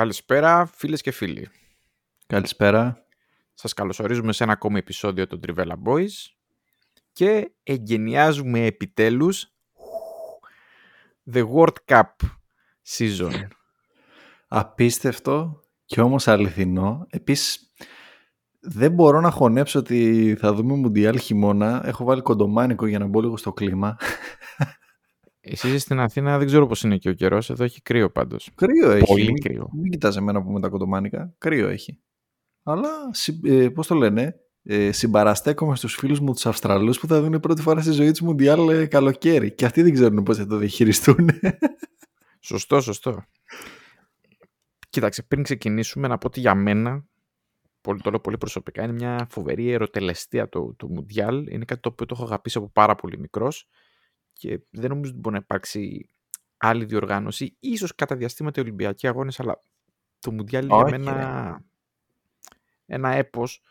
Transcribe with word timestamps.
Καλησπέρα 0.00 0.66
φίλες 0.66 1.00
και 1.00 1.10
φίλοι. 1.10 1.48
Καλησπέρα. 2.26 3.06
Σας 3.54 3.72
καλωσορίζουμε 3.72 4.32
σε 4.32 4.42
ένα 4.42 4.52
ακόμη 4.52 4.78
επεισόδιο 4.78 5.26
των 5.26 5.40
Trivella 5.46 5.74
Boys 5.86 6.08
και 7.12 7.52
εγκαινιάζουμε 7.62 8.64
επιτέλους 8.64 9.52
The 11.32 11.44
World 11.54 11.74
Cup 11.84 12.04
Season. 12.88 13.32
Απίστευτο 14.48 15.60
και 15.84 16.00
όμως 16.00 16.28
αληθινό. 16.28 17.06
Επίσης, 17.10 17.74
δεν 18.60 18.92
μπορώ 18.92 19.20
να 19.20 19.30
χωνέψω 19.30 19.78
ότι 19.78 20.36
θα 20.38 20.52
δούμε 20.52 20.74
Μουντιάλ 20.74 21.18
χειμώνα. 21.18 21.82
Έχω 21.84 22.04
βάλει 22.04 22.22
κοντομάνικο 22.22 22.86
για 22.86 22.98
να 22.98 23.06
μπω 23.06 23.20
λίγο 23.20 23.36
στο 23.36 23.52
κλίμα. 23.52 23.96
Εσύ 25.40 25.68
είσαι 25.68 25.78
στην 25.78 25.98
Αθήνα, 26.00 26.38
δεν 26.38 26.46
ξέρω 26.46 26.66
πώς 26.66 26.82
είναι 26.82 26.96
και 26.96 27.08
ο 27.08 27.12
καιρός. 27.12 27.50
Εδώ 27.50 27.64
έχει 27.64 27.82
κρύο 27.82 28.10
πάντως. 28.10 28.50
Κρύο 28.54 28.90
έχει. 28.90 29.04
Πολύ 29.04 29.24
Μην- 29.24 29.40
κρύο. 29.42 29.68
Μην 29.72 29.90
κοιτάς 29.90 30.16
εμένα 30.16 30.42
που 30.42 30.50
με 30.50 30.60
τα 30.60 30.68
κοντομάνικα. 30.68 31.34
Κρύο 31.38 31.68
έχει. 31.68 32.00
Αλλά, 32.62 32.88
συ- 33.10 33.46
ε, 33.46 33.68
πώς 33.68 33.86
το 33.86 33.94
λένε, 33.94 34.34
ε, 34.62 34.92
συμπαραστέκομαι 34.92 35.76
στους 35.76 35.94
φίλους 35.94 36.20
μου 36.20 36.32
τους 36.32 36.46
Αυστραλούς 36.46 37.00
που 37.00 37.06
θα 37.06 37.20
δουν 37.20 37.40
πρώτη 37.40 37.62
φορά 37.62 37.80
στη 37.80 37.90
ζωή 37.92 38.10
τους 38.10 38.20
Μουντιάλ 38.20 38.68
ε, 38.68 38.86
καλοκαίρι. 38.86 39.52
Και 39.54 39.64
αυτοί 39.64 39.82
δεν 39.82 39.92
ξέρουν 39.92 40.22
πώς 40.22 40.36
θα 40.36 40.46
το 40.46 40.56
διαχειριστούν. 40.56 41.28
Σωστό, 42.40 42.80
σωστό. 42.80 43.24
Κοίταξε, 44.90 45.22
πριν 45.22 45.42
ξεκινήσουμε 45.42 46.08
να 46.08 46.18
πω 46.18 46.26
ότι 46.26 46.40
για 46.40 46.54
μένα, 46.54 47.04
πολύ, 47.80 48.00
το 48.00 48.10
λέω 48.10 48.20
πολύ 48.20 48.38
προσωπικά, 48.38 48.82
είναι 48.82 48.92
μια 48.92 49.26
φοβερή 49.30 49.70
ερωτελεστία 49.70 50.48
το, 50.48 50.74
το 50.76 50.88
Μουντιάλ. 50.88 51.46
Είναι 51.46 51.64
κάτι 51.64 51.80
το 51.80 51.88
οποίο 51.88 52.06
το 52.06 52.14
έχω 52.18 52.24
αγαπήσει 52.24 52.58
από 52.58 52.70
πάρα 52.72 52.94
πολύ 52.94 53.18
μικρός 53.18 53.68
και 54.40 54.60
δεν 54.70 54.90
νομίζω 54.90 55.10
ότι 55.10 55.20
μπορεί 55.20 55.34
να 55.34 55.40
υπάρξει 55.42 56.08
άλλη 56.56 56.84
διοργάνωση. 56.84 57.56
Ίσως 57.60 57.94
κατά 57.94 58.16
διαστήματα 58.16 58.60
οι 58.60 58.64
Ολυμπιακοί 58.64 59.06
αγώνες, 59.06 59.40
αλλά 59.40 59.62
το 60.18 60.32
Μουντιάλ 60.32 60.64
είναι 60.64 60.74
για 60.74 60.84
Όχι, 60.84 60.98
μένα 60.98 61.64
ένα 62.86 63.10
έπος 63.10 63.62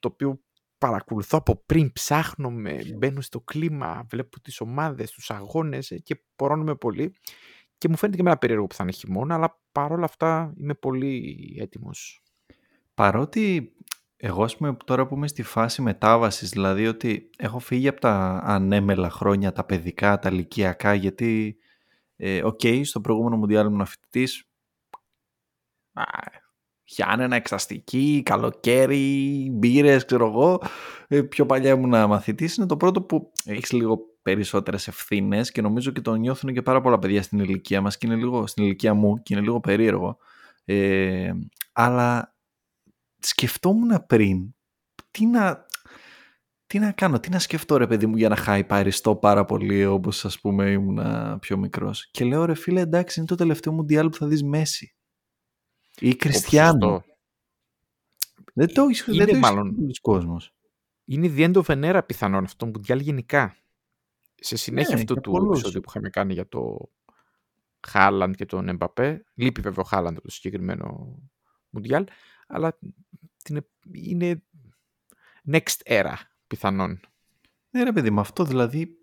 το 0.00 0.08
οποίο 0.12 0.40
παρακολουθώ 0.78 1.38
από 1.38 1.62
πριν, 1.66 1.92
ψάχνομαι, 1.92 2.82
μπαίνω 2.96 3.20
στο 3.20 3.40
κλίμα, 3.40 4.06
βλέπω 4.08 4.40
τις 4.40 4.60
ομάδες, 4.60 5.10
τους 5.10 5.30
αγώνες 5.30 5.90
ε, 5.90 5.98
και 5.98 6.22
πορώνομαι 6.36 6.74
πολύ. 6.74 7.14
Και 7.78 7.88
μου 7.88 7.96
φαίνεται 7.96 8.16
και 8.16 8.22
εμένα 8.22 8.38
περίεργο 8.38 8.66
που 8.66 8.74
θα 8.74 8.82
είναι 8.82 8.92
χειμώνα, 8.92 9.34
αλλά 9.34 9.60
παρόλα 9.72 10.04
αυτά 10.04 10.54
είμαι 10.58 10.74
πολύ 10.74 11.56
έτοιμος. 11.60 12.22
Παρότι 12.94 13.72
εγώ 14.26 14.42
ας 14.44 14.56
πούμε 14.56 14.76
τώρα 14.84 15.06
που 15.06 15.14
είμαι 15.14 15.28
στη 15.28 15.42
φάση 15.42 15.82
μετάβασης, 15.82 16.50
δηλαδή 16.50 16.86
ότι 16.86 17.30
έχω 17.38 17.58
φύγει 17.58 17.88
από 17.88 18.00
τα 18.00 18.40
ανέμελα 18.44 19.10
χρόνια, 19.10 19.52
τα 19.52 19.64
παιδικά, 19.64 20.18
τα 20.18 20.28
ηλικιακά, 20.28 20.94
γιατί 20.94 21.56
ε, 22.16 22.44
οκ, 22.44 22.60
στο 22.82 23.00
προηγούμενο 23.00 23.36
Μουντιάλ 23.36 23.66
ήμουν 23.66 23.86
φοιτητής, 23.86 24.48
α, 25.92 26.02
Γιάννενα, 26.84 27.36
εξεταστική, 27.36 28.22
καλοκαίρι, 28.24 29.48
μπύρες, 29.52 30.04
ξέρω 30.04 30.26
εγώ. 30.26 30.62
Ε, 31.08 31.22
πιο 31.22 31.46
παλιά 31.46 31.70
ήμουν 31.70 32.06
μαθητής. 32.08 32.56
Είναι 32.56 32.66
το 32.66 32.76
πρώτο 32.76 33.02
που 33.02 33.32
έχεις 33.44 33.72
λίγο 33.72 33.98
περισσότερες 34.22 34.88
ευθύνες 34.88 35.50
και 35.50 35.62
νομίζω 35.62 35.90
και 35.90 36.00
το 36.00 36.14
νιώθουν 36.14 36.52
και 36.52 36.62
πάρα 36.62 36.80
πολλά 36.80 36.98
παιδιά 36.98 37.22
στην 37.22 37.38
ηλικία 37.38 37.80
μας 37.80 37.96
και 37.96 38.06
είναι 38.06 38.16
λίγο 38.16 38.46
στην 38.46 38.64
ηλικία 38.64 38.94
μου 38.94 39.22
και 39.22 39.34
είναι 39.34 39.42
λίγο 39.42 39.60
περίεργο. 39.60 40.16
Ε, 40.64 41.32
αλλά 41.72 42.33
σκεφτόμουν 43.26 44.06
πριν 44.06 44.54
τι 45.10 45.26
να, 45.26 45.66
τι 46.66 46.78
να 46.78 46.92
κάνω, 46.92 47.20
τι 47.20 47.30
να 47.30 47.38
σκεφτώ 47.38 47.76
ρε 47.76 47.86
παιδί 47.86 48.06
μου 48.06 48.16
για 48.16 48.28
να 48.28 48.36
χαϊπαριστώ 48.36 49.16
πάρα 49.16 49.44
πολύ 49.44 49.84
όπως 49.86 50.24
ας 50.24 50.40
πούμε 50.40 50.70
ήμουν 50.70 51.38
πιο 51.38 51.56
μικρός. 51.56 52.08
Και 52.10 52.24
λέω 52.24 52.44
ρε 52.44 52.54
φίλε 52.54 52.80
εντάξει 52.80 53.18
είναι 53.18 53.28
το 53.28 53.34
τελευταίο 53.34 53.72
Μουντιάλ 53.72 54.08
που 54.08 54.16
θα 54.16 54.26
δεις 54.26 54.42
Μέσι. 54.42 54.94
Ή 55.98 56.16
Κριστιανό. 56.16 56.88
Σωστό. 56.90 57.04
Δεν 58.54 58.74
το 58.74 58.82
έχεις 58.82 59.06
Είναι 59.06 59.24
δεν 59.24 59.34
το 59.34 59.40
μάλλον. 59.40 59.66
μάλλον... 59.68 59.90
κόσμος. 60.00 60.54
Είναι 61.04 61.32
the 61.36 61.52
end 61.54 61.62
of 61.62 61.64
an 61.64 61.94
era 61.94 62.00
πιθανόν 62.06 62.44
αυτό 62.44 62.56
το 62.64 62.66
Μουντιάλ 62.66 63.00
γενικά. 63.00 63.56
Σε 64.34 64.56
συνέχεια 64.56 64.94
Ναι, 64.94 65.00
αυτού 65.00 65.12
για 65.12 65.22
του 65.22 65.30
πολλούς. 65.30 65.50
επεισόδιου 65.58 65.80
που 65.80 65.88
είχαμε 65.90 66.08
κάνει 66.10 66.32
για 66.32 66.48
το 66.48 66.90
Χάλαντ 67.88 68.34
και 68.34 68.46
τον 68.46 68.68
Εμπαπέ. 68.68 69.24
Λείπει 69.34 69.60
βέβαια 69.60 69.84
ο 69.84 69.88
Χάλαντ 69.88 70.16
από 70.16 70.26
το 70.26 70.30
συγκεκριμένο 70.30 71.18
Μουντιάλ, 71.70 72.04
αλλά 72.46 72.78
την- 73.44 73.64
είναι 73.92 74.42
next 75.52 75.78
era 75.84 76.14
πιθανόν. 76.46 77.00
Ναι 77.70 77.82
ρε 77.82 77.92
παιδί 77.92 78.10
με 78.10 78.20
αυτό 78.20 78.44
δηλαδή 78.44 78.98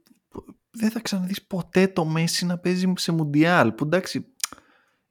δεν 0.72 0.90
θα 0.92 1.00
ξαναδείς 1.00 1.44
ποτέ 1.44 1.88
το 1.88 2.06
Μέση 2.06 2.46
να 2.46 2.58
παίζει 2.58 2.94
σε 2.96 3.12
Μουντιάλ 3.12 3.72
που 3.72 3.84
εντάξει 3.84 4.26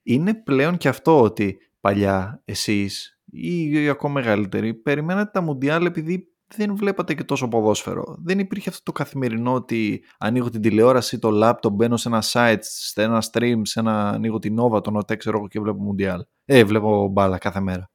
είναι 0.03 0.33
πλέον 0.33 0.77
και 0.77 0.87
αυτό 0.87 1.21
ότι 1.21 1.57
παλιά 1.79 2.41
εσείς 2.45 3.19
ή 3.25 3.89
ακόμα 3.89 4.13
μεγαλύτεροι 4.13 4.73
περιμένατε 4.73 5.29
τα 5.33 5.41
Μουντιάλ 5.41 5.85
επειδή 5.85 6.25
δεν 6.55 6.75
βλέπατε 6.75 7.13
και 7.13 7.23
τόσο 7.23 7.47
ποδόσφαιρο. 7.47 8.15
Δεν 8.19 8.39
υπήρχε 8.39 8.69
αυτό 8.69 8.83
το 8.83 8.91
καθημερινό 8.91 9.53
ότι 9.53 10.03
ανοίγω 10.17 10.49
την 10.49 10.61
τηλεόραση, 10.61 11.19
το 11.19 11.29
λάπτοπ, 11.29 11.73
μπαίνω 11.75 11.97
σε 11.97 12.07
ένα 12.07 12.23
site, 12.31 12.57
σε 12.61 13.03
ένα 13.03 13.23
stream, 13.31 13.61
σε 13.61 13.79
ένα 13.79 14.09
ανοίγω 14.09 14.39
την 14.39 14.57
Nova, 14.59 14.83
τον 14.83 14.95
ΟΤΕ, 14.95 15.15
ξέρω 15.15 15.37
εγώ 15.37 15.47
και 15.47 15.59
βλέπω 15.59 15.81
Μουντιάλ. 15.81 16.25
Ε, 16.45 16.63
βλέπω 16.63 17.07
μπάλα 17.07 17.37
κάθε 17.37 17.59
μέρα. 17.59 17.91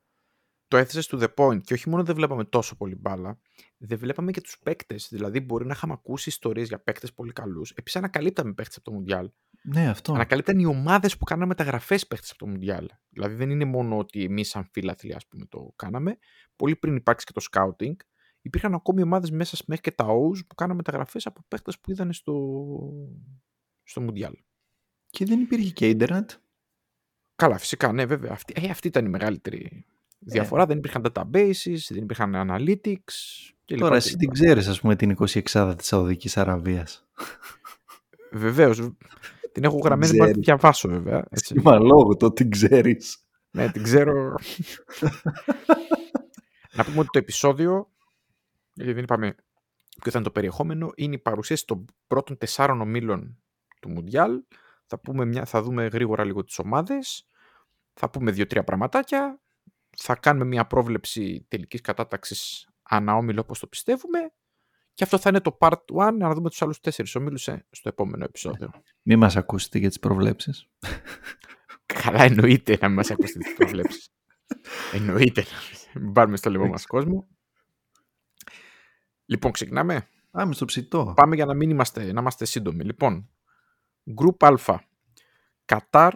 Το 0.68 0.76
έθεσες 0.76 1.08
to 1.12 1.22
the 1.22 1.34
point. 1.34 1.62
Και 1.62 1.74
όχι 1.74 1.88
μόνο 1.88 2.04
δεν 2.04 2.14
βλέπαμε 2.14 2.44
τόσο 2.44 2.76
πολύ 2.76 2.94
μπάλα, 2.94 3.38
δεν 3.76 3.98
βλέπαμε 3.98 4.30
και 4.30 4.40
τους 4.40 4.58
παίκτες. 4.58 5.08
Δηλαδή, 5.10 5.40
μπορεί 5.40 5.66
να 5.66 5.72
είχαμε 5.72 5.92
ακούσει 5.92 6.28
ιστορίες 6.28 6.68
για 6.68 6.78
παίκτες 6.78 7.12
πολύ 7.12 7.32
καλούς. 7.32 7.70
Επίσης, 7.70 7.96
ανακαλύπταμε 7.96 8.52
παίκτες 8.52 8.76
από 8.76 8.84
το 8.84 8.92
Μουντιάλ. 8.92 9.30
Ναι, 9.62 9.88
αυτό. 9.88 10.12
Ανακαλύπταν 10.12 10.58
οι 10.58 10.64
ομάδες 10.64 11.16
που 11.16 11.24
κάναμε 11.24 11.46
μεταγραφές 11.46 12.06
παίκτες 12.06 12.30
από 12.30 12.38
το 12.38 12.46
Μουντιάλ. 12.46 12.88
Δηλαδή, 13.08 13.34
δεν 13.34 13.50
είναι 13.50 13.64
μόνο 13.64 13.98
ότι 13.98 14.24
εμείς, 14.24 14.48
σαν 14.48 14.68
φίλαθλοι, 14.72 15.14
ας 15.14 15.26
πούμε, 15.26 15.46
το 15.46 15.72
κάναμε. 15.76 16.18
Πολύ 16.56 16.76
πριν 16.76 16.96
υπάρξει 16.96 17.26
και 17.26 17.32
το 17.32 17.46
scouting, 17.50 17.96
υπήρχαν 18.40 18.74
ακόμη 18.74 19.02
ομάδες 19.02 19.30
μέσα 19.30 19.56
μέχρι 19.66 19.82
και 19.82 19.90
τα 19.90 20.06
O's 20.08 20.46
που 20.46 20.54
κάναμε 20.54 20.76
μεταγραφές 20.76 21.26
από 21.26 21.44
παίκτες 21.48 21.78
που 21.78 21.90
είδαν 21.90 22.12
στο, 22.12 22.34
στο 23.82 24.00
Μουντιάλ. 24.00 24.34
Και 25.10 25.24
δεν 25.24 25.40
υπήρχε 25.40 25.70
και 25.70 25.88
ίντερνετ. 25.88 26.30
Καλά, 27.36 27.58
φυσικά, 27.58 27.92
ναι, 27.92 28.06
βέβαια. 28.06 28.32
Αυτή, 28.32 28.52
ε, 28.56 28.70
αυτή 28.70 28.88
ήταν 28.88 29.04
η 29.04 29.08
μεγαλύτερη 29.08 29.86
διαφορά. 30.18 30.66
Δεν 30.66 30.78
υπήρχαν 30.78 31.06
databases, 31.12 31.78
δεν 31.88 32.02
υπήρχαν 32.02 32.34
analytics. 32.50 33.14
Και 33.64 33.76
Τώρα 33.76 33.96
εσύ 33.96 34.16
την 34.16 34.30
ξέρεις 34.30 34.68
ας 34.68 34.80
πούμε 34.80 34.96
την 34.96 35.16
26η 35.18 35.74
της 35.76 35.86
Σαουδικής 35.86 36.36
Αραβίας. 36.36 37.08
Βεβαίως. 38.32 38.90
την 39.52 39.64
έχω 39.64 39.78
γραμμένη, 39.78 40.12
ξέρεις. 40.12 40.28
να 40.28 40.32
τη 40.32 40.40
διαβάσω 40.40 40.88
βέβαια. 40.88 41.24
Έτσι. 41.30 41.54
Σήμα 41.54 41.78
λόγο 41.78 42.16
το 42.16 42.32
την 42.32 42.50
ξέρεις. 42.50 43.18
ναι, 43.50 43.70
την 43.70 43.82
ξέρω. 43.82 44.34
να 46.76 46.84
πούμε 46.84 46.98
ότι 46.98 47.08
το 47.12 47.18
επεισόδιο, 47.18 47.90
γιατί 48.72 48.92
δεν 48.92 49.02
είπαμε 49.02 49.34
ποιο 50.02 50.10
θα 50.10 50.18
είναι 50.18 50.26
το 50.26 50.32
περιεχόμενο, 50.32 50.92
είναι 50.94 51.14
η 51.14 51.18
παρουσίαση 51.18 51.66
των 51.66 51.84
πρώτων 52.06 52.38
τεσσάρων 52.38 52.80
ομίλων 52.80 53.38
του 53.80 53.90
Μουντιάλ. 53.90 54.42
Θα, 54.86 54.98
πούμε 54.98 55.24
μια, 55.24 55.44
θα 55.44 55.62
δούμε 55.62 55.86
γρήγορα 55.86 56.24
λίγο 56.24 56.44
τις 56.44 56.58
ομάδες. 56.58 57.26
Θα 57.94 58.10
πούμε 58.10 58.30
δύο-τρία 58.30 58.64
πραγματάκια. 58.64 59.40
Θα 59.96 60.14
κάνουμε 60.14 60.44
μια 60.44 60.66
πρόβλεψη 60.66 61.46
τελικής 61.48 61.80
κατάταξης 61.80 62.68
αναόμιλο 62.82 63.40
όπως 63.40 63.58
το 63.58 63.66
πιστεύουμε. 63.66 64.18
Και 64.94 65.04
αυτό 65.04 65.18
θα 65.18 65.28
είναι 65.28 65.40
το 65.40 65.56
part 65.60 66.08
1, 66.08 66.12
να 66.18 66.34
δούμε 66.34 66.48
τους 66.48 66.62
άλλους 66.62 66.80
τέσσερις 66.80 67.14
ομίλους 67.14 67.48
ε, 67.48 67.66
στο 67.70 67.88
επόμενο 67.88 68.24
επεισόδιο. 68.24 68.70
Μη 69.02 69.16
μας 69.16 69.36
ακούσετε 69.36 69.78
για 69.78 69.88
τις 69.88 69.98
προβλέψεις. 69.98 70.68
Καλά, 71.86 72.22
εννοείται 72.22 72.78
να 72.80 72.86
μην 72.86 72.96
μας 72.96 73.10
ακούσετε 73.10 73.38
τις 73.38 73.54
προβλέψεις. 73.54 74.10
εννοείται 74.92 75.44
να 75.94 76.00
μην 76.00 76.12
πάρουμε 76.12 76.36
στο 76.36 76.50
λαιμό 76.50 76.66
μας 76.66 76.86
κόσμο. 76.86 77.28
Λοιπόν, 79.26 79.52
ξεκινάμε. 79.52 80.08
Πάμε 80.30 80.54
στο 80.54 80.64
ψητό. 80.64 81.12
Πάμε 81.16 81.34
για 81.34 81.44
να 81.44 81.54
μην 81.54 81.70
είμαστε, 81.70 82.12
να 82.12 82.20
είμαστε 82.20 82.44
σύντομοι. 82.44 82.84
Λοιπόν, 82.84 83.30
Group 84.20 84.60
Α. 84.66 84.78
Κατάρ, 85.64 86.14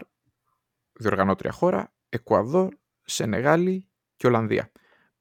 διοργανώτρια 0.92 1.52
χώρα, 1.52 1.92
Εκουαδόρ, 2.08 2.74
Σενεγάλη 3.14 3.86
και 4.16 4.26
Ολλανδία. 4.26 4.72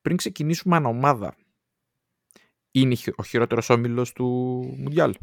Πριν 0.02 0.18
ξεκινήσουμε 0.18 0.76
ανά 0.76 0.96
ομάδα, 0.96 1.36
είναι 2.72 2.96
ο 3.16 3.24
χειρότερος 3.24 3.70
όμιλος 3.70 4.14
του 4.14 4.26
Μουντιάλ; 4.78 5.16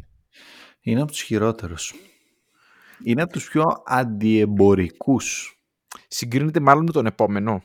Είναι 0.81 1.01
από 1.01 1.11
τους 1.11 1.21
χειρότερους. 1.21 1.93
Είναι 3.03 3.21
από 3.21 3.31
τους 3.33 3.49
πιο 3.49 3.63
αντιεμπορικούς. 3.85 5.59
Συγκρίνεται 6.07 6.59
μάλλον 6.59 6.83
με 6.83 6.91
τον 6.91 7.05
επόμενο. 7.05 7.63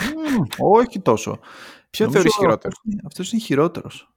Μμμ, 0.00 0.44
όχι 0.58 1.00
τόσο. 1.00 1.38
Ποιο 1.90 2.04
Νομίζω 2.06 2.12
θεωρείς 2.22 2.34
χειρότερο; 2.34 2.68
αυτός 2.68 2.80
είναι- 2.84 3.02
Αυτός 3.06 3.32
είναι 3.32 3.42
χειρότερος. 3.42 4.14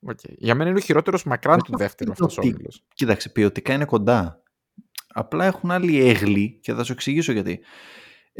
Οκ. 0.00 0.18
Για 0.24 0.54
μένα 0.54 0.70
είναι 0.70 0.78
ο 0.78 0.82
χειρότερος 0.82 1.24
μακράν 1.24 1.54
Δεν 1.54 1.64
του 1.64 1.70
το 1.70 1.76
δεύτερου 1.76 2.10
αφήνω 2.10 2.26
αυτός 2.26 2.44
ο 2.44 2.48
ότι- 2.48 2.54
όμιλος. 2.54 2.84
Κοίταξε, 2.94 3.28
ποιοτικά 3.30 3.72
είναι 3.72 3.84
κοντά. 3.84 4.42
Απλά 5.08 5.44
έχουν 5.44 5.70
άλλη 5.70 6.00
έγλη 6.08 6.58
και 6.62 6.72
θα 6.74 6.84
σου 6.84 6.92
εξηγήσω 6.92 7.32
γιατί. 7.32 7.60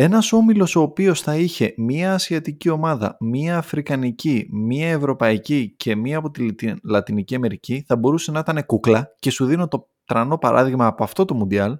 Ένας 0.00 0.32
όμιλος 0.32 0.76
ο 0.76 0.80
οποίος 0.80 1.20
θα 1.20 1.36
είχε 1.36 1.74
μία 1.76 2.14
ασιατική 2.14 2.68
ομάδα, 2.68 3.16
μία 3.20 3.58
αφρικανική, 3.58 4.48
μία 4.52 4.88
ευρωπαϊκή 4.88 5.74
και 5.76 5.94
μία 5.96 6.18
από 6.18 6.30
τη 6.30 6.44
Λατι- 6.46 6.78
Λατινική 6.84 7.34
Αμερική 7.34 7.84
θα 7.86 7.96
μπορούσε 7.96 8.30
να 8.30 8.38
ήταν 8.38 8.66
κούκλα 8.66 9.14
και 9.18 9.30
σου 9.30 9.46
δίνω 9.46 9.68
το 9.68 9.90
τρανό 10.04 10.38
παράδειγμα 10.38 10.86
από 10.86 11.04
αυτό 11.04 11.24
το 11.24 11.34
Μουντιάλ. 11.34 11.78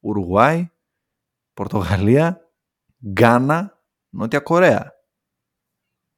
Ουρουγουάη, 0.00 0.70
Πορτογαλία, 1.54 2.50
Γκάνα, 3.08 3.82
Νότια 4.08 4.40
Κορέα. 4.40 4.92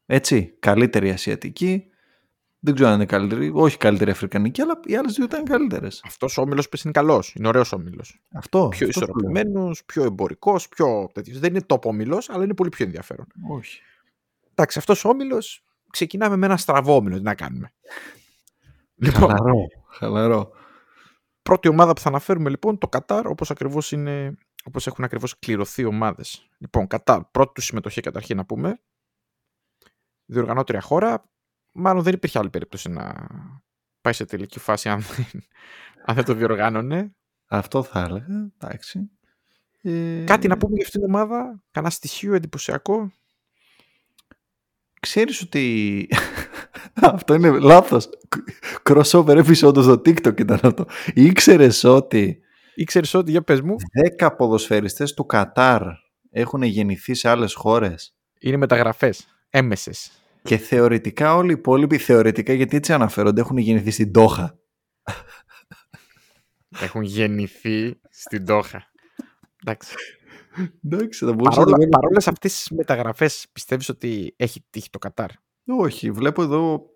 Έτσι, 0.07 0.57
καλύτερη 0.59 1.11
ασιατική, 1.11 1.87
δεν 2.67 2.75
ξέρω 2.75 2.91
αν 2.91 2.95
είναι 2.95 3.07
καλύτερη, 3.07 3.51
όχι 3.55 3.77
καλύτερη 3.77 4.11
αφρικανική, 4.11 4.61
αλλά 4.63 4.81
οι 4.85 4.97
άλλες 4.97 5.15
δύο 5.15 5.25
ήταν 5.25 5.45
καλύτερες. 5.45 6.03
Αυτός 6.07 6.39
ο 6.39 6.41
όμιλος 6.43 6.69
πες 6.69 6.83
είναι 6.83 6.93
καλός. 6.93 7.35
Είναι 7.35 7.49
ωραίος 7.49 7.73
όμιλος. 7.73 8.21
Αυτό. 8.33 8.59
Πιο 8.59 8.87
αυτό 8.87 9.01
σου 9.01 9.07
λέω. 9.07 9.15
ισορροπημένος, 9.19 9.85
πιο 9.85 10.05
εμπορικός, 10.05 10.69
πιο 10.69 11.11
τέτοιος. 11.13 11.39
Δεν 11.39 11.51
είναι 11.51 11.65
top 11.67 11.83
όμιλος, 11.83 12.31
αλλά 12.31 12.45
είναι 12.45 12.55
πολύ 12.55 12.69
πιο 12.69 12.85
ενδιαφέρον. 12.85 13.27
Όχι. 13.51 13.81
Εντάξει, 14.51 14.79
αυτός 14.79 15.05
ο 15.05 15.09
όμιλος 15.09 15.65
ξεκινάμε 15.91 16.37
με 16.37 16.47
ένα 16.47 16.57
στραβό 16.57 16.95
όμιλο. 16.97 17.17
Τι 17.17 17.23
να 17.23 17.35
κάνουμε. 17.35 17.73
Λοιπόν, 18.95 19.29
Χαλαρό. 19.29 19.67
Χαλαρό. 19.89 20.51
πρώτη 21.43 21.69
ομάδα 21.69 21.93
που 21.93 22.01
θα 22.01 22.09
αναφέρουμε 22.09 22.51
λοιπόν 22.51 22.79
το 22.79 22.89
Κατάρ, 22.89 23.27
όπως 23.27 23.51
ακριβώς 23.51 23.93
είναι, 23.93 24.35
όπως 24.65 24.87
έχουν 24.87 25.05
ακριβώς 25.05 25.39
κληρωθεί 25.39 25.83
οι 25.83 25.85
ομάδες. 25.85 26.49
Λοιπόν, 26.59 26.87
Κατάρ, 26.87 27.25
πρώτη 27.25 27.53
του 27.53 27.61
συμμετοχή 27.61 28.01
καταρχήν 28.01 28.37
να 28.37 28.45
πούμε. 28.45 28.81
Διοργανώτρια 30.25 30.81
χώρα. 30.81 31.25
Μάλλον 31.77 32.03
δεν 32.03 32.15
υπήρχε 32.15 32.39
άλλη 32.39 32.51
περίπτωση 32.51 32.89
να 32.89 33.15
πάει 34.01 34.13
σε 34.13 34.25
τελική 34.25 34.59
φάση 34.59 34.89
αν 34.89 35.01
δεν, 35.01 35.27
αν 36.05 36.15
δεν 36.15 36.25
το 36.25 36.35
διοργάνωνε. 36.35 37.15
Αυτό 37.47 37.83
θα 37.83 38.01
έλεγα. 38.01 38.51
Εντάξει. 38.59 39.11
Ε, 39.83 40.25
Κάτι 40.25 40.49
να 40.49 40.57
πούμε 40.57 40.75
για 40.75 40.85
αυτήν 40.85 41.01
την 41.01 41.15
ομάδα, 41.15 41.63
κανένα 41.71 41.93
στοιχείο 41.93 42.35
εντυπωσιακό. 42.35 43.13
Ξέρεις 45.01 45.43
ότι... 45.43 46.09
αυτό 46.95 47.35
είναι 47.35 47.59
λάθος. 47.59 48.09
Crossover 48.83 49.37
επεισόδιο 49.37 49.83
στο 49.83 49.93
TikTok 49.93 50.41
ήταν 50.41 50.61
αυτό. 50.63 50.87
Ήξερες 51.15 51.85
ότι 51.85 52.41
Ήξερες 52.79 53.15
ότι, 53.15 53.31
για 53.31 53.43
πες 53.43 53.61
μου, 53.61 53.77
10 54.19 54.29
ποδοσφαιριστές 54.37 55.15
του 55.15 55.27
Κατάρ 55.27 55.83
έχουν 56.31 56.63
γεννηθεί 56.63 57.15
σε 57.15 57.29
άλλες 57.29 57.55
χώρες; 57.55 58.17
Είναι 58.41 58.57
μεταγραφές, 58.57 59.27
έμεσες. 59.51 60.11
Και 60.47 60.57
θεωρητικά 60.57 61.35
όλοι 61.35 61.51
οι 61.51 61.55
υπόλοιποι 61.59 61.99
θεωρητικά 61.99 62.53
γιατί 62.53 62.77
έτσι 62.77 62.93
αναφέρονται 62.93 63.41
έχουν 63.41 63.57
γεννηθεί 63.57 63.91
στην 63.91 64.13
Τόχα. 64.13 64.59
Έχουν 66.81 67.03
γεννηθεί 67.03 68.01
στην 68.11 68.45
Τόχα. 68.47 68.87
Εντάξει. 69.65 69.95
Εντάξει, 70.85 71.25
θα 71.25 71.33
μπορούσα 71.33 71.59
Παρόλα, 71.61 71.77
να 71.77 71.83
το 71.83 71.89
παρόλες 71.89 72.29
αυτές 72.29 72.55
τις 72.55 72.71
μεταγραφές, 72.71 73.47
πιστεύεις 73.53 73.89
ότι 73.89 74.35
έχει 74.37 74.65
τύχει 74.71 74.91
το 74.91 74.99
Κατάρ; 74.99 75.31
Όχι, 75.67 76.11
βλέπω 76.11 76.43
εδώ. 76.43 76.91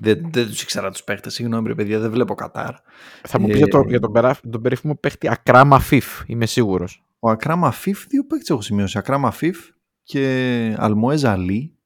Δεν, 0.00 0.30
δεν 0.32 0.46
τους 0.46 0.62
ήξερα 0.62 0.90
τους 0.90 1.04
παίχτε. 1.04 1.30
Συγγνώμη, 1.30 1.68
ρε 1.68 1.74
παιδιά, 1.74 1.98
δεν 1.98 2.10
βλέπω 2.10 2.34
Κατάρ. 2.34 2.74
Θα 3.22 3.40
μου 3.40 3.46
πεις 3.46 3.54
Ε, 3.54 3.58
για, 3.58 3.66
το, 3.66 3.84
για 3.88 4.00
τον, 4.00 4.12
περά- 4.12 4.40
τον 4.50 4.62
περίφημο 4.62 4.94
παίχτη 4.96 5.28
Ακράμα 5.28 5.80
Φιφ, 5.80 6.22
είμαι 6.26 6.46
σίγουρος. 6.46 7.04
Ο 7.18 7.30
Ακράμα 7.30 7.70
Φιφ, 7.70 8.06
δύο 8.06 8.24
παίχτε 8.26 8.52
έχω 8.52 8.62
σημειώσει. 8.62 8.98
Ακράμα 8.98 9.30
Φιφ 9.30 9.58
και 10.02 10.74
Αλμοέζ 10.78 11.24
Αλή, 11.24 11.77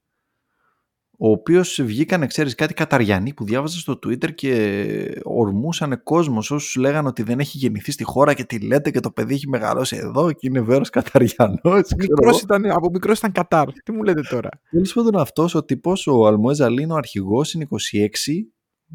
ο 1.24 1.30
οποίος 1.30 1.80
βγήκαν, 1.82 2.26
ξέρεις, 2.26 2.54
κάτι 2.54 2.74
Καταριανοί 2.74 3.34
που 3.34 3.44
διάβαζα 3.44 3.78
στο 3.78 3.92
Twitter 3.92 4.34
και 4.34 5.20
ορμούσαν 5.22 6.02
κόσμος 6.02 6.50
όσους 6.50 6.76
λέγανε 6.76 7.08
ότι 7.08 7.22
δεν 7.22 7.38
έχει 7.38 7.58
γεννηθεί 7.58 7.92
στη 7.92 8.04
χώρα 8.04 8.34
και 8.34 8.44
τι 8.44 8.60
λέτε 8.60 8.90
και 8.90 9.00
το 9.00 9.10
παιδί 9.10 9.34
έχει 9.34 9.48
μεγαλώσει 9.48 9.96
εδώ 9.96 10.32
και 10.32 10.46
είναι 10.46 10.60
βέβαιο 10.60 10.80
Καταριανός. 10.90 11.92
Μικρός 11.96 12.40
ήταν, 12.40 12.70
από 12.70 12.90
μικρός 12.92 13.18
ήταν 13.18 13.32
Κατάρ. 13.32 13.72
Τι 13.72 13.92
μου 13.92 14.02
λέτε 14.02 14.20
τώρα; 14.20 14.48
Τέλος 14.70 14.92
πάντων, 14.92 15.16
αυτός 15.16 15.54
ο 15.54 15.64
τύπος, 15.64 16.06
ο 16.06 16.26
Αλμοέζ 16.26 16.60
Αλή, 16.60 16.82
είναι 16.82 16.92
ο 16.92 16.96
αρχηγός, 16.96 17.54
είναι 17.54 17.64
26. 17.64 18.52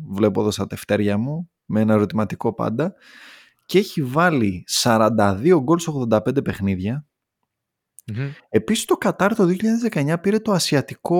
Βλέπω 0.09 0.41
εδώ 0.41 0.51
στα 0.51 0.67
τευτέρια 0.67 1.17
μου, 1.17 1.49
με 1.65 1.81
ένα 1.81 1.93
ερωτηματικό 1.93 2.53
πάντα. 2.53 2.93
Και 3.65 3.77
έχει 3.77 4.01
βάλει 4.01 4.63
42 4.67 5.61
γκολ 5.63 5.79
σε 5.79 5.91
85 6.09 6.43
παιχνίδια. 6.43 7.06
Μμμ. 8.15 8.29
Επίσης 8.49 8.85
το 8.85 8.97
Κατάρ 8.97 9.35
το 9.35 9.47
2019 9.91 10.15
πήρε 10.21 10.39
το 10.39 10.51
ασιατικό 10.51 11.19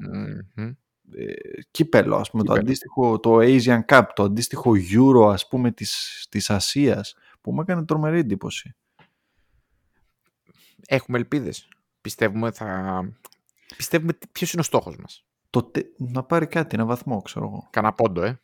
Μμμ. 0.00 0.68
ε, 1.16 1.32
κύπελο, 1.70 2.16
ας 2.16 2.30
πούμε, 2.30 2.42
το 2.42 2.48
Κύπελλο. 2.52 2.68
αντίστοιχο, 2.68 3.20
το 3.20 3.36
Asian 3.40 3.80
Cup, 3.88 4.02
το 4.14 4.22
αντίστοιχο 4.22 4.72
Euro, 4.92 5.32
ας 5.32 5.48
πούμε, 5.48 5.70
της, 5.72 6.26
της 6.30 6.50
Ασίας, 6.50 7.14
που 7.40 7.52
μου 7.52 7.60
έκανε 7.60 7.84
τρομερή 7.84 8.18
εντύπωση. 8.18 8.74
Έχουμε 10.86 11.18
ελπίδες. 11.18 11.68
Πιστεύουμε 12.00 12.50
θα... 12.50 13.02
Πιστεύουμε 13.76 14.12
τι- 14.12 14.26
ποιος 14.32 14.52
είναι 14.52 14.60
ο 14.60 14.64
στόχος 14.64 14.96
μας. 14.96 15.24
Το, 15.50 15.62
τε- 15.62 15.86
να 15.96 16.22
πάρει 16.22 16.46
κάτι, 16.46 16.74
ένα 16.74 16.84
βαθμό, 16.84 17.22
ξέρω 17.22 17.44
εγώ. 17.44 17.66
Κανα 17.70 17.92
πόντο, 17.92 18.22
ε. 18.22 18.38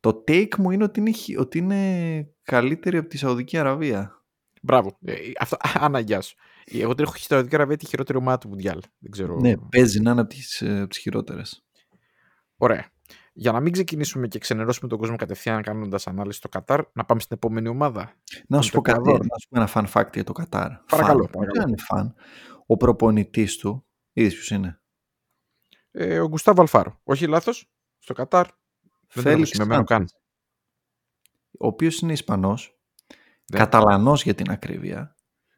Το 0.00 0.24
take 0.28 0.56
μου 0.58 0.70
είναι 0.70 0.84
ότι 0.84 1.00
είναι, 1.00 1.10
χι- 1.10 1.38
ότι 1.38 1.58
είναι 1.58 2.28
καλύτερη 2.42 2.96
από 2.96 3.08
τη 3.08 3.18
Σαουδική 3.18 3.58
Αραβία. 3.58 4.22
Μπράβο. 4.62 4.98
Ε, 5.04 5.14
αυτό, 5.38 5.56
αναγκιάς 5.86 6.26
σου. 6.26 6.36
Εγώ 6.66 6.94
την 6.94 7.04
έχω 7.04 7.14
στη 7.16 7.24
Σαουδική 7.26 7.54
Αραβία 7.54 7.76
τη 7.76 7.86
χειρότερη 7.86 8.18
ομάδα 8.18 8.38
του 8.38 8.48
Μουντιάλ. 8.48 8.80
Δεν 8.98 9.10
ξέρω. 9.10 9.36
Ναι, 9.40 9.52
παίζει 9.56 10.00
να 10.00 10.10
είναι 10.10 10.20
από 10.20 10.30
τις, 10.30 10.60
ε, 10.62 10.78
από 10.78 10.88
τις 10.88 10.98
χειρότερες. 10.98 11.64
Ωραία. 12.56 12.90
Για 13.34 13.52
να 13.52 13.60
μην 13.60 13.72
ξεκινήσουμε 13.72 14.28
και 14.28 14.38
ξενερώσουμε 14.38 14.88
τον 14.88 14.98
κόσμο 14.98 15.16
κατευθείαν 15.16 15.62
κάνοντας 15.62 16.06
ανάλυση 16.06 16.38
στο 16.38 16.48
Κατάρ, 16.48 16.80
να 16.92 17.04
πάμε 17.04 17.20
στην 17.20 17.36
επόμενη 17.36 17.68
ομάδα. 17.68 18.12
Να 18.48 18.60
σου 18.62 18.70
το 18.70 18.76
πω 18.76 18.82
κάτι, 18.82 18.98
Εκουαδόρ. 18.98 19.26
να 19.26 19.36
σου 19.38 19.48
πω 19.48 19.60
ένα 19.60 19.70
fun 19.74 19.92
fact 20.00 20.12
για 20.14 20.24
το 20.24 20.32
Κατάρ. 20.32 20.70
Παρακαλώ, 20.88 21.24
Fun. 21.24 21.30
παρακαλώ. 21.32 21.60
Δεν 21.60 21.68
είναι 21.68 21.82
fun. 21.90 22.12
Ο 22.66 22.76
προπονητής 22.76 23.56
του, 23.56 23.86
είδες 24.12 24.32
ποιος 24.34 24.50
είναι; 24.50 24.80
Ε, 25.90 26.20
ο 26.20 26.28
Γκουστάβο 26.28 26.60
Αλφάρο. 26.60 27.00
Όχι 27.04 27.26
λάθος. 27.26 27.70
Στο 27.98 28.14
Κατάρ. 28.14 28.46
Δεν 29.12 29.22
Φέλιξ 29.22 29.48
το 29.48 29.54
σημειωμένο 29.54 29.84
καν. 29.84 29.98
Σάντσες, 29.98 30.20
Ο 31.58 31.66
οποίος 31.66 31.98
είναι 31.98 32.12
Ισπανός, 32.12 32.78
Ναι. 33.52 33.58
Καταλανός 33.58 34.22
για 34.22 34.34
την 34.34 34.50
ακρίβεια, 34.50 34.98
ε, 34.98 35.14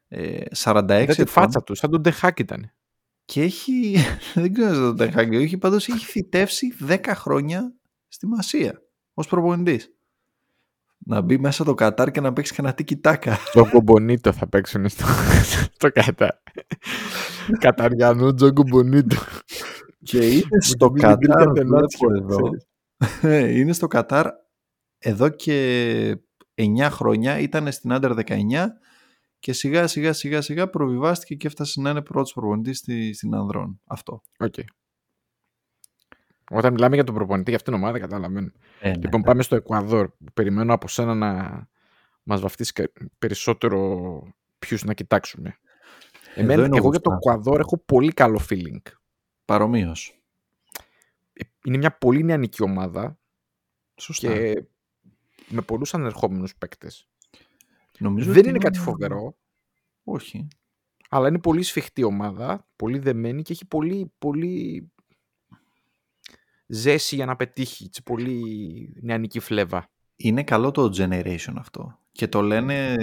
46 0.09 0.85
Δεν 0.85 1.05
τη 1.05 1.11
ετών 1.11 1.27
φάτσα 1.27 1.63
τους, 1.63 1.77
σαν 1.77 1.89
τον 1.89 2.01
Ντεχάκ 2.01 2.39
ήταν. 2.39 2.71
και 3.25 3.41
έχει, 3.41 3.95
δεν 4.33 4.53
ξέρω 4.53 4.69
αν 4.69 4.81
το 4.81 4.93
τεχάκι, 4.93 5.35
έχει 5.35 5.57
πάντως 5.57 5.87
έχει 5.87 6.05
θητεύσει 6.05 6.73
10 6.87 6.99
χρόνια 7.05 7.73
στη 8.07 8.27
Μασία 8.27 8.81
ως 9.13 9.27
προπονητής. 9.27 9.89
Να 10.97 11.21
μπει 11.21 11.37
μέσα 11.37 11.63
το 11.63 11.73
Κατάρ 11.73 12.11
και 12.11 12.21
να 12.21 12.33
παίξει 12.33 12.53
και 12.53 12.61
ένα 12.61 12.73
τίκι 12.73 12.97
τάκα. 12.97 13.37
Τζόγκο 13.51 13.81
Μπονίτο 13.81 14.31
θα 14.31 14.47
παίξουν 14.47 14.89
στο, 14.89 15.05
στο 15.75 15.91
Κατάρ. 15.91 16.31
Καταριανού 17.59 18.33
Τζόγκο 18.33 18.63
Μπονίτο. 18.67 19.15
Και 20.03 20.27
είναι 20.27 20.61
στο 20.61 20.91
Μην 20.91 21.01
Κατάρ, 21.01 21.17
βρήκατε 21.17 21.51
βλέπω 21.51 21.79
νάτσιο, 21.79 22.09
εδώ, 22.15 22.49
ξέρεις. 23.19 23.57
είναι 23.59 23.73
στο 23.73 23.87
Κατάρ 23.87 24.27
εδώ 24.97 25.29
και 25.29 26.17
9 26.55 26.87
χρόνια, 26.91 27.39
ήταν 27.39 27.71
στην 27.71 27.93
Under 27.93 28.11
19 28.15 28.33
και 29.45 29.53
σιγά 29.53 29.87
σιγά 29.87 30.13
σιγά 30.13 30.41
σιγά 30.41 30.69
προβιβάστηκε 30.69 31.35
και 31.35 31.47
έφτασε 31.47 31.81
να 31.81 31.89
είναι 31.89 32.01
πρώτος 32.01 32.33
προπονητής 32.33 32.77
στη, 32.77 33.13
στην 33.13 33.35
Ανδρών. 33.35 33.81
Αυτό. 33.85 34.21
Οκ. 34.39 34.53
Όταν 36.51 36.73
μιλάμε 36.73 36.95
για 36.95 37.03
τον 37.03 37.15
προπονητή 37.15 37.49
για 37.49 37.55
αυτήν 37.59 37.73
την 37.73 37.81
ομάδα, 37.81 37.99
καταλαβαίνω. 37.99 38.51
Ε, 38.79 38.89
ναι, 38.89 38.95
Λοιπόν, 38.95 39.19
ναι. 39.19 39.25
πάμε 39.25 39.43
στο 39.43 39.55
Εκουαδόρ. 39.55 40.11
Περιμένω 40.33 40.73
από 40.73 40.87
σένα 40.87 41.13
να 41.13 41.67
μας 42.23 42.41
βαφτίσεις 42.41 42.73
κα- 42.73 42.91
περισσότερο 43.19 44.21
ποιους 44.59 44.83
να 44.83 44.93
κοιτάξουμε. 44.93 45.57
Εμένα, 46.35 46.65
είναι 46.65 46.73
ο 46.73 46.77
εγώ 46.77 46.89
για 46.89 46.99
το 46.99 47.09
Γουστάβο. 47.09 47.29
Εκουαδόρ 47.31 47.59
έχω 47.59 47.77
πολύ 47.77 48.11
καλό 48.13 48.39
feeling. 48.49 48.81
Παρομοίως. 49.45 50.19
Ε, 51.33 51.43
Είναι 51.65 51.77
μια 51.77 51.97
πολύ 51.97 52.23
νεανική 52.23 52.63
ομάδα 52.63 53.19
Σωστά. 53.95 54.27
και 54.27 54.63
με 55.47 55.61
πολλούς 55.61 55.93
ανερχόμενους 55.93 56.55
παίκτες. 56.55 57.09
Νομίζω 57.99 58.29
Δεν 58.31 58.39
ότι 58.39 58.49
είναι 58.49 58.57
κάτι 58.57 58.79
φοβερό, 58.79 59.37
Όχι. 60.03 60.47
αλλά 61.09 61.27
είναι 61.27 61.39
πολύ 61.39 61.63
σφιχτή 61.63 62.03
ομάδα, 62.03 62.67
πολύ 62.75 62.99
δεμένη 62.99 63.41
και 63.41 63.53
έχει 63.53 63.65
πολύ, 63.65 64.11
πολύ 64.17 64.87
ζέση 66.67 67.15
για 67.15 67.25
να 67.25 67.35
πετύχει. 67.35 67.83
έτσι, 67.85 68.03
Πολύ 68.03 68.41
νεανική 69.01 69.39
φλέβα. 69.39 69.89
Είναι 70.15 70.43
καλό 70.43 70.71
το 70.71 70.89
generation 70.97 71.53
αυτό. 71.57 71.99
Και 72.11 72.27
το 72.27 72.41
λένε 72.41 72.95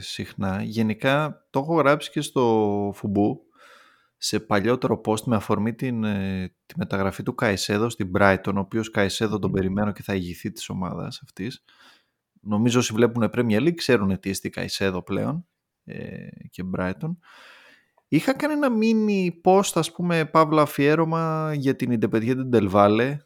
συχνά. 0.00 0.62
Γενικά 0.62 1.46
το 1.50 1.58
έχω 1.58 1.74
γράψει 1.74 2.10
και 2.10 2.20
στο 2.20 2.92
Φουμπού 2.94 3.40
σε 4.16 4.40
παλιότερο 4.40 5.00
post 5.04 5.20
με 5.22 5.36
αφορμή 5.36 5.74
την, 5.74 6.04
ε, 6.04 6.54
τη 6.66 6.74
μεταγραφή 6.78 7.22
του 7.22 7.34
Καϊσέδο 7.34 7.88
στην 7.88 8.10
Brighton, 8.18 8.52
ο 8.54 8.58
οποίος 8.58 8.90
Καϊσέδο 8.90 9.38
τον 9.38 9.52
περιμένω 9.52 9.92
και 9.92 10.02
θα 10.02 10.14
ηγηθεί 10.14 10.52
της 10.52 10.68
ομάδας 10.68 11.20
αυτής. 11.24 11.64
Νομίζω 12.46 12.78
όσοι 12.78 12.92
βλέπουν 12.92 13.30
Premier 13.34 13.60
League 13.60 13.74
ξέρουν 13.74 14.20
τι 14.20 14.30
εστί 14.30 14.50
Καϊσέδο 14.50 15.02
πλέον 15.02 15.46
ε, 15.84 16.28
και 16.50 16.62
Brighton. 16.76 17.16
Είχα 18.08 18.34
κάνει 18.34 18.52
ένα 18.52 18.68
mini 18.80 19.28
post, 19.44 19.70
ας 19.74 19.92
πούμε, 19.92 20.24
παύλα 20.24 20.62
αφιέρωμα 20.62 21.54
για 21.54 21.76
την 21.76 21.98
Independiente 22.00 22.48
del 22.52 22.70
Valle, 22.70 23.16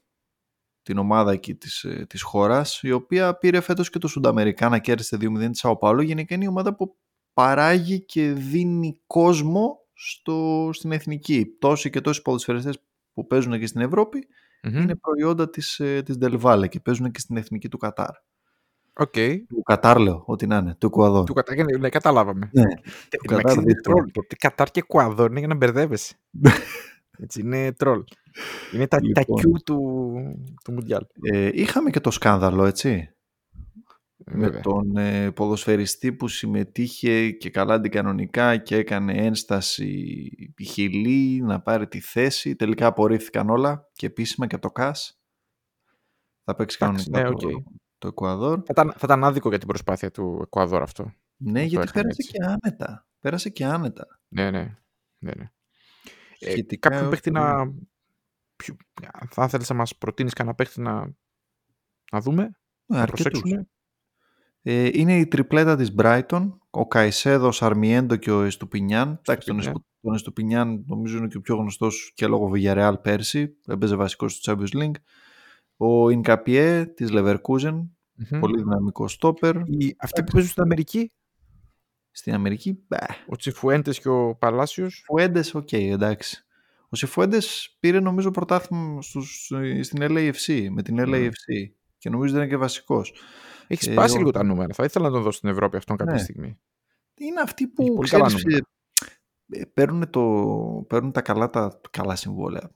την 0.83 0.99
ομάδα 0.99 1.33
εκεί 1.33 1.55
της, 1.55 1.85
ε, 1.85 2.07
της 2.09 2.23
χώρας, 2.23 2.83
η 2.83 2.93
οποία 2.93 3.39
πήρε 3.39 3.61
φέτος 3.61 3.91
και 3.91 3.99
το 3.99 4.09
Σουνταμερικά 4.09 4.69
να 4.69 4.79
κέρδισε 4.79 5.17
2-0 5.17 5.51
της 5.51 5.59
Σαο 5.61 5.77
Πάολο. 5.77 6.03
Γενικά 6.03 6.35
είναι 6.35 6.45
η 6.45 6.49
ομάδα 6.49 6.75
που 6.75 6.97
παράγει 7.33 8.05
και 8.05 8.33
δίνει 8.33 9.01
κόσμο 9.07 9.79
στο, 9.93 10.71
στην 10.73 10.93
εθνική. 10.93 11.47
Τόσοι 11.59 11.91
και 11.91 12.01
τόσοι 12.01 12.23
ποδοσφαιριστές 12.23 12.85
που 13.13 13.27
παίζουν 13.27 13.59
και 13.59 13.67
στην 13.67 13.81
ευρωπη 13.81 14.27
είναι 14.63 14.97
προϊόντα 14.97 15.51
της, 15.51 15.79
ε, 15.79 16.03
της 16.03 16.17
Del 16.21 16.69
και 16.69 16.81
παίζουν 16.81 17.11
και 17.11 17.21
στην 17.21 17.37
εθνική 17.37 17.69
του 17.69 17.79
Κατάρ. 17.79 18.15
Okay. 19.03 19.37
Του 19.49 19.63
Κατάρ 19.63 19.99
λέω, 19.99 20.23
ό,τι 20.27 20.47
να 20.47 20.57
είναι, 20.57 20.75
του 20.79 20.87
Εκουαδόρ. 20.87 21.25
Του 21.25 21.33
Κατάρ, 21.33 21.79
ναι, 21.79 21.89
καταλάβαμε. 21.89 22.51
Ναι, 22.53 22.75
του 23.11 23.27
Κατάρ 23.27 23.57
είναι 23.57 23.75
τρόλ. 23.75 24.11
Το 24.11 24.23
Κατάρ 24.39 24.71
και 24.71 24.81
Εκουαδόρ 24.81 25.31
είναι 25.31 25.39
για 25.39 25.49
να 25.49 25.55
μπερδεύεσαι. 25.55 26.15
Έτσι, 27.23 27.41
είναι 27.41 27.73
τρόλ. 27.73 28.05
Είναι 28.75 28.87
τα, 28.87 28.99
λοιπόν, 29.03 29.25
τα 29.25 29.35
Q 29.35 29.63
του, 29.65 30.13
του 30.65 30.73
Μουντιάλ. 30.73 31.07
Ε, 31.23 31.51
είχαμε 31.53 31.91
και 31.91 32.01
το 32.01 32.11
σκάνδαλο, 32.11 32.65
έτσι 32.65 33.15
με 34.25 34.51
τον 34.51 34.97
ε, 34.97 35.31
ποδοσφαιριστή 35.31 36.13
που 36.13 36.29
συμμετείχε 36.29 37.31
και 37.31 37.51
καλά 37.51 37.75
αντικανονικά 37.75 38.57
και 38.57 38.77
έκανε 38.77 39.13
ένσταση 39.13 40.53
χιλή 40.63 41.43
να 41.43 41.61
πάρει 41.61 41.89
τη 41.89 42.01
θέση. 42.01 42.57
Τελικά 42.57 42.87
απορρίφθηκαν 42.87 43.51
όλα 43.51 43.89
και 43.93 44.07
επίσημα 44.07 44.47
και 44.47 44.59
το 44.59 44.71
ΚΑΣ. 44.71 45.21
Θα 46.45 46.55
παίξει 46.55 46.79
κανονικά 46.79 47.23
ναι, 47.23 47.31
το, 47.31 47.63
το 48.01 48.09
Εκουαδόρ. 48.09 48.59
Θα 48.59 48.67
ήταν, 48.71 48.91
θα 48.91 49.01
ήταν 49.05 49.25
άδικο 49.25 49.49
για 49.49 49.59
την 49.59 49.69
προσπάθεια 49.69 50.11
του 50.11 50.39
Εκουαδόρ 50.43 50.83
αυτό. 50.83 51.13
Ναι, 51.37 51.63
γιατί 51.63 51.91
πέρασε 51.93 52.23
και 52.23 52.39
άνετα. 52.45 53.07
Πέρασε 53.21 53.49
και 53.49 53.65
άνετα. 53.65 54.21
Ναι, 54.29 54.51
ναι. 54.51 54.77
ναι, 55.19 55.33
ναι. 55.37 55.51
Ε, 56.39 56.77
κάποιον 56.77 57.11
παίχτη 57.11 57.31
να... 57.31 57.73
Θα 59.31 59.45
ήθελες 59.45 59.69
να 59.69 59.75
μας 59.75 59.97
προτείνεις 59.97 60.33
κανένα 60.33 60.55
παίχτη 60.55 60.81
να, 60.81 61.15
να 62.13 62.21
δούμε, 62.21 62.51
ναι, 62.87 62.99
να 62.99 63.05
προσέξουμε; 63.05 63.69
Ε, 64.63 64.89
είναι 64.93 65.19
η 65.19 65.27
τριπλέτα 65.27 65.77
της 65.77 65.95
Brighton, 65.99 66.53
ο 66.71 66.87
Καϊσέδο, 66.87 67.47
ο 67.47 67.53
Σαρμιέντο 67.53 68.17
και 68.17 68.31
ο 68.31 68.43
Εστουπινιάν. 68.43 69.21
Εντάξει, 69.25 69.47
τον, 69.47 69.85
τον 70.01 70.15
Εστουπινιάν 70.15 70.85
νομίζω 70.87 71.17
είναι 71.17 71.27
και 71.27 71.37
ο 71.37 71.41
πιο 71.41 71.57
γνωστός 71.57 72.13
και 72.15 72.27
λόγω 72.27 72.51
Villarreal 72.55 72.95
πέρσι, 73.03 73.57
έπαιζε 73.67 73.95
βασικός 73.95 74.35
στο 74.35 74.53
Champions 74.53 74.83
League. 74.83 74.95
Ο 75.83 76.11
Ινκαπιέ 76.11 76.87
της 76.87 77.09
Leverkusen, 77.13 77.89
πολύ 78.41 78.63
δυναμικό 78.63 79.09
στόπερ. 79.09 79.57
Αυτοί 79.97 80.23
που 80.23 80.33
παίζουν 80.33 80.51
στην 80.51 80.63
Αμερική; 80.63 81.13
Στην 82.11 82.35
Αμερική, 82.35 82.85
μπα. 82.89 82.99
Ο 83.29 83.37
Τσιφουέντες 83.37 84.01
και 84.01 84.09
ο 84.09 84.37
Παλάσιος. 84.37 85.03
Φουέντες, 85.07 85.55
οκ, 85.55 85.69
okay, 85.71 85.91
εντάξει. 85.91 86.45
Ο 86.85 86.97
Τσιφουέντες 86.97 87.77
πήρε 87.81 88.01
νομίζω 88.01 88.31
πρωτάθλημα 88.31 89.03
στην 89.83 89.99
LAFC, 90.01 90.69
με 90.71 90.83
την 90.83 90.97
LAFC 90.99 91.71
και 91.99 92.11
νομίζω 92.11 92.33
δεν 92.33 92.43
είναι 92.43 92.51
και 92.51 92.57
βασικός. 92.57 93.15
Έχει 93.67 93.83
σπάσει 93.83 94.17
λίγο 94.17 94.31
τα 94.31 94.43
νούμερα. 94.43 94.75
Θα 94.75 94.85
ήθελα 94.85 95.09
να 95.09 95.13
τον 95.13 95.23
δω 95.23 95.31
στην 95.31 95.49
Ευρώπη 95.49 95.77
αυτόν 95.77 95.97
κάποια 95.97 96.15
ναι. 96.15 96.21
στιγμή. 96.21 96.59
Είναι 97.15 97.41
αυτοί 97.41 97.67
που 97.67 97.99
ξέρεις, 98.01 98.45
ε, 98.45 98.61
ε, 99.49 99.65
παίρνουν, 99.65 100.11
το, 100.11 100.23
παίρνουν 100.89 101.13
τα 101.13 101.23
καλά, 101.23 101.51
τα 101.51 101.81
καλά 101.91 102.17
συμβόλαια. 102.17 102.71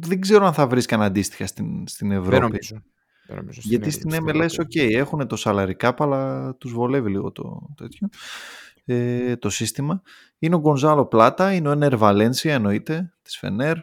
Δεν 0.00 0.20
ξέρω 0.20 0.46
αν 0.46 0.52
θα 0.52 0.66
βρεις 0.66 0.86
κανένα 0.86 1.08
αντίστοιχα 1.08 1.46
στην, 1.46 1.88
στην 1.88 2.10
Ευρώπη. 2.10 2.30
Δεν 2.30 2.40
νομίζω. 2.40 2.82
Δεν 3.26 3.36
νομίζω 3.36 3.60
Γιατί 3.64 3.90
στην 3.90 4.10
MLS, 4.12 4.50
οκ, 4.60 4.74
έχουν 4.74 5.26
το 5.26 5.36
salary 5.44 5.76
cap, 5.76 5.92
αλλά 5.98 6.54
τους 6.54 6.72
βολεύει 6.72 7.10
λίγο 7.10 7.32
το 7.32 7.68
τέτοιο. 7.76 8.08
Ε, 8.84 9.36
το 9.36 9.50
σύστημα. 9.50 10.02
Είναι 10.38 10.54
ο 10.54 10.58
Γκονζάλο 10.58 11.06
Πλάτα, 11.06 11.52
είναι 11.52 11.68
ο 11.68 11.72
Ενερ 11.72 11.96
Βαλένσια 11.96 12.54
εννοείται, 12.54 13.14
της 13.22 13.38
Φενέρ, 13.38 13.76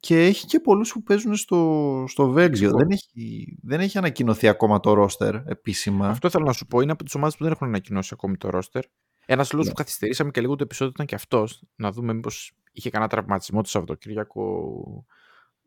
και 0.00 0.24
έχει 0.24 0.46
και 0.46 0.60
πολλούς 0.60 0.92
που 0.92 1.02
παίζουν 1.02 1.36
στο, 1.36 2.04
στο 2.08 2.30
Βέλγιο. 2.30 2.70
Δεν 2.70 2.90
έχει, 2.90 3.58
δεν 3.62 3.80
έχει 3.80 3.98
ανακοινωθεί 3.98 4.48
ακόμα 4.48 4.80
το 4.80 4.92
ρόστερ 4.92 5.34
επίσημα. 5.34 6.08
Αυτό 6.08 6.30
θέλω 6.30 6.44
να 6.44 6.52
σου 6.52 6.66
πω. 6.66 6.80
Είναι 6.80 6.92
από 6.92 7.04
τις 7.04 7.14
ομάδες 7.14 7.36
που 7.36 7.42
δεν 7.42 7.52
έχουν 7.52 7.66
ανακοινώσει 7.66 8.10
ακόμη 8.12 8.36
το 8.36 8.50
ρόστερ. 8.50 8.84
Ένας 9.26 9.52
λόγος 9.52 9.66
ναι. 9.66 9.72
που 9.72 9.78
καθυστερήσαμε 9.78 10.30
και 10.30 10.40
λίγο 10.40 10.56
το 10.56 10.62
επεισόδιο 10.62 10.92
ήταν 10.94 11.06
και 11.06 11.14
αυτός. 11.14 11.62
Να 11.76 11.92
δούμε 11.92 12.12
μήπως 12.12 12.52
είχε 12.76 12.90
κανένα 12.90 13.10
τραυματισμό 13.10 13.62
το 13.62 13.68
Σαββατοκύριακο 13.68 15.04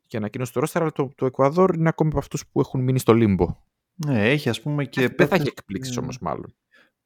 και 0.08 0.18
ανακοίνωσε 0.18 0.52
το 0.52 0.60
ρόστερ. 0.60 0.82
Αλλά 0.82 0.92
το, 0.92 1.10
το 1.16 1.26
Εκουαδόρ 1.26 1.76
είναι 1.76 1.90
ακόμη 1.90 2.10
από 2.10 2.20
αυτούς 2.20 2.48
που 2.48 2.60
έχουν 2.60 2.84
μείνει 2.84 3.00
στο 3.00 3.14
λίμπο. 3.14 3.56
Ναι, 4.06 4.30
έχει 4.30 4.50
ας 4.50 4.62
πούμε 4.62 4.86
και. 4.86 5.08
Δεν 5.08 5.28
θα 5.28 5.36
έχει 5.36 5.48
εκπλήξεις 5.48 5.98
όμως, 5.98 6.20
μάλλον. 6.20 6.56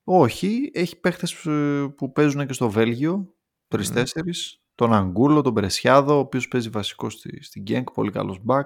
Όχι, 0.03 0.71
έχει 0.73 0.99
παίχτε 0.99 1.27
ε, 1.51 1.85
που 1.97 2.11
παίζουν 2.11 2.47
και 2.47 2.53
στο 2.53 2.69
Βέλγιο. 2.69 3.35
Τρει-τέσσερι 3.67 4.31
τον 4.75 4.93
Αγκούλο, 4.93 5.41
τον 5.41 5.53
Πρεσιάδο, 5.53 6.15
ο 6.15 6.19
οποίος 6.19 6.47
παίζει 6.47 6.69
βασικό 6.69 7.09
στη, 7.09 7.43
στην 7.43 7.61
Γκένκ, 7.61 7.91
πολύ 7.91 8.11
καλός 8.11 8.41
back. 8.47 8.65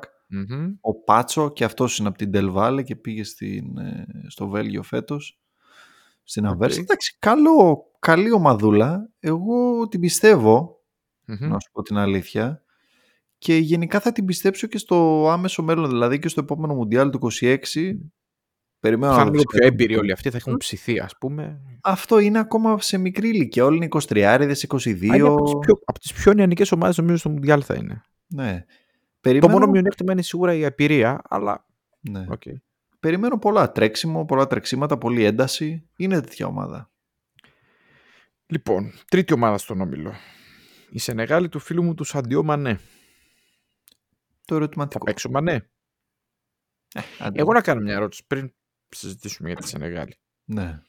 Ο 0.82 1.04
Πάτσο 1.04 1.50
και 1.50 1.64
αυτός 1.64 1.98
είναι 1.98 2.08
από 2.08 2.18
την 2.18 2.32
Τελβάλε 2.32 2.84
και 2.84 2.96
πήγε 2.96 3.24
στην, 3.24 3.78
ε, 3.78 4.06
στο 4.28 4.48
Βέλγιο 4.48 4.84
φέτος. 4.84 5.42
Στην 6.24 6.46
okay. 6.46 6.52
Αβέρση. 6.52 6.80
Εντάξει, 6.80 7.18
καλό, 7.20 7.86
καλή 8.00 8.32
ομαδούλα. 8.32 9.12
Εγώ 9.20 9.88
την 9.88 10.00
πιστευω 11.28 11.54
να 11.54 11.60
σου 11.60 11.72
πω 11.72 11.82
την 11.82 11.98
αλήθεια. 11.98 12.62
Και 13.38 13.56
γενικά 13.56 14.00
θα 14.00 14.12
την 14.12 14.26
πιστέψω 14.26 14.68
και 14.68 14.78
στο 14.78 15.28
άμεσο 15.30 15.64
μέλλον, 15.64 15.90
δηλαδή 15.90 16.20
και 16.20 16.28
στο 16.28 16.42
επόμενο 16.42 16.74
Μουντιάλ 16.74 17.10
του 17.10 17.28
26 17.42 17.58
Περιμένω 18.80 19.14
θα 19.14 19.22
είναι 19.22 19.32
λίγο 19.32 19.44
πιο 19.44 19.66
έμπειροι 19.66 19.98
όλοι 19.98 20.12
αυτοί, 20.12 20.30
θα 20.30 20.38
έχουν 20.38 20.58
ψηθεί, 20.58 21.00
ας 21.00 21.18
πούμε. 21.18 21.62
Αυτό 21.82 22.20
είναι 22.20 22.40
ακόμα 22.40 22.82
σε 22.82 22.98
μικρή 22.98 23.30
ηλικία. 23.30 23.66
Όλοι 23.66 23.76
είναι 23.76 23.88
23, 23.90 24.54
22. 24.68 25.02
είναι 25.02 25.28
από 25.28 25.44
τις 25.44 25.58
πιο, 25.60 25.80
από 25.86 26.00
τις 26.00 26.14
πιο 26.14 26.34
νεανικές 26.34 26.72
ομάδες, 26.72 26.98
νομίζω, 26.98 27.18
στο 27.18 27.30
Μουντιάλ 27.30 27.64
θα 27.66 27.74
είναι. 27.76 28.02
Ναι. 28.28 28.66
Περιμένω... 29.22 29.54
Το 29.54 29.60
μόνο 29.60 29.72
μειονέκτημα 29.72 30.12
είναι 30.12 30.22
σίγουρα 30.22 30.54
η 30.54 30.66
απειρία, 30.66 31.22
αλλά. 31.30 31.66
Ναι. 32.00 32.26
Okay. 32.30 32.54
Περιμένω 33.00 33.40
πολλά 33.40 33.72
τρέξιμο, 33.72 34.26
πολλά 34.26 34.48
τρεξίματα, 34.48 34.98
πολλή 34.98 35.24
ένταση. 35.24 35.90
Είναι 35.98 36.22
τέτοια 36.22 36.46
ομάδα. 36.46 36.92
Λοιπόν, 38.46 38.92
τρίτη 39.10 39.34
ομάδα 39.34 39.58
στον 39.58 39.82
όμιλο. 39.82 40.14
Η 40.90 41.00
Σενεγάλη 41.00 41.50
του 41.50 41.60
φίλου 41.60 41.84
μου 41.84 41.94
του 41.94 42.04
Σαντιό 42.04 42.44
Μανέ. 42.44 42.80
Το 44.46 44.56
ερωτηματικό. 44.56 45.00
Θα 45.00 45.06
παίξω 45.06 45.30
Μανέ. 45.30 45.70
Ε, 46.94 47.30
Εγώ 47.34 47.54
να 47.54 47.62
κάνω 47.62 47.82
μια 47.82 47.94
ερώτηση 47.94 48.26
πριν 48.28 48.54
συζητήσουμε 48.90 49.50
για 49.50 49.58
τη 49.58 49.68
Σενεγάλη. 49.68 50.20
Ναι. 50.46 50.82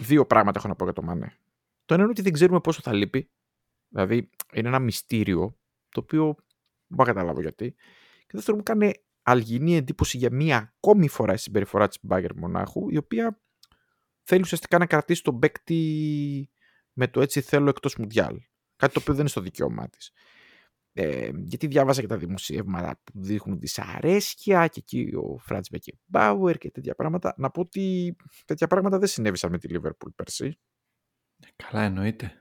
Δύο 0.00 0.26
πράγματα 0.26 0.58
έχω 0.58 0.68
να 0.68 0.74
πω 0.74 0.84
για 0.84 0.92
το 0.92 1.02
Μανέ. 1.02 1.38
Το 1.84 1.94
ένα 1.94 2.02
είναι 2.02 2.12
ότι 2.12 2.22
δεν 2.22 2.32
ξέρουμε 2.32 2.60
πόσο 2.60 2.80
θα 2.82 2.92
λείπει. 2.92 3.30
Δηλαδή 3.88 4.30
είναι 4.52 4.68
ένα 4.68 4.78
μυστήριο 4.78 5.58
το 5.88 6.00
οποίο 6.00 6.24
δεν 6.24 6.96
μπορώ 6.96 7.08
να 7.08 7.14
καταλάβω 7.14 7.40
γιατί. 7.40 7.74
Και 8.26 8.30
δεύτερο 8.32 8.56
μου 8.56 8.62
κάνει 8.62 8.92
αλγινή 9.22 9.76
εντύπωση 9.76 10.16
για 10.16 10.30
μία 10.32 10.56
ακόμη 10.56 11.08
φορά 11.08 11.32
η 11.32 11.36
συμπεριφορά 11.36 11.88
της 11.88 11.98
Μπάγκερ 12.02 12.34
Μονάχου, 12.34 12.90
η 12.90 12.96
οποία 12.96 13.40
θέλει 14.22 14.40
ουσιαστικά 14.40 14.78
να 14.78 14.86
κρατήσει 14.86 15.22
τον 15.22 15.38
παίκτη 15.38 16.50
με 16.92 17.08
το 17.08 17.20
έτσι 17.20 17.40
θέλω 17.40 17.68
εκτός 17.68 17.96
Μουντιάλ. 17.96 18.40
Κάτι 18.78 18.92
το 18.92 19.00
οποίο 19.00 19.12
δεν 19.12 19.20
είναι 19.20 19.28
στο 19.28 19.40
δικαίωμά 19.40 19.88
της. 19.88 20.12
Ε, 20.92 21.30
γιατί 21.34 21.66
διάβασα 21.66 22.00
και 22.00 22.06
τα 22.06 22.16
δημοσιεύματα 22.16 23.00
που 23.04 23.12
δείχνουν 23.14 23.58
δυσαρέσκεια 23.58 24.66
και 24.66 24.78
εκεί 24.78 25.12
ο 25.16 25.38
Φραντς 25.38 25.68
Μπέκε 25.70 25.92
και 26.58 26.70
τέτοια 26.70 26.94
πράγματα. 26.94 27.34
Να 27.36 27.50
πω 27.50 27.60
ότι 27.60 28.16
τέτοια 28.44 28.66
πράγματα 28.66 28.98
δεν 28.98 29.08
συνέβησαν 29.08 29.50
με 29.50 29.58
τη 29.58 29.68
Λίβερπουλ 29.68 30.10
πέρσι. 30.14 30.58
Καλά 31.56 31.82
εννοείται. 31.82 32.40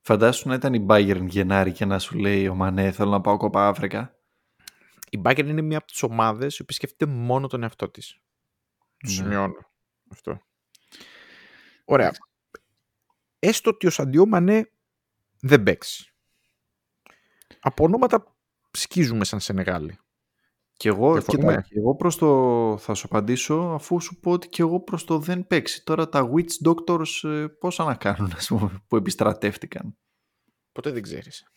Φαντάσου 0.00 0.48
να 0.48 0.54
ήταν 0.54 0.74
η 0.74 0.86
Bayern 0.88 1.26
Γενάρη 1.28 1.72
και 1.72 1.84
να 1.84 1.98
σου 1.98 2.18
λέει 2.18 2.48
ο 2.48 2.54
Μανέ 2.54 2.92
θέλω 2.92 3.10
να 3.10 3.20
πάω 3.20 3.36
κοπά 3.36 3.68
Αφρικα. 3.68 4.18
Η 5.10 5.20
Bayern 5.24 5.46
είναι 5.46 5.62
μία 5.62 5.78
από 5.78 5.86
τις 5.86 6.02
ομάδες 6.02 6.62
που 6.66 6.72
σκέφτεται 6.72 7.10
μόνο 7.10 7.46
τον 7.46 7.62
εαυτό 7.62 7.90
της. 7.90 8.20
Ναι. 9.04 9.10
Σημειώνω 9.10 9.70
αυτό. 10.10 10.40
Ωραία. 11.84 12.12
Έστω 13.38 13.70
ότι 13.70 13.86
ο 13.86 13.90
Σαντιό 13.90 14.26
Μανέ 14.26 14.70
δεν 15.40 15.62
παίξεις 15.62 16.12
από 17.60 17.84
ονόματα 17.84 18.36
σκίζουμε 18.70 19.24
σαν 19.24 19.40
Σενεγάλη. 19.40 19.98
Και 20.72 20.88
εγώ, 20.88 21.20
και 21.20 21.76
εγώ 21.76 21.94
προς 21.94 22.16
το 22.16 22.76
θα 22.78 22.94
σου 22.94 23.06
απαντήσω 23.06 23.54
αφού 23.54 24.00
σου 24.00 24.20
πω 24.20 24.30
ότι 24.30 24.48
και 24.48 24.62
εγώ 24.62 24.80
προς 24.80 25.04
το 25.04 25.18
δεν 25.18 25.46
παίξει. 25.46 25.84
Τώρα 25.84 26.08
τα 26.08 26.30
witch 26.34 26.68
doctors 26.68 27.28
ε, 27.28 27.46
πόσα 27.46 27.84
να 27.84 27.94
κάνουν 27.94 28.32
ας 28.36 28.46
πούμε, 28.46 28.84
που 28.88 28.96
επιστρατεύτηκαν. 28.96 29.96
Ποτέ 30.72 30.90
δεν 30.90 31.02
ξέρεις. 31.02 31.44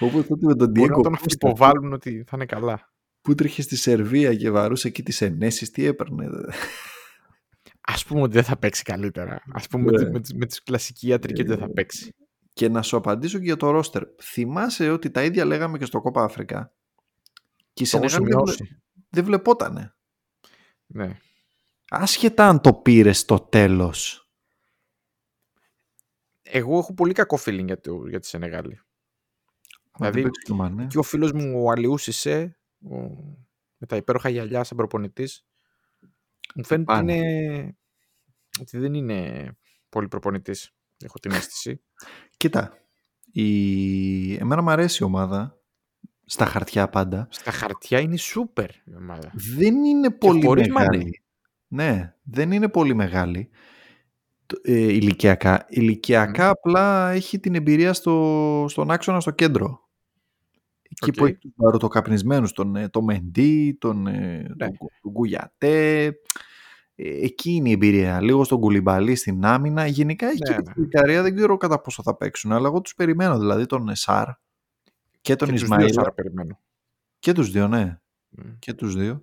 Όπως 0.00 0.26
τότε 0.26 0.46
με 0.46 0.54
τον 0.54 0.70
Diego. 0.70 0.72
Μπορεί 0.72 0.90
να 0.90 1.00
τον 1.00 1.16
υποβάλλουν 1.24 1.92
ότι 1.92 2.24
θα 2.26 2.32
είναι 2.34 2.46
καλά. 2.46 2.94
Που 3.20 3.34
τρέχει 3.34 3.62
στη 3.62 3.76
Σερβία 3.76 4.34
και 4.34 4.50
βαρούσε 4.50 4.88
εκεί 4.88 5.02
τις 5.02 5.20
ενέσεις, 5.20 5.70
τι 5.70 5.84
έπαιρνε. 5.84 6.28
Ας 7.88 8.04
πούμε 8.04 8.22
ότι 8.22 8.32
δεν 8.32 8.44
θα 8.44 8.56
παίξει 8.56 8.82
καλύτερα. 8.82 9.42
Ας 9.52 9.68
πούμε 9.68 9.90
yeah. 9.90 10.02
Ναι. 10.02 10.10
με, 10.10 10.20
με, 10.34 10.46
τις 10.46 10.62
κλασικοί 10.62 11.08
ιατρικοί 11.08 11.40
ότι 11.40 11.50
δεν 11.50 11.58
θα 11.58 11.70
παίξει. 11.70 12.14
Και 12.52 12.68
να 12.68 12.82
σου 12.82 12.96
απαντήσω 12.96 13.38
και 13.38 13.44
για 13.44 13.56
το 13.56 13.70
ρόστερ. 13.70 14.02
Θυμάσαι 14.22 14.90
ότι 14.90 15.10
τα 15.10 15.24
ίδια 15.24 15.44
λέγαμε 15.44 15.78
και 15.78 15.84
στο 15.84 16.00
Κόπα 16.00 16.24
Αφρικά. 16.24 16.72
Και 17.72 17.82
η 17.82 17.86
Σενεγάλη 17.86 18.28
δεν, 18.28 18.42
βλε... 18.44 18.54
δεν 19.08 19.24
βλεπότανε. 19.24 19.94
Ναι. 20.86 21.18
Άσχετα 21.88 22.48
αν 22.48 22.60
το 22.60 22.74
πήρες 22.74 23.18
στο 23.18 23.40
τέλος. 23.40 24.30
Εγώ 26.42 26.78
έχω 26.78 26.94
πολύ 26.94 27.12
κακό 27.12 27.38
feeling 27.44 27.64
για, 27.64 27.80
το, 27.80 28.06
για 28.08 28.20
τη 28.20 28.26
Σενεγάλη. 28.26 28.80
Μα 29.98 30.10
Δηλαδή, 30.10 30.20
δεν 30.20 30.22
παίξει 30.22 30.46
το 30.46 30.54
Μανέ. 30.54 30.86
Και 30.86 30.98
ο 30.98 31.02
φίλος 31.02 31.32
μου 31.32 31.62
ο 31.64 31.70
Αλιούς 31.70 32.06
Ισέ, 32.06 32.58
ο, 32.90 32.96
με 33.76 33.86
τα 33.86 33.96
υπέροχα 33.96 34.28
γυαλιά 34.28 34.64
σαν 34.64 34.76
προπονητής, 34.76 35.46
μου 36.54 36.64
φαίνεται 36.64 36.92
ότι, 36.92 37.00
Πάνε. 37.06 37.14
είναι, 37.14 37.76
ότι 38.60 38.78
δεν 38.78 38.94
είναι 38.94 39.50
πολύ 39.88 40.08
προπονητής. 40.08 40.70
Έχω 41.04 41.18
την 41.18 41.30
αίσθηση. 41.30 41.82
Κοίτα, 42.36 42.78
η... 43.32 44.34
εμένα 44.34 44.62
μου 44.62 44.70
αρέσει 44.70 45.02
η 45.02 45.06
ομάδα, 45.06 45.60
στα 46.24 46.44
χαρτιά 46.46 46.88
πάντα. 46.88 47.28
Στα 47.30 47.50
χαρτιά 47.50 48.00
είναι 48.00 48.16
σούπερ 48.16 48.70
η 48.70 48.94
ομάδα. 48.96 49.30
Δεν 49.34 49.84
είναι 49.84 50.10
πολύ 50.10 50.44
χωρίς 50.44 50.68
μεγάλη. 50.68 50.98
Μανέ. 50.98 51.90
Ναι, 51.92 52.14
δεν 52.22 52.52
είναι 52.52 52.68
πολύ 52.68 52.94
μεγάλη 52.94 53.50
το- 54.46 54.60
ε, 54.62 54.72
ηλικιακά. 54.92 55.66
Ηλικιακά 55.68 56.48
απλά 56.48 57.10
έχει 57.10 57.38
την 57.38 57.54
εμπειρία 57.54 57.92
στο, 57.92 58.66
στον 58.68 58.90
άξονα 58.90 59.20
στο 59.20 59.30
κέντρο. 59.30 59.85
Εκεί 60.90 61.10
που 61.10 61.22
Οκ. 61.22 61.28
έχει 61.28 61.38
τους 61.38 61.52
βαροτοκαπνισμένους, 61.56 62.52
τον, 62.52 62.76
ε, 62.76 62.88
τον 62.88 63.04
Μεντί, 63.04 63.76
τον, 63.80 64.06
ε, 64.06 64.12
Ναι. 64.12 64.56
τον, 64.56 64.76
Κου- 64.76 64.92
τον 65.00 65.12
Κουγιατέ. 65.12 66.04
Ε, 66.98 67.24
εκεί 67.24 67.50
είναι 67.50 67.68
η 67.68 67.72
εμπειρία. 67.72 68.20
Λίγο 68.20 68.44
στον 68.44 68.60
Κουλιμπαλί 68.60 69.14
στην 69.14 69.44
άμυνα. 69.44 69.86
Γενικά 69.86 70.26
έχει 70.26 70.38
Ναι, 70.48 70.50
και 70.50 70.56
ναι. 70.56 70.62
την 70.62 70.72
Βουλγαρία, 70.76 71.22
δεν 71.22 71.34
ξέρω 71.36 71.56
κατά 71.56 71.80
πόσο 71.80 72.02
θα 72.02 72.16
παίξουν, 72.16 72.52
αλλά 72.52 72.68
εγώ 72.68 72.80
τους 72.80 72.94
περιμένω. 72.94 73.38
Δηλαδή 73.38 73.66
τον 73.66 73.88
Εσάρ 73.88 74.26
και 75.20 75.36
τον 75.36 75.48
και 75.48 75.54
τους 75.54 75.62
δύο 75.62 75.74
Ισμαήλ. 75.74 75.92
Σάρα 75.92 76.12
περιμένω. 76.12 76.58
Και 77.18 77.32
τους 77.32 77.50
δύο, 77.50 77.68
ναι 77.68 77.98
Μμ. 78.28 78.42
και 78.58 78.72
τους 78.72 78.94
δύο. 78.96 79.22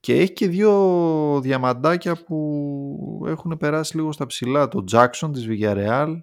Και 0.00 0.14
έχει 0.20 0.32
και 0.32 0.48
δύο 0.48 1.40
διαμαντάκια 1.42 2.22
που 2.26 3.22
έχουν 3.26 3.56
περάσει 3.56 3.96
λίγο 3.96 4.12
στα 4.12 4.26
ψηλά. 4.26 4.68
Τον 4.68 4.84
Jackson 4.92 5.30
της 5.32 5.46
Villarreal 5.50 6.22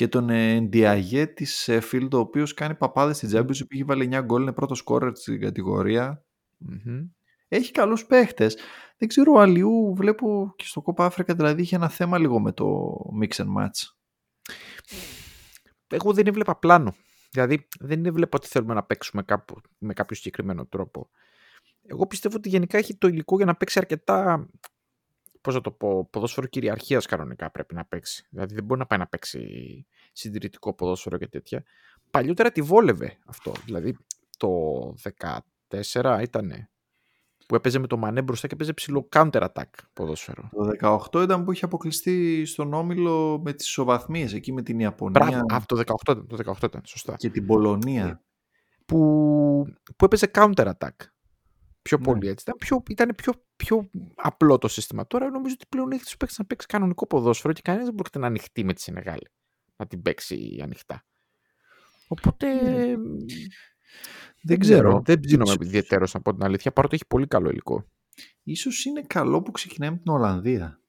και 0.00 0.08
τον 0.08 0.28
Ndiaye 0.30 1.26
της 1.34 1.64
Sheffield, 1.66 2.08
ο 2.12 2.16
οποίος 2.18 2.54
κάνει 2.54 2.74
παπάδες 2.74 3.16
στην 3.16 3.30
Champions, 3.32 3.60
έχει 3.68 3.84
βάλει 3.84 4.08
9 4.12 4.22
γκολ, 4.22 4.42
είναι 4.42 4.52
πρώτος 4.52 4.78
σκόρερ 4.78 5.16
στην 5.16 5.40
κατηγορία. 5.40 6.24
Μμμ. 6.58 7.08
Έχει 7.48 7.70
καλούς 7.72 8.06
παίχτες. 8.06 8.56
Δεν 8.96 9.08
ξέρω, 9.08 9.32
ο 9.32 9.40
Αλιού 9.40 9.94
βλέπω 9.94 10.52
και 10.56 10.64
στο 10.64 10.82
Copa 10.86 11.10
Africa 11.10 11.34
δηλαδή 11.36 11.62
είχε 11.62 11.76
ένα 11.76 11.88
θέμα 11.88 12.18
λίγο 12.18 12.40
με 12.40 12.52
το 12.52 12.96
mix 13.20 13.44
and 13.44 13.56
match. 13.58 13.94
Εγώ 15.88 16.12
δεν 16.12 16.26
έβλεπα 16.26 16.58
πλάνο. 16.58 16.94
Δηλαδή 17.30 17.68
δεν 17.80 18.06
έβλεπα 18.06 18.36
ότι 18.36 18.48
θέλουμε 18.48 18.74
να 18.74 18.82
παίξουμε 18.82 19.22
κάπου, 19.22 19.60
με 19.78 19.92
κάποιο 19.92 20.16
συγκεκριμένο 20.16 20.66
τρόπο. 20.66 21.10
Εγώ 21.82 22.06
πιστεύω 22.06 22.36
ότι 22.36 22.48
γενικά 22.48 22.78
έχει 22.78 22.96
το 22.96 23.08
υλικό 23.08 23.36
για 23.36 23.46
να 23.46 23.54
παίξει 23.54 23.78
αρκετά. 23.78 24.48
Πώς 25.40 25.54
να 25.54 25.60
το 25.60 25.70
πω, 25.70 26.08
ποδόσφαιρο 26.10 26.46
κυριαρχίας 26.46 27.06
κανονικά 27.06 27.50
πρέπει 27.50 27.74
να 27.74 27.84
παίξει. 27.84 28.26
Δηλαδή 28.30 28.54
δεν 28.54 28.64
μπορεί 28.64 28.80
να 28.80 28.86
πάει 28.86 28.98
να 28.98 29.06
παίξει 29.06 29.86
συντηρητικό 30.12 30.74
ποδόσφαιρο 30.74 31.18
και 31.18 31.28
τέτοια. 31.28 31.64
Παλιότερα 32.10 32.52
τη 32.52 32.62
βόλευε 32.62 33.18
αυτό. 33.26 33.52
Δηλαδή 33.64 33.96
το 34.38 34.48
14 35.80 36.18
ήταν 36.22 36.70
που 37.50 37.56
έπαιζε 37.56 37.78
με 37.78 37.86
το 37.86 37.96
Μανέ 37.96 38.22
μπροστά 38.22 38.46
και 38.46 38.54
έπαιζε 38.54 38.72
ψηλό 38.72 39.08
counter 39.12 39.42
attack 39.42 39.70
ποδόσφαιρο. 39.92 40.48
Το 40.80 40.98
18 41.12 41.22
ήταν 41.22 41.44
που 41.44 41.52
είχε 41.52 41.64
αποκλειστεί 41.64 42.44
στον 42.44 42.74
Όμιλο 42.74 43.40
με 43.44 43.52
τις 43.52 43.66
ισοβαθμίες 43.66 44.32
εκεί 44.32 44.52
με 44.52 44.62
την 44.62 44.78
Ιαπωνία 44.78 45.26
Μπράβο, 45.26 45.44
α, 45.54 45.62
το 45.66 45.76
18 45.76 45.94
ήταν, 46.00 46.26
το 46.26 46.36
18 46.44 46.62
ήταν, 46.62 46.80
σωστά. 46.84 47.16
και 47.16 47.30
την 47.30 47.46
Πολωνία. 47.46 48.22
που, 48.86 48.98
που 49.96 50.04
έπαιζε 50.04 50.30
counter 50.34 50.70
attack. 50.78 50.96
Πιο 51.82 51.98
Ναι. 51.98 52.04
πολύ 52.04 52.28
έτσι. 52.28 52.44
Ήταν, 52.48 52.56
πιο, 52.58 52.82
ήταν 52.88 53.14
πιο, 53.14 53.32
πιο 53.56 53.90
απλό 54.14 54.58
το 54.58 54.68
σύστημα. 54.68 55.06
Τώρα 55.06 55.30
νομίζω 55.30 55.54
ότι 55.58 55.66
πλέον 55.68 55.92
έχει 55.92 56.02
τους 56.04 56.16
παίξει 56.16 56.34
να 56.38 56.44
παίξει 56.46 56.66
κανονικό 56.66 57.06
ποδόσφαιρο 57.06 57.52
και 57.52 57.60
κανένας 57.64 57.86
δεν 57.86 57.94
πρόκειται 57.94 58.18
να 58.18 58.26
ανοιχτεί 58.26 58.64
με 58.64 58.72
τη 58.72 58.80
Σενεγάλη. 58.80 59.28
Να 59.76 59.86
την 59.86 60.02
παίξει 60.02 60.58
ανοιχτά. 60.62 61.04
Οπότε. 62.08 62.62
Ναι. 62.62 62.96
μ, 62.96 63.02
Δεν 64.42 64.58
ξέρω. 64.58 65.02
Δεν 65.04 65.20
ψήνομαι 65.20 65.52
Ίσως- 65.52 65.66
ιδιαίτερος 65.66 66.14
να 66.14 66.20
πω 66.20 66.32
την 66.34 66.44
αλήθεια, 66.44 66.72
παρότι 66.72 66.94
έχει 66.94 67.06
πολύ 67.06 67.26
καλό 67.26 67.50
υλικό. 67.50 67.88
Ίσως 68.42 68.84
είναι 68.84 69.02
καλό 69.02 69.42
που 69.42 69.50
ξεκινάει 69.50 69.90
με 69.90 69.96
την 69.96 70.12
Ολλανδία. 70.12 70.80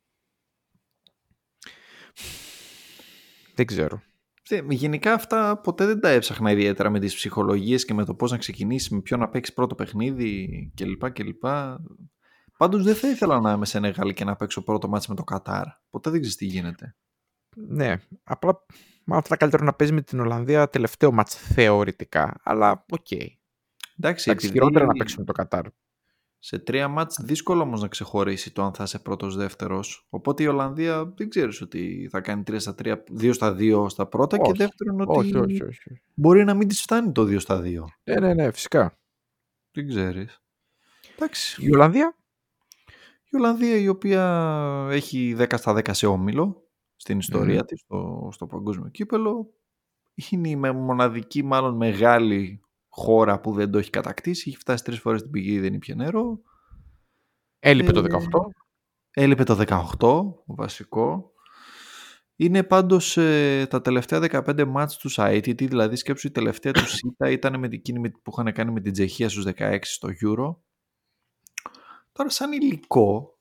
Δεν 3.56 3.66
ξέρω. 3.66 4.02
Θε- 4.56 4.72
Γενικά 4.72 5.14
αυτά 5.14 5.58
ποτέ 5.58 5.86
δεν 5.86 6.00
τα 6.00 6.10
έψαχνα 6.10 6.52
ιδιαίτερα 6.52 6.90
με 6.90 7.00
τις 7.00 7.16
ψυχολογίες 7.16 7.86
και 7.86 7.94
με 7.94 8.06
το 8.06 8.16
πώς 8.16 8.32
να 8.32 8.38
ξεκινήσει, 8.38 8.94
με 8.94 9.02
ποιο 9.02 9.18
να 9.18 9.30
παίξει 9.30 9.54
πρώτο 9.54 9.76
παιχνίδι 9.76 10.72
κλπ. 10.76 11.12
κλπ. 11.12 11.44
Πάντως 12.58 12.84
δεν 12.84 12.96
θα 12.96 13.10
ήθελα 13.10 13.40
να 13.40 13.52
είμαι 13.52 13.66
Σενεγάλη 13.66 14.14
και 14.14 14.24
να 14.24 14.36
παίξω 14.36 14.64
πρώτο 14.64 14.88
μάτς 14.88 15.08
με 15.08 15.16
το 15.16 15.24
Κατάρ. 15.24 15.66
Ποτέ 15.90 16.10
δεν 16.10 16.20
ξέρεις 16.20 16.38
τι 16.38 16.46
γίνεται. 16.46 16.96
Ναι, 17.56 17.96
απλά 18.24 18.66
μάλλον 19.06 19.24
θα 19.24 19.36
ήταν 19.36 19.38
καλύτερο 19.38 19.64
να 19.64 19.74
παίζει 19.74 19.94
με 19.94 20.02
την 20.02 20.20
Ολλανδία 20.20 20.70
τελευταίο 20.70 21.12
μάτς 21.12 21.36
θεωρητικά. 21.36 22.40
Αλλά 22.44 22.86
οκ. 22.90 23.12
Εντάξει, 23.12 23.40
Εντάξει, 23.98 24.30
επειδή 24.30 24.48
χειρότερα 24.48 24.86
να 24.86 24.94
παίξουμε 24.94 25.26
το 25.26 25.32
Κατάρ. 25.32 25.66
Σε 26.44 26.60
τρία 26.60 26.88
μάτς 26.88 27.20
δύσκολο 27.24 27.62
όμως 27.62 27.82
να 27.82 27.88
ξεχωρίσει 27.88 28.52
το 28.54 28.64
αν 28.64 28.74
θα 28.74 28.84
είσαι 28.84 29.00
πρώτος 29.00 29.36
δεύτερος. 29.36 30.06
Οπότε 30.10 30.44
η 30.44 30.46
Ολλανδία 30.46 31.06
δεν 31.16 31.30
ξέρεις 31.30 31.62
ότι 31.62 32.08
θα 32.12 32.22
κάνει 32.22 32.44
3 32.52 32.56
στα 32.60 32.76
3, 32.84 32.96
2 33.22 33.34
στα 33.34 33.56
2 33.60 33.86
στα 33.90 34.08
πρώτα 34.08 34.38
Όχι. 34.40 34.52
και 34.52 34.58
δεύτερον 34.58 35.02
ότι 35.02 35.18
Όχι, 35.18 35.38
όχι, 35.38 35.64
όχι. 35.64 36.02
μπορεί 36.14 36.44
να 36.44 36.54
μην 36.54 36.68
της 36.68 36.82
φτάνει 36.82 37.12
το 37.12 37.22
2 37.24 37.40
στα 37.40 37.62
2. 37.62 37.84
Ναι, 38.04 38.20
ναι, 38.20 38.34
ναι, 38.34 38.52
φυσικά. 38.52 38.98
Δεν 39.72 39.88
ξέρεις. 39.88 40.40
Εντάξει. 41.16 41.66
Η 41.66 41.74
Ολλανδία; 41.74 42.16
Η 43.30 43.36
Ολλανδία 43.36 43.76
η 43.78 43.88
οποία 43.88 44.24
έχει 44.92 45.36
10 45.40 45.46
στα 45.58 45.74
10 45.74 45.90
σε 45.94 46.08
όμιλο 46.08 46.70
στην 46.96 47.20
ιστορία 47.20 47.56
Μμμ. 47.60 47.66
της 47.66 47.80
στο, 47.80 48.30
στο 48.32 48.46
παγκόσμιο 48.48 48.90
κύπελο. 48.90 49.54
Είναι 50.30 50.50
η 50.50 50.56
με- 50.56 50.72
μοναδική 50.72 51.44
μάλλον 51.44 51.76
μεγάλη 51.76 52.62
χώρα 52.94 53.40
που 53.40 53.54
δεν 53.54 53.72
το 53.72 53.78
έχει 53.78 53.90
κατακτήσει. 53.90 54.50
Έχει 54.50 54.58
φτάσει 54.58 54.84
τρεις 54.84 55.00
φορές 55.00 55.20
στην 55.20 55.32
πηγή, 55.32 55.60
δεν 55.60 55.74
ήπια 55.74 55.96
νερό. 55.96 56.40
Έλειπε 57.60 57.92
το 57.92 58.00
Ε, 58.00 58.04
18. 58.10 58.18
Έλειπε 59.12 59.44
το 59.44 59.56
18, 59.56 60.34
βασικό. 60.46 61.32
Είναι 62.36 62.64
πάντως 62.64 63.18
ε, 63.18 63.68
τα 63.70 63.82
τελευταία 63.82 64.20
15 64.48 64.66
μάτς 64.68 64.98
τους 64.98 65.16
ITT, 65.20 65.68
δηλαδή 65.68 65.96
σκέψου 65.96 66.28
η 66.28 66.32
τελευταία 66.32 66.72
τους 66.72 66.92
ΣΥΤΑ 66.98 67.30
ήταν 67.30 67.60
με 67.60 67.68
την 67.68 67.78
εκείνη 67.80 68.00
με- 68.00 68.10
που 68.24 68.32
είχαν 68.38 68.54
κάνει 68.54 68.72
με 68.72 68.82
την 68.82 68.92
Τσεχία 68.94 69.30
στους 69.30 69.46
16 69.58 69.78
στο 69.82 70.10
Euro. 70.26 70.56
Τώρα 72.12 72.30
σαν 72.30 72.52
υλικό 72.52 73.40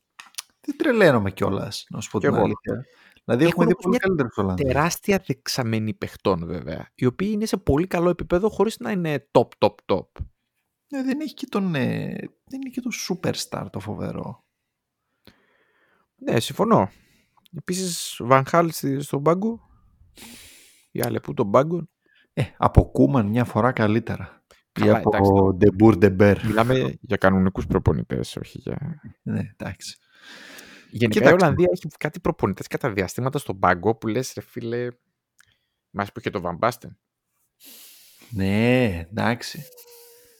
δεν 0.60 0.76
τρελαίνομαι 0.76 1.30
κιόλας, 1.30 1.86
να 1.90 2.00
σου 2.00 2.10
πω 2.10 2.18
Κι 2.18 2.26
την 2.26 2.34
εγώ. 2.34 2.44
αλήθεια. 2.44 2.84
Δηλαδή 3.30 3.50
Έχουν 3.50 3.62
έχουμε 3.62 3.66
δει 3.66 3.72
όμως 3.72 3.82
πολύ 3.82 3.90
μια 3.90 3.98
καλύτερους 3.98 4.36
Ολλανδούς. 4.36 4.66
Τεράστια 4.66 5.22
δεξαμενή 5.26 5.94
παιχτών 5.94 6.46
βέβαια, 6.46 6.90
οι 6.94 7.06
οποίοι 7.06 7.28
είναι 7.32 7.46
σε 7.46 7.56
πολύ 7.56 7.86
καλό 7.86 8.10
επίπεδο 8.10 8.48
χωρίς 8.48 8.78
να 8.78 8.90
είναι 8.90 9.28
top, 9.30 9.48
top, 9.58 9.74
top. 9.86 10.06
Ναι, 10.88 11.02
δεν 11.02 11.20
έχει 11.20 11.34
και 11.34 11.46
τον, 11.48 11.74
ε, 11.74 12.06
δεν 12.44 12.60
είναι 12.60 12.70
και 12.70 12.80
το 12.80 12.90
superstar 13.08 13.66
το 13.72 13.80
φοβερό. 13.80 14.44
Ναι, 16.16 16.40
συμφωνώ. 16.40 16.90
Επίσης, 17.56 18.16
Βαν 18.18 18.38
Χάαλ 18.38 18.70
στη- 18.70 19.00
στον 19.00 19.22
πάγκο. 19.22 19.60
Η 20.90 21.00
Αλεπού 21.00 21.34
τον 21.34 21.50
πάγκο. 21.50 21.88
Ε, 22.32 22.42
από 22.56 22.90
Κούμαν 22.90 23.26
μια 23.26 23.44
φορά 23.44 23.72
καλύτερα. 23.72 24.44
Ή 24.48 24.80
Καλά, 24.80 24.98
εντάξει, 24.98 25.30
από 25.30 25.54
Ντε 25.54 25.70
Μπουρ 25.70 25.96
Ντε 25.96 26.15
Μπερ. 26.15 26.46
Μιλάμε 26.46 26.94
για 27.00 27.16
κανονικούς 27.16 27.66
προπονητές, 27.66 28.36
όχι 28.36 28.58
για... 28.58 29.00
Ναι, 29.22 29.40
εντάξει. 29.56 29.98
Γενικά 30.90 31.08
Κοίταξε. 31.08 31.30
η 31.30 31.32
Ολλανδία 31.32 31.68
έχει 31.72 31.88
κάτι 31.98 32.20
προπονητές 32.20 32.66
κατά 32.66 32.90
διαστήματα 32.90 33.38
στον 33.38 33.58
πάγκο 33.58 33.94
που 33.94 34.06
λες 34.06 34.32
ρε 34.34 34.40
φίλε, 34.40 34.88
μας 35.90 36.12
που 36.12 36.18
είχε 36.18 36.30
το 36.30 36.40
Βαμπάστεν. 36.40 36.98
Ναι, 38.30 39.06
εντάξει. 39.10 39.62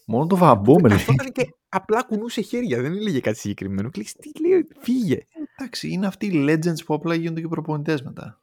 Μόνο 0.06 0.26
το 0.26 0.36
βαμπόμελ. 0.36 0.92
Αυτό 0.92 1.12
ήταν 1.12 1.32
και 1.32 1.54
απλά 1.68 2.02
κουνούσε 2.02 2.40
χέρια, 2.40 2.80
δεν 2.80 2.92
έλεγε 2.92 3.20
κάτι 3.20 3.38
συγκεκριμένο. 3.38 3.90
Και 3.90 4.00
λες, 4.00 4.12
τι 4.12 4.48
λέει, 4.48 4.68
φύγε. 4.80 5.24
εντάξει, 5.56 5.88
είναι 5.88 6.06
αυτοί 6.06 6.26
οι 6.26 6.44
legends 6.48 6.84
που 6.84 6.94
απλά 6.94 7.14
γίνονται 7.14 7.40
και 7.40 7.48
προπονητές 7.48 8.02
μετά. 8.02 8.42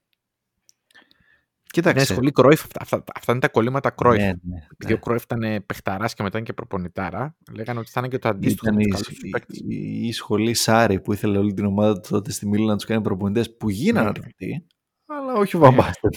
Ναι, 1.82 1.92
Κοίταξε. 1.92 2.14
σχολή 2.14 2.32
Κρόιφ, 2.32 2.62
αυτά, 2.64 2.80
αυτά, 2.82 3.04
αυτά 3.16 3.32
είναι 3.32 3.42
τα 3.42 3.50
κολλήματα 3.50 3.90
Κρόιφ. 3.90 4.20
Ναι, 4.22 4.26
ναι, 4.28 4.58
Επειδή 4.72 4.94
ο 4.94 4.96
ναι. 4.96 5.02
Κρόιφ 5.02 5.24
ήταν 5.24 5.64
παιχταράς 5.66 6.14
και 6.14 6.24
μετά 6.24 6.38
είναι 6.38 6.46
και 6.48 6.54
προπονητάρα, 6.54 7.36
λέγανε 7.54 7.80
ότι 7.80 7.90
θα 7.90 8.00
είναι 8.00 8.10
και 8.10 8.18
το 8.20 8.30
αντίστοιχο. 8.30 8.66
Ήταν 8.66 8.76
με 8.76 8.82
η, 8.82 8.86
τους 8.86 9.02
καλούς 9.02 9.20
τους 9.20 9.30
παίκτες. 9.30 9.58
η, 9.60 10.08
η 10.08 10.12
σχολή 10.12 10.54
Σάρι 10.54 11.02
που 11.02 11.14
ήθελε 11.14 11.38
όλη 11.38 11.54
την 11.54 11.66
ομάδα 11.66 12.00
του 12.00 12.10
τότε 12.10 12.32
στη 12.32 12.48
Μίλη 12.48 12.66
να 12.66 12.76
τους 12.76 12.86
κάνει 12.86 13.02
προπονητές 13.02 13.58
που 13.58 13.70
γίνανε 13.70 14.10
Ναι. 14.10 14.14
αρκετοί, 14.18 14.68
αλλά 15.06 15.34
όχι 15.34 15.56
ο 15.56 15.60
Βαν 15.60 15.73
Μπάστεν. 15.73 16.10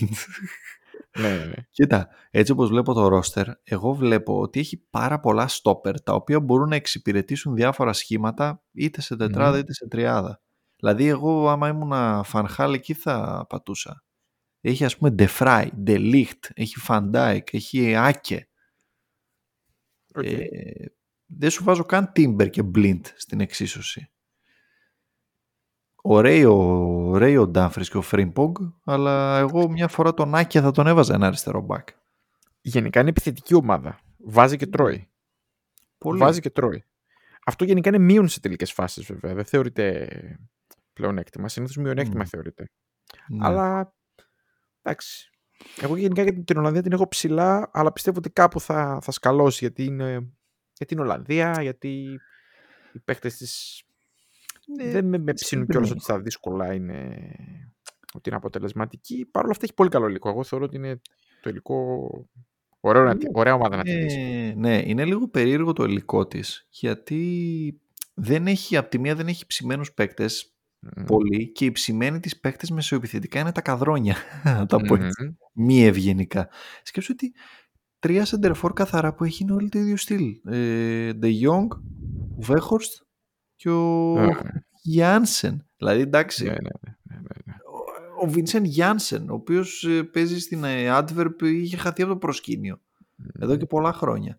Ναι, 1.18 1.28
ναι, 1.28 1.44
ναι. 1.44 1.52
Κοίτα, 1.70 2.08
έτσι 2.30 2.52
όπως 2.52 2.68
βλέπω 2.68 2.92
το 2.92 3.08
ρόστερ, 3.08 3.46
εγώ 3.62 3.92
βλέπω 3.94 4.40
ότι 4.40 4.60
έχει 4.60 4.86
πάρα 4.90 5.20
πολλά 5.20 5.48
στόπερ 5.48 6.02
τα 6.02 6.12
οποία 6.14 6.40
μπορούν 6.40 6.68
να 6.68 6.76
εξυπηρετήσουν 6.76 7.54
διάφορα 7.54 7.92
σχήματα 7.92 8.62
είτε 8.72 9.00
σε 9.00 9.16
τετράδα 9.16 9.50
Μμμ. 9.52 9.58
είτε 9.58 9.72
σε 9.72 9.88
τριάδα. 9.88 10.40
Δηλαδή 10.76 11.06
εγώ 11.06 11.48
άμα 11.48 11.68
ήμουν 11.68 12.24
Φαν 12.24 12.46
Χάαλ 12.46 12.74
εκεί 12.74 12.94
θα 12.94 13.46
πατούσα. 13.48 14.04
Έχει 14.60 14.84
ας 14.84 14.96
πούμε 14.96 15.10
Ντε 15.10 15.30
Φράι, 15.30 15.70
Ντε 15.76 15.99
Λιχτ, 15.99 16.46
έχει 16.54 16.78
Φαν 16.78 17.08
Ντάικ, 17.08 17.52
έχει 17.54 17.96
Άκε. 17.96 18.48
Οκ. 20.14 20.24
Ε, 20.24 20.44
δεν 21.26 21.50
σου 21.50 21.64
βάζω 21.64 21.84
καν 21.84 22.12
Timber 22.16 22.50
και 22.50 22.62
Blind 22.74 23.00
στην 23.16 23.40
εξίσωση. 23.40 24.10
Ωραίο, 26.02 26.54
ωραίο 27.08 27.42
ο 27.42 27.48
Ντάμφρις 27.48 27.90
και 27.90 27.96
ο 27.96 28.02
Φρίμπογγ, 28.02 28.54
αλλά 28.84 29.38
εγώ 29.38 29.68
μια 29.68 29.88
φορά 29.88 30.14
τον 30.14 30.34
Άκια 30.34 30.62
θα 30.62 30.70
τον 30.70 30.86
έβαζα 30.86 31.14
ένα 31.14 31.26
αριστερό 31.26 31.60
μπακ. 31.60 31.88
Γενικά 32.60 33.00
είναι 33.00 33.08
επιθετική 33.08 33.54
ομάδα. 33.54 34.00
Βάζει 34.16 34.56
και 34.56 34.66
τρώει. 34.66 35.10
Πολύ. 35.98 36.18
Βάζει 36.18 36.40
και 36.40 36.50
τρώει. 36.50 36.84
Αυτό 37.44 37.64
γενικά 37.64 37.88
είναι 37.88 37.98
μείον 37.98 38.28
σε 38.28 38.40
τελικές 38.40 38.72
φάσεις, 38.72 39.04
βέβαια. 39.04 39.34
Δεν 39.34 39.44
θεωρείται 39.44 40.08
πλεονέκτημα. 40.92 41.48
Συνήθως 41.48 41.76
μειονέκτημα 41.76 42.22
Μμ. 42.22 42.28
θεωρείται. 42.28 42.70
Ναι. 43.28 43.46
Αλλά 43.46 43.94
εντάξει. 44.82 45.30
Εγώ 45.80 45.96
γενικά 45.96 46.22
για 46.22 46.44
την 46.44 46.56
Ολλανδία 46.58 46.82
την 46.82 46.92
έχω 46.92 47.08
ψηλά, 47.08 47.70
αλλά 47.72 47.92
πιστεύω 47.92 48.18
ότι 48.18 48.30
κάπου 48.30 48.60
θα, 48.60 48.98
θα 49.02 49.12
σκαλώσει 49.12 49.58
γιατί 49.60 49.84
είναι, 49.84 50.32
γιατί 50.76 50.94
είναι 50.94 51.02
Ολλανδία, 51.02 51.62
γιατί 51.62 52.20
οι 52.92 52.98
παίχτε 53.04 53.28
της. 53.28 53.82
Ναι, 54.76 54.90
δεν 54.90 55.04
με, 55.04 55.18
με 55.18 55.32
ψήνουν 55.32 55.66
κιόλας 55.66 55.88
ναι. 55.88 55.94
ότι 55.94 56.02
στα 56.04 56.20
δύσκολα 56.20 56.74
είναι, 56.74 57.16
ότι 58.14 58.28
είναι 58.28 58.36
αποτελεσματική. 58.38 59.28
Παρ' 59.30 59.42
όλα 59.42 59.52
αυτά 59.52 59.64
έχει 59.64 59.74
πολύ 59.74 59.90
καλό 59.90 60.08
υλικό. 60.08 60.28
Εγώ 60.28 60.44
θεωρώ 60.44 60.64
ότι 60.64 60.76
είναι 60.76 61.00
το 61.40 61.50
υλικό. 61.50 62.08
Ωραίο, 62.80 63.04
να 63.04 63.16
τη- 63.16 63.24
Ναι. 63.24 63.30
ωραία 63.34 63.54
ομάδα 63.54 63.76
να 63.76 63.82
τη 63.82 63.96
δεις. 63.96 64.14
Ε, 64.16 64.54
ναι, 64.56 64.82
είναι 64.84 65.04
λίγο 65.04 65.28
περίεργο 65.28 65.72
το 65.72 65.84
υλικό 65.84 66.26
της. 66.26 66.66
Γιατί 66.70 67.80
δεν 68.14 68.46
έχει, 68.46 68.76
απ' 68.76 68.88
τη 68.88 68.98
μία 68.98 69.14
δεν 69.14 69.28
έχει 69.28 69.46
ψημένους 69.46 69.92
παίκτες 69.92 70.54
Μμμ. 70.82 71.04
πολύ 71.04 71.52
και 71.52 71.64
οι 71.64 71.70
ψημένοι 71.72 72.20
της 72.20 72.40
παίκτες 72.40 72.70
μεσοεπιθετικά 72.70 73.40
είναι 73.40 73.52
τα 73.52 73.60
καδρόνια. 73.60 74.16
Να 74.44 74.66
τα 74.66 74.76
πω 74.80 74.94
έτσι. 74.94 75.24
Μμμ. 75.24 75.64
Μη 75.66 75.84
ευγενικά. 75.84 76.48
Σκέψου 76.82 77.10
ότι 77.14 77.32
τρία 77.98 78.24
σεντερφόρ 78.24 78.72
καθαρά 78.72 79.14
που 79.14 79.24
έχει 79.24 79.42
είναι 79.42 79.52
όλοι 79.52 79.68
το 79.68 79.78
ίδιο 79.78 79.96
στυλ. 79.96 80.22
Ε, 80.44 81.10
De 81.22 81.26
Jong, 81.26 81.66
ο 82.38 82.42
Βέχορστ 82.42 83.02
και 83.56 83.70
ο 83.70 84.14
Ε, 84.18 84.36
Γιάνσεν. 84.82 85.66
Δηλαδή 85.76 86.00
εντάξει, 86.00 86.44
ναι, 86.44 86.50
ναι, 86.50 86.56
ναι, 86.56 86.96
ναι, 87.02 87.14
ναι, 87.14 87.20
ναι. 87.44 87.52
ο- 87.52 88.24
ο 88.26 88.30
Βίνσεντ 88.30 88.64
Γιάνσεν, 88.64 89.30
ο 89.30 89.34
οποίος 89.34 89.84
ε, 89.84 90.02
παίζει 90.02 90.40
στην 90.40 90.64
ε, 90.64 90.86
Antwerp, 90.98 91.42
είχε 91.42 91.76
χαθεί 91.76 92.02
από 92.02 92.12
το 92.12 92.18
προσκήνιο 92.18 92.80
εδώ 93.40 93.56
και 93.56 93.66
πολλά 93.66 93.92
χρόνια. 93.92 94.38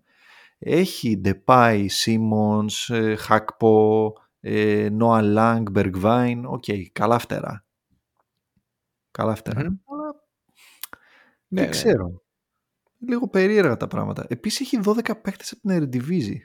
Έχει 0.60 1.22
Depay, 1.26 1.86
Simmons, 2.06 2.96
ε, 2.96 3.16
Χάκπο, 3.16 4.14
ε, 4.42 4.90
Noah 5.00 5.36
Lang, 5.36 5.64
Bergwijn, 5.74 6.44
ok, 6.46 6.64
καλά 6.92 7.20
φτερά. 7.20 7.66
Καλά 9.12 9.36
φτερά. 9.36 9.64
Μμμ. 9.64 9.78
Αλλά 9.86 10.16
Ναι, 11.48 11.62
δεν 11.62 11.64
ναι. 11.64 11.70
ξέρω. 11.70 12.22
Λίγο 12.98 13.30
περίεργα 13.30 13.78
τα 13.78 13.88
πράγματα. 13.88 14.26
Επίσης 14.30 14.60
έχει 14.60 14.80
12 14.84 15.22
παίκτες 15.22 15.52
από 15.52 15.62
την 15.68 15.72
Eredivisie. 15.72 16.40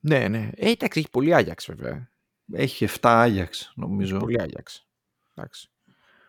Ναι, 0.00 0.28
ναι. 0.28 0.50
Ε, 0.54 0.70
εντάξει, 0.70 0.98
έχει 0.98 1.10
πολύ 1.10 1.34
Άγιαξ 1.34 1.66
βέβαια. 1.66 2.10
Έχει 2.52 2.86
7 2.88 2.96
Άγιαξ, 3.02 3.72
νομίζω. 3.76 4.18
Πολύ 4.18 4.40
Άγιαξ. 4.40 4.88
Εντάξει. 5.34 5.70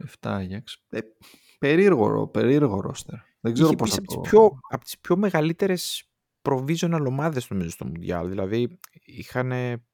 7 0.04 0.08
Άγιαξ. 0.22 0.84
Ε, 0.90 1.00
περίεργο, 1.60 2.28
περίεργο 2.28 2.82
ρόστερ. 2.82 3.16
Δεν 3.40 3.54
ξέρω 3.54 3.68
Είχε 3.68 3.78
πώς 3.78 3.90
πει 3.90 3.96
θα 3.96 4.02
από 4.02 4.14
το... 4.14 4.22
τις 4.22 4.30
πιο, 4.30 4.60
από 4.70 4.84
τις 4.84 5.00
πιο 5.00 5.18
μεγαλύτερες 5.18 6.10
provisional 6.42 7.06
ομάδες 7.06 7.50
νομίζω 7.50 7.70
στο 7.70 7.86
Μουντιάλ. 7.86 8.30
Δηλαδή 8.30 8.80
είχαν 8.92 9.52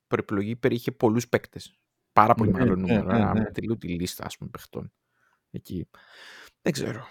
προεπιλογή, 0.10 0.56
περί- 0.56 0.78
είχε 0.78 0.92
πολλούς 0.92 1.30
παίκτες. 1.30 1.80
Πάρα 2.14 2.34
πολύ 2.34 2.52
Ναι, 2.52 2.58
μεγάλο 2.58 2.76
ναι, 2.76 2.82
νούμερο. 2.82 3.08
ναι, 3.12 3.18
Ένα 3.18 3.34
ναι. 3.34 3.40
αποτελούτη 3.40 3.88
λίστα 3.88 4.26
ας 4.26 4.38
πούμε 4.38 4.50
παιχτών. 4.50 4.94
Εκεί. 5.52 5.88
Δεν 6.62 6.74
ξέρω. 6.74 7.08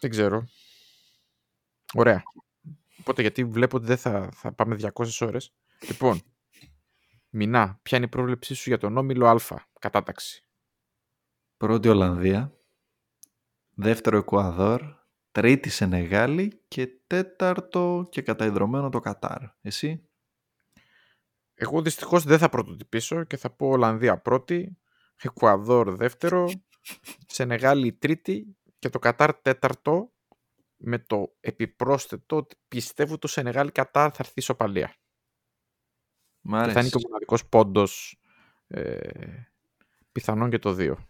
Δεν 0.00 0.10
ξέρω. 0.10 0.46
Ωραία. 1.94 2.22
Οπότε 3.00 3.20
γιατί 3.22 3.44
βλέπω 3.44 3.76
ότι 3.76 3.86
δεν 3.86 3.96
θα, 3.96 4.30
θα 4.34 4.52
πάμε 4.52 4.76
200 4.94 5.06
ώρες. 5.26 5.54
Λοιπόν, 5.88 6.20
Μινά, 7.30 7.78
ποια 7.82 7.96
είναι 7.96 8.06
η 8.06 8.10
πρόβλεψή 8.10 8.54
σου 8.54 8.68
για 8.68 8.78
τον 8.78 8.96
Όμιλο 8.96 9.26
Α, 9.26 9.36
κατάταξη; 9.78 10.44
Πρώτη 11.56 11.88
Ολλανδία, 11.88 12.56
δεύτερο 13.74 14.16
Εκουαδόρ, 14.16 14.82
τρίτη 15.30 15.68
Σενεγάλη 15.68 16.62
και 16.68 16.86
τέταρτο 17.06 18.06
και 18.10 18.22
καταϊδρωμένο 18.22 18.88
το 18.88 19.00
Κατάρ. 19.00 19.40
Εσύ; 19.60 20.08
Εγώ 21.62 21.82
δυστυχώς 21.82 22.24
δεν 22.24 22.38
θα 22.38 22.48
πρωτοτυπήσω 22.48 23.24
και 23.24 23.36
θα 23.36 23.50
πω 23.50 23.68
Ολλανδία 23.68 24.18
πρώτη, 24.18 24.78
Εκουαδόρ 25.22 25.96
δεύτερο, 25.96 26.50
Σενεγάλη 27.26 27.92
τρίτη 27.92 28.56
και 28.78 28.88
το 28.88 28.98
Κατάρ 28.98 29.34
τέταρτο 29.34 30.12
με 30.76 30.98
το 30.98 31.36
επιπρόσθετο 31.40 32.36
ότι 32.36 32.56
πιστεύω 32.68 33.18
το 33.18 33.26
Σενεγάλη 33.26 33.70
Κατάρ 33.70 34.10
θα 34.10 34.16
έρθει 34.18 34.32
ισοπαλία. 34.34 34.96
Μ' 36.40 36.50
Και 36.50 36.56
θα 36.56 36.62
είναι 36.62 36.72
άρεσε. 36.72 36.88
και 36.88 36.96
ο 36.96 37.00
μοναδικός 37.04 37.46
πόντος 37.46 38.20
ε, 38.66 39.10
πιθανόν 40.12 40.50
και 40.50 40.58
το 40.58 40.72
δύο. 40.72 41.06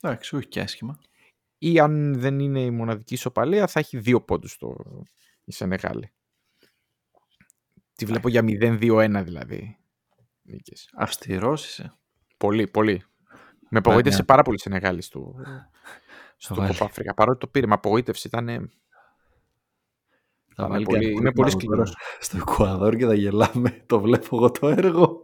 Εντάξει, 0.00 0.36
όχι 0.36 0.46
και 0.46 0.60
άσχημα. 0.60 1.00
Ή 1.58 1.80
αν 1.80 2.14
δεν 2.14 2.38
είναι 2.38 2.60
η 2.60 2.70
μοναδική 2.70 3.14
ισοπαλία 3.14 3.66
θα 3.66 3.80
έχει 3.80 3.98
δύο 3.98 4.22
πόντους 4.22 4.56
το, 4.56 4.76
η 5.44 5.52
Σενεγάλη. 5.52 6.15
Τη 7.96 8.04
βλέπω 8.04 8.28
για 8.28 8.42
0-2-1 8.44 9.22
δηλαδή. 9.24 9.78
Νίκες. 10.42 10.90
Αυστηρός 10.94 11.66
είσαι. 11.66 11.94
Πολύ, 12.36 12.66
πολύ. 12.66 13.02
Με 13.70 13.78
απογοήτευσε 13.78 14.18
Πανιά. 14.18 14.24
πάρα 14.24 14.42
πολύ 14.42 14.56
η 14.56 14.60
Σενεγάλη 14.60 15.02
στο, 15.02 15.34
στο 16.36 16.54
βάλει. 16.54 16.72
Κόπα 16.72 16.84
Αφρικα. 16.84 17.14
Παρότι 17.14 17.38
το 17.38 17.46
πήρε, 17.46 17.66
με 17.66 17.74
απογοήτευσε. 17.74 18.28
Ήταν. 18.28 18.46
Θα 18.46 18.52
Είμαι 20.64 20.68
βάλει 20.72 20.84
πολύ- 20.84 20.98
κανένα 20.98 21.20
είμαι 21.20 21.32
πολύ 21.32 21.34
πλάνο 21.34 21.50
σκληρός. 21.50 21.90
τώρα 21.90 22.00
Στο 22.20 22.36
Εκουαδόρ 22.36 22.96
και 22.96 23.06
θα 23.06 23.14
γελάμε. 23.14 23.82
Το 23.86 24.00
βλέπω 24.00 24.36
εγώ 24.36 24.50
το 24.50 24.68
έργο. 24.68 25.20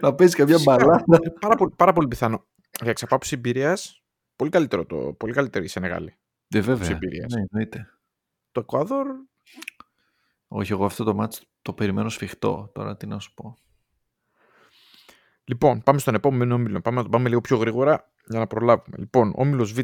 Να 0.00 0.14
παίζει 0.14 0.36
καμιά 0.36 0.58
μπαλάνα. 0.64 1.04
πάρα, 1.40 1.54
πολύ, 1.56 1.72
πάρα 1.76 1.92
πολύ 1.92 2.08
πιθανό. 2.08 2.46
Για 2.80 2.90
εξαπάψη 2.90 3.34
εμπειρία, 3.34 3.78
πολύ 4.36 4.50
καλύτερο 4.50 4.86
το, 4.86 4.96
πολύ 4.96 5.32
καλύτερη 5.32 5.64
η 5.64 5.68
Σενεγάλη. 5.68 6.14
Ναι, 6.54 6.60
βέβαια. 6.60 6.90
εμπειρίας. 6.90 7.32
Ναι, 7.32 7.42
εννοείται. 7.50 7.88
Το 8.52 8.60
Εκουαδόρ. 8.60 9.06
Όχι, 10.48 10.72
εγώ 10.72 10.84
αυτό 10.84 11.04
το 11.04 11.14
μάτς 11.14 11.44
το 11.66 11.72
περιμένω 11.72 12.08
σφιχτό. 12.08 12.70
Τώρα 12.74 12.96
τι 12.96 13.06
να 13.06 13.18
σου 13.18 13.34
πω. 13.34 13.56
Λοιπόν, 15.44 15.82
πάμε 15.82 15.98
στον 15.98 16.14
επόμενο 16.14 16.54
όμιλο. 16.54 16.80
Πάμε 16.80 16.96
να 16.96 17.02
το 17.02 17.08
πάμε 17.08 17.28
λίγο 17.28 17.40
πιο 17.40 17.56
γρήγορα 17.56 18.12
για 18.28 18.38
να 18.38 18.46
προλάβουμε. 18.46 18.96
Λοιπόν, 18.98 19.32
όμιλος 19.36 19.72
Β. 19.72 19.78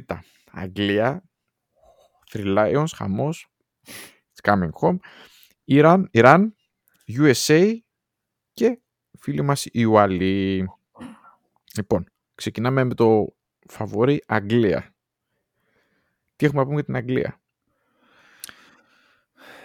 Αγγλία. 0.50 1.24
Three 2.30 2.56
Lions, 2.58 2.86
χαμός. 2.94 3.52
It's 3.86 4.50
coming 4.50 4.70
home. 4.80 4.96
Ιράν, 5.64 6.08
Ιράν, 6.10 6.56
USA 7.18 7.76
και 8.52 8.80
φίλοι 9.18 9.42
μας 9.42 9.66
οι 9.66 9.84
Ουαλοί. 9.84 10.68
Λοιπόν, 11.76 12.04
ξεκινάμε 12.34 12.84
με 12.84 12.94
το 12.94 13.34
φαβορή 13.68 14.22
Αγγλία. 14.26 14.94
Τι 16.36 16.46
έχουμε 16.46 16.60
να 16.60 16.66
πούμε 16.66 16.76
για 16.76 16.84
την 16.84 16.96
Αγγλία; 16.96 17.41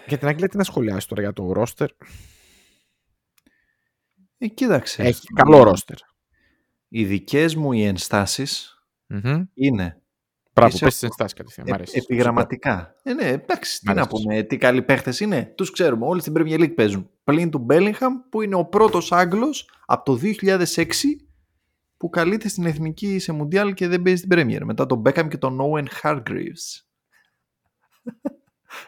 Για 0.08 0.18
την 0.18 0.28
Αγγλία 0.28 0.48
τι 0.48 0.58
να 0.58 0.64
σχολιάσει 0.64 1.08
τώρα 1.08 1.22
για 1.22 1.34
το 1.34 1.52
ρόστερ; 1.54 1.90
Ε, 4.38 4.48
κοίταξε. 4.48 5.04
Έχει 5.04 5.28
καλό 5.28 5.64
ρόστερ. 5.64 5.98
Οι 6.88 7.06
δικές 7.06 7.56
μου 7.56 7.72
οι 7.72 7.84
ενστάσεις 7.84 8.82
Μμμ. 9.08 9.44
είναι 9.54 10.02
Μπράβο, 10.54 10.74
Είσαι- 10.76 10.84
πες 10.86 10.94
τις 10.94 11.04
ενστάσεις 11.04 11.34
κατευθείαν. 11.34 11.68
Μ' 11.68 11.72
ε, 11.72 11.74
αρέσει. 11.76 11.98
επιγραμματικά. 11.98 12.96
Ε, 13.04 13.14
ναι, 13.14 13.28
εντάξει, 13.28 13.80
τι 13.80 13.86
Μ' 13.90 13.94
να 13.96 14.02
αρέσει. 14.02 14.10
πούμε, 14.24 14.44
τι 14.44 14.58
καλοί 14.58 14.82
παίχτες 14.82 15.20
είναι. 15.20 15.54
Τους 15.58 15.72
ξέρουμε, 15.72 16.06
όλοι 16.06 16.22
στην 16.22 16.34
Premier 16.38 16.60
League 16.60 16.76
παίζουν. 16.76 17.10
Πλην 17.24 17.50
του 17.50 17.66
Bellingham 17.70 18.10
που 18.30 18.42
είναι 18.42 18.56
ο 18.56 18.66
πρώτος 18.66 19.12
Άγγλος 19.12 19.70
από 19.86 20.06
το 20.06 20.16
2006 20.16 21.28
που 21.98 22.10
καλείται 22.10 22.48
στην 22.48 22.66
εθνική 22.66 23.20
σε 23.20 23.32
Μουντιάλ 23.32 23.74
και 23.74 23.88
δεν 23.88 24.02
παίζει 24.02 24.24
στην 24.24 24.30
Premier. 24.38 24.62
Μετά 24.64 24.86
τον 24.86 25.02
Beckham 25.06 25.28
και 25.30 25.38
τον 25.38 25.60
Owen 25.62 25.86
Hargreaves. 26.02 26.82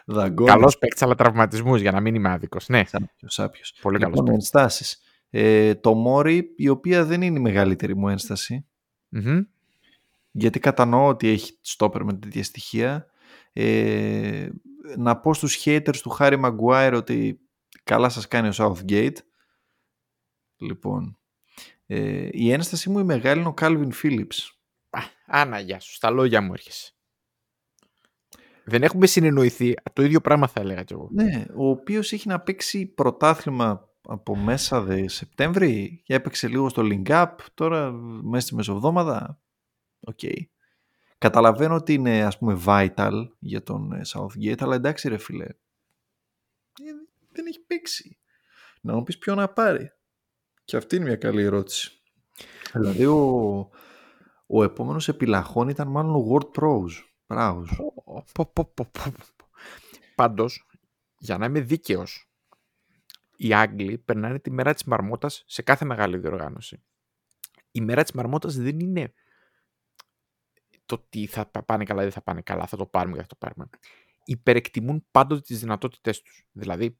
Δαγκώνει. 0.06 0.50
Καλός 0.50 0.78
παίκτης, 0.78 1.02
αλλά 1.02 1.14
τραυματισμούς 1.14 1.80
για 1.80 1.90
να 1.92 2.00
μην 2.00 2.14
είμαι 2.14 2.30
άδικος. 2.30 2.68
Ναι, 2.68 2.82
Σάπιος, 2.86 3.32
σάπιος. 3.34 3.78
πολύ 3.82 3.98
καλός 3.98 4.16
Λοιπόν, 4.18 4.30
παίκτης. 4.30 4.50
ενστάσεις. 4.54 5.02
Ε, 5.30 5.74
το 5.74 5.94
Μόρι, 5.94 6.52
η 6.56 6.68
οποία 6.68 7.04
δεν 7.04 7.22
είναι 7.22 7.38
η 7.38 7.42
μεγαλύτερη 7.42 7.96
μου 7.96 8.08
ένσταση, 8.08 8.66
γιατί 10.30 10.58
κατανοώ 10.58 11.06
ότι 11.08 11.28
έχει 11.28 11.58
στόπερ 11.60 12.04
με 12.04 12.12
τέτοια 12.14 12.44
στοιχεία. 12.44 13.06
Ε, 13.52 14.48
να 14.96 15.16
πω 15.20 15.34
στους 15.34 15.62
haters 15.64 15.96
του 16.02 16.10
Χάρη 16.10 16.36
Μαγκουάιρ 16.36 16.94
ότι 16.94 17.40
καλά 17.84 18.08
σας 18.08 18.28
κάνει 18.28 18.48
ο 18.48 18.52
Southgate. 18.54 19.16
Λοιπόν, 20.56 21.18
ε, 21.86 22.28
η 22.30 22.52
ένσταση 22.52 22.90
μου 22.90 22.98
η 22.98 23.04
μεγάλη 23.04 23.40
είναι 23.40 23.48
ο 23.48 23.54
Calvin 23.60 23.88
Phillips. 24.02 24.48
Άνα, 25.26 25.58
γεια 25.60 25.80
σου. 25.80 25.92
Στα 25.94 26.10
λόγια 26.10 26.40
μου 26.40 26.52
έρχεσαι. 26.52 26.92
Δεν 28.64 28.82
έχουμε 28.82 29.06
συνεννοηθεί. 29.06 29.74
Το 29.92 30.02
ίδιο 30.02 30.20
πράγμα 30.20 30.46
θα 30.46 30.60
έλεγα 30.60 30.82
κι 30.82 30.92
εγώ. 30.92 31.08
Ναι, 31.12 31.44
ο 31.54 31.68
οποίος 31.68 32.12
έχει 32.12 32.28
να 32.28 32.40
παίξει 32.40 32.86
πρωτάθλημα 32.86 33.88
από 34.02 34.36
μέσα 34.36 34.80
δε 34.80 35.08
Σεπτέμβρη 35.08 36.00
και 36.04 36.14
έπαιξε 36.14 36.48
λίγο 36.48 36.68
στο 36.68 36.82
League 36.84 37.06
Cup, 37.06 37.34
τώρα 37.54 37.90
μέσα 38.22 38.46
στη 38.46 38.54
μεσοβδόμαδα. 38.54 39.40
Οκ. 40.00 40.18
Καταλαβαίνω 41.18 41.74
ότι 41.74 41.94
είναι 41.94 42.24
ας 42.24 42.38
πούμε 42.38 42.60
vital 42.66 43.28
για 43.38 43.62
τον 43.62 43.92
ε, 43.92 44.00
Southgate, 44.06 44.62
αλλά 44.62 44.74
εντάξει 44.74 45.08
ρε 45.08 45.18
φίλε. 45.18 45.44
Ε, 45.44 45.54
Δεν 47.32 47.46
έχει 47.46 47.60
παίξει. 47.66 48.18
Να 48.80 48.94
μου 48.94 49.02
πεις 49.02 49.18
ποιο 49.18 49.34
να 49.34 49.48
πάρει. 49.48 49.92
Και 50.64 50.76
αυτή 50.76 50.96
είναι 50.96 51.04
μια 51.04 51.16
καλή 51.16 51.42
ερώτηση. 51.42 52.00
Δηλαδή 52.72 53.06
ο, 53.06 53.70
ο 54.46 54.62
επόμενος 54.62 55.08
επιλαχών 55.08 55.68
ήταν 55.68 55.88
μάλλον 55.88 56.14
ο 56.14 56.26
World 56.30 56.60
Pros. 56.60 56.90
Πράους. 57.30 57.76
Πω, 58.32 58.50
πω, 58.52 58.64
πω, 58.64 58.90
πω. 58.92 59.12
Πάντως, 60.14 60.66
για 61.18 61.38
να 61.38 61.46
είμαι 61.46 61.60
δίκαιος, 61.60 62.30
οι 63.36 63.54
Άγγλοι 63.54 63.98
περνάνε 63.98 64.38
τη 64.38 64.50
μέρα 64.50 64.74
της 64.74 64.84
μαρμότας 64.84 65.44
σε 65.46 65.62
κάθε 65.62 65.84
μεγάλη 65.84 66.18
διοργάνωση. 66.18 66.82
Η 67.70 67.80
μέρα 67.80 68.02
της 68.02 68.12
μαρμότας 68.12 68.56
δεν 68.56 68.80
είναι 68.80 69.12
το 70.86 70.98
τι 71.08 71.26
θα 71.26 71.46
πάνε 71.46 71.84
καλά 71.84 72.00
ή 72.00 72.04
δεν 72.04 72.12
θα 72.12 72.22
πάνε 72.22 72.40
καλά, 72.40 72.66
θα 72.66 72.76
το 72.76 72.86
πάρουμε 72.86 73.16
ή 73.16 73.20
θα 73.20 73.26
το 73.26 73.36
πάρουμε. 73.38 73.68
Υπερεκτιμούν 74.24 75.06
πάντοτε 75.10 75.40
τις 75.40 75.60
δυνατότητές 75.60 76.22
τους. 76.22 76.46
Δηλαδή, 76.52 76.98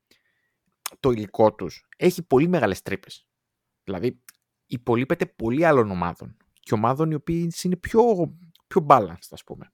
το 1.01 1.11
υλικό 1.11 1.55
τους 1.55 1.87
έχει 1.97 2.23
πολύ 2.23 2.49
μεγάλες 2.49 2.83
τρύπες. 2.83 3.29
Δηλαδή, 3.85 4.23
υπολείπεται 4.66 5.27
πολύ 5.27 5.64
άλλων 5.64 5.90
ομάδων 5.90 6.37
και 6.61 6.75
ομάδων 6.75 7.11
οι 7.11 7.14
οποίες 7.14 7.64
είναι 7.64 7.77
πιο, 7.77 8.03
πιο 8.66 8.87
balanced, 8.88 9.31
ας 9.31 9.45
πούμε. 9.45 9.73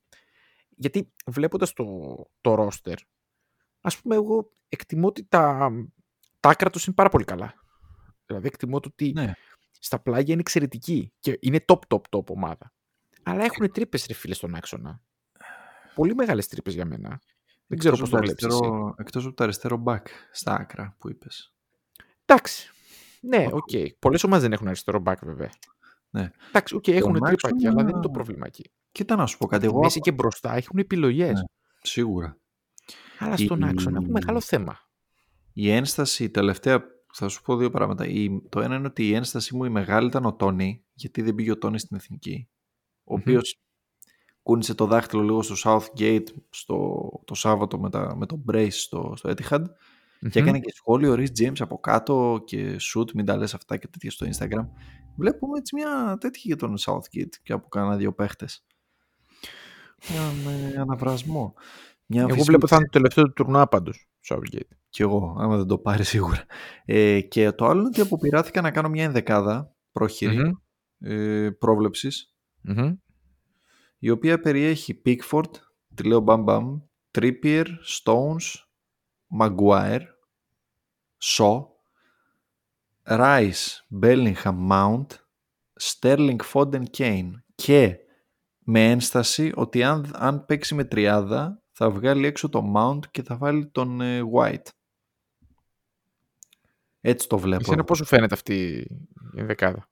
Γιατί 0.76 1.12
βλέποντας 1.26 1.72
το, 1.72 1.84
το 2.40 2.68
roster, 2.68 2.94
ας 3.80 4.00
πούμε, 4.00 4.14
εγώ 4.14 4.52
εκτιμώ 4.68 5.06
ότι 5.06 5.24
τα, 5.24 5.70
τα 6.40 6.48
άκρα 6.48 6.70
τους 6.70 6.86
είναι 6.86 6.94
πάρα 6.94 7.08
πολύ 7.08 7.24
καλά. 7.24 7.54
Δηλαδή, 8.26 8.46
εκτιμώ 8.46 8.76
ότι 8.76 9.12
Ναι. 9.12 9.32
στα 9.78 9.98
πλάγια 9.98 10.32
είναι 10.32 10.40
εξαιρετική 10.40 11.12
και 11.20 11.38
είναι 11.40 11.64
top, 11.68 11.78
top, 11.88 12.00
top 12.10 12.26
ομάδα. 12.26 12.72
Αλλά 13.22 13.44
έχουν 13.44 13.72
τρύπες, 13.72 14.06
ρε 14.06 14.14
φίλε, 14.14 14.34
στον 14.34 14.54
άξονα. 14.54 15.00
Πολύ 15.94 16.14
μεγάλες 16.14 16.48
τρύπες 16.48 16.74
για 16.74 16.84
μένα. 16.86 17.20
Δεν 17.66 17.78
ξέρω 17.78 17.96
πώς 17.96 18.02
Εκτός 18.04 18.10
το 18.10 18.16
από 18.16 18.26
βλέπεις. 18.26 18.44
αριστερό- 18.44 18.94
Εκτός 18.98 19.26
από 19.26 19.34
το 19.34 19.44
αριστερό 19.44 19.82
back 19.86 20.02
στα 20.32 20.54
άκρα 20.54 20.96
που 20.98 21.10
είπες. 21.10 21.52
Εντάξει. 22.24 22.70
Ναι, 23.20 23.46
οκ. 23.52 23.70
Πολλές 23.98 24.24
ομάδες 24.24 24.42
δεν 24.42 24.52
έχουν 24.52 24.66
αριστερό 24.66 25.02
back, 25.06 25.16
βέβαια. 25.22 25.50
Ναι. 26.10 26.30
Εντάξει, 26.48 26.74
οκ, 26.74 26.88
έχουν 26.88 27.12
τρύπα 27.12 27.28
άξονα- 27.28 27.54
εκεί, 27.56 27.66
αλλά 27.66 27.82
δεν 27.84 27.88
είναι 27.88 28.00
το 28.00 28.10
πρόβλημα 28.10 28.46
εκεί. 28.46 28.70
Κοίτα 28.92 29.16
να 29.16 29.26
σου 29.26 29.38
πω 29.38 29.46
κάτι. 29.46 29.64
Στη 29.64 29.72
Εγώ, 29.74 29.82
μέση 29.82 30.00
και 30.00 30.12
μπροστά 30.12 30.54
έχουν 30.54 30.78
επιλογές. 30.78 31.32
Ναι. 31.32 31.44
Σίγουρα. 31.82 32.38
Αλλά 33.18 33.36
στον 33.36 33.60
Η- 33.60 33.68
άξονα 33.68 33.98
έχουν 34.00 34.10
μεγάλο 34.10 34.40
θέμα. 34.40 34.78
Η 35.52 35.70
ένσταση, 35.70 36.24
η 36.24 36.30
τελευταία, 36.30 36.84
θα 37.14 37.28
σου 37.28 37.42
πω 37.42 37.56
δύο 37.56 37.70
πράγματα. 37.70 38.06
Η, 38.06 38.40
το 38.48 38.60
ένα 38.60 38.76
είναι 38.76 38.86
ότι 38.86 39.08
η 39.08 39.14
ένσταση 39.14 39.56
μου 39.56 39.64
η 39.64 39.68
μεγάλη 39.68 40.06
ήταν 40.06 40.24
ο 40.24 40.34
Τόνι, 40.34 40.84
γιατί 40.92 41.22
δεν 41.22 41.34
πήγε 41.34 41.50
ο 41.50 41.58
Τόνι 41.58 41.78
στην 41.78 41.96
εθνική. 41.96 42.48
Ο 43.04 43.14
Μμμ. 43.14 43.20
οποίος 43.20 43.60
κούνησε 44.42 44.74
το 44.74 44.86
δάχτυλο 44.86 45.22
λίγο 45.22 45.42
στο 45.42 45.54
Southgate 45.64 46.26
στο, 46.50 47.00
το 47.24 47.34
Σάββατο 47.34 47.78
με, 47.78 47.90
τα, 47.90 48.16
με 48.16 48.26
το 48.26 48.42
Brace 48.52 48.68
στο, 48.72 49.12
στο 49.16 49.32
Etihad 49.36 49.64
και 50.20 50.26
Μμμ. 50.40 50.46
έκανε 50.46 50.58
και 50.60 50.72
σχόλιο 50.74 51.12
ο 51.12 51.14
Rhys 51.18 51.40
James 51.42 51.56
από 51.58 51.78
κάτω 51.78 52.42
και 52.44 52.76
shoot, 52.80 53.12
μην 53.14 53.24
τα 53.24 53.36
λες 53.36 53.54
αυτά 53.54 53.76
και 53.76 53.88
τέτοια 53.88 54.10
στο 54.10 54.26
Instagram. 54.26 54.66
Βλέπουμε 55.16 55.58
έτσι 55.58 55.74
μια 55.74 56.16
τέτοια 56.20 56.42
για 56.44 56.56
τον 56.56 56.76
Southgate 56.78 57.34
και 57.42 57.52
από 57.52 57.68
κάνα 57.68 57.96
δύο 57.96 58.12
παίχτες. 58.12 58.64
Έναν 60.14 60.34
ε, 60.74 60.80
αναβρασμό. 60.80 61.54
Μια 62.06 62.20
Εγώ 62.20 62.30
αμφισβήτηση. 62.30 62.44
βλέπω 62.50 62.66
θα 62.66 62.76
είναι 62.76 62.84
το 62.84 62.90
τελευταίο 62.92 63.24
του 63.24 63.32
τουρνουά 63.32 63.68
πάντως. 63.68 64.08
Southgate. 64.28 64.68
Κι 64.88 65.02
εγώ, 65.02 65.36
άμα 65.38 65.56
δεν 65.56 65.66
το 65.66 65.78
πάρει 65.78 66.04
σίγουρα. 66.04 66.44
Ε, 66.84 67.20
και 67.20 67.52
το 67.52 67.66
άλλο 67.66 67.78
είναι 67.78 67.88
ότι 67.88 68.00
αποπειράθηκα 68.00 68.60
να 68.60 68.70
κάνω 68.70 68.88
μια 68.88 69.04
ενδεκάδα 69.04 69.74
πρόχειρη 69.92 70.36
Μμμ. 70.38 70.52
ε, 71.12 71.50
πρόβλεψης, 71.50 72.34
Μμμ. 72.60 72.92
η 73.98 74.10
οποία 74.10 74.40
περιέχει 74.40 75.02
Pickford, 75.06 75.50
τη 75.94 76.02
λέω 76.02 76.20
μπαμ 76.20 76.42
μπαμ, 76.42 76.78
Trippier, 77.18 77.64
Stones, 78.02 78.65
Maguire, 79.40 80.02
Shaw, 81.22 81.64
Rice, 83.06 83.82
Bellingham, 84.02 84.56
Mount, 84.70 85.06
Sterling, 85.80 86.40
Foden, 86.52 86.82
Kane 86.96 87.30
και 87.54 87.96
με 88.58 88.90
ένσταση 88.90 89.52
ότι 89.54 89.82
αν, 89.82 90.10
αν 90.14 90.44
παίξει 90.44 90.74
με 90.74 90.84
τριάδα 90.84 91.62
θα 91.72 91.90
βγάλει 91.90 92.26
έξω 92.26 92.48
το 92.48 92.72
Mount 92.76 93.00
και 93.10 93.22
θα 93.22 93.36
βάλει 93.36 93.66
τον 93.66 94.00
ε, 94.00 94.22
White. 94.34 94.68
Έτσι 97.00 97.28
το 97.28 97.38
βλέπω. 97.38 97.62
Εσένα 97.62 97.84
πώς 97.84 97.98
σου 97.98 98.04
φαίνεται 98.04 98.34
αυτή 98.34 98.86
η 99.34 99.42
δεκάδα; 99.42 99.88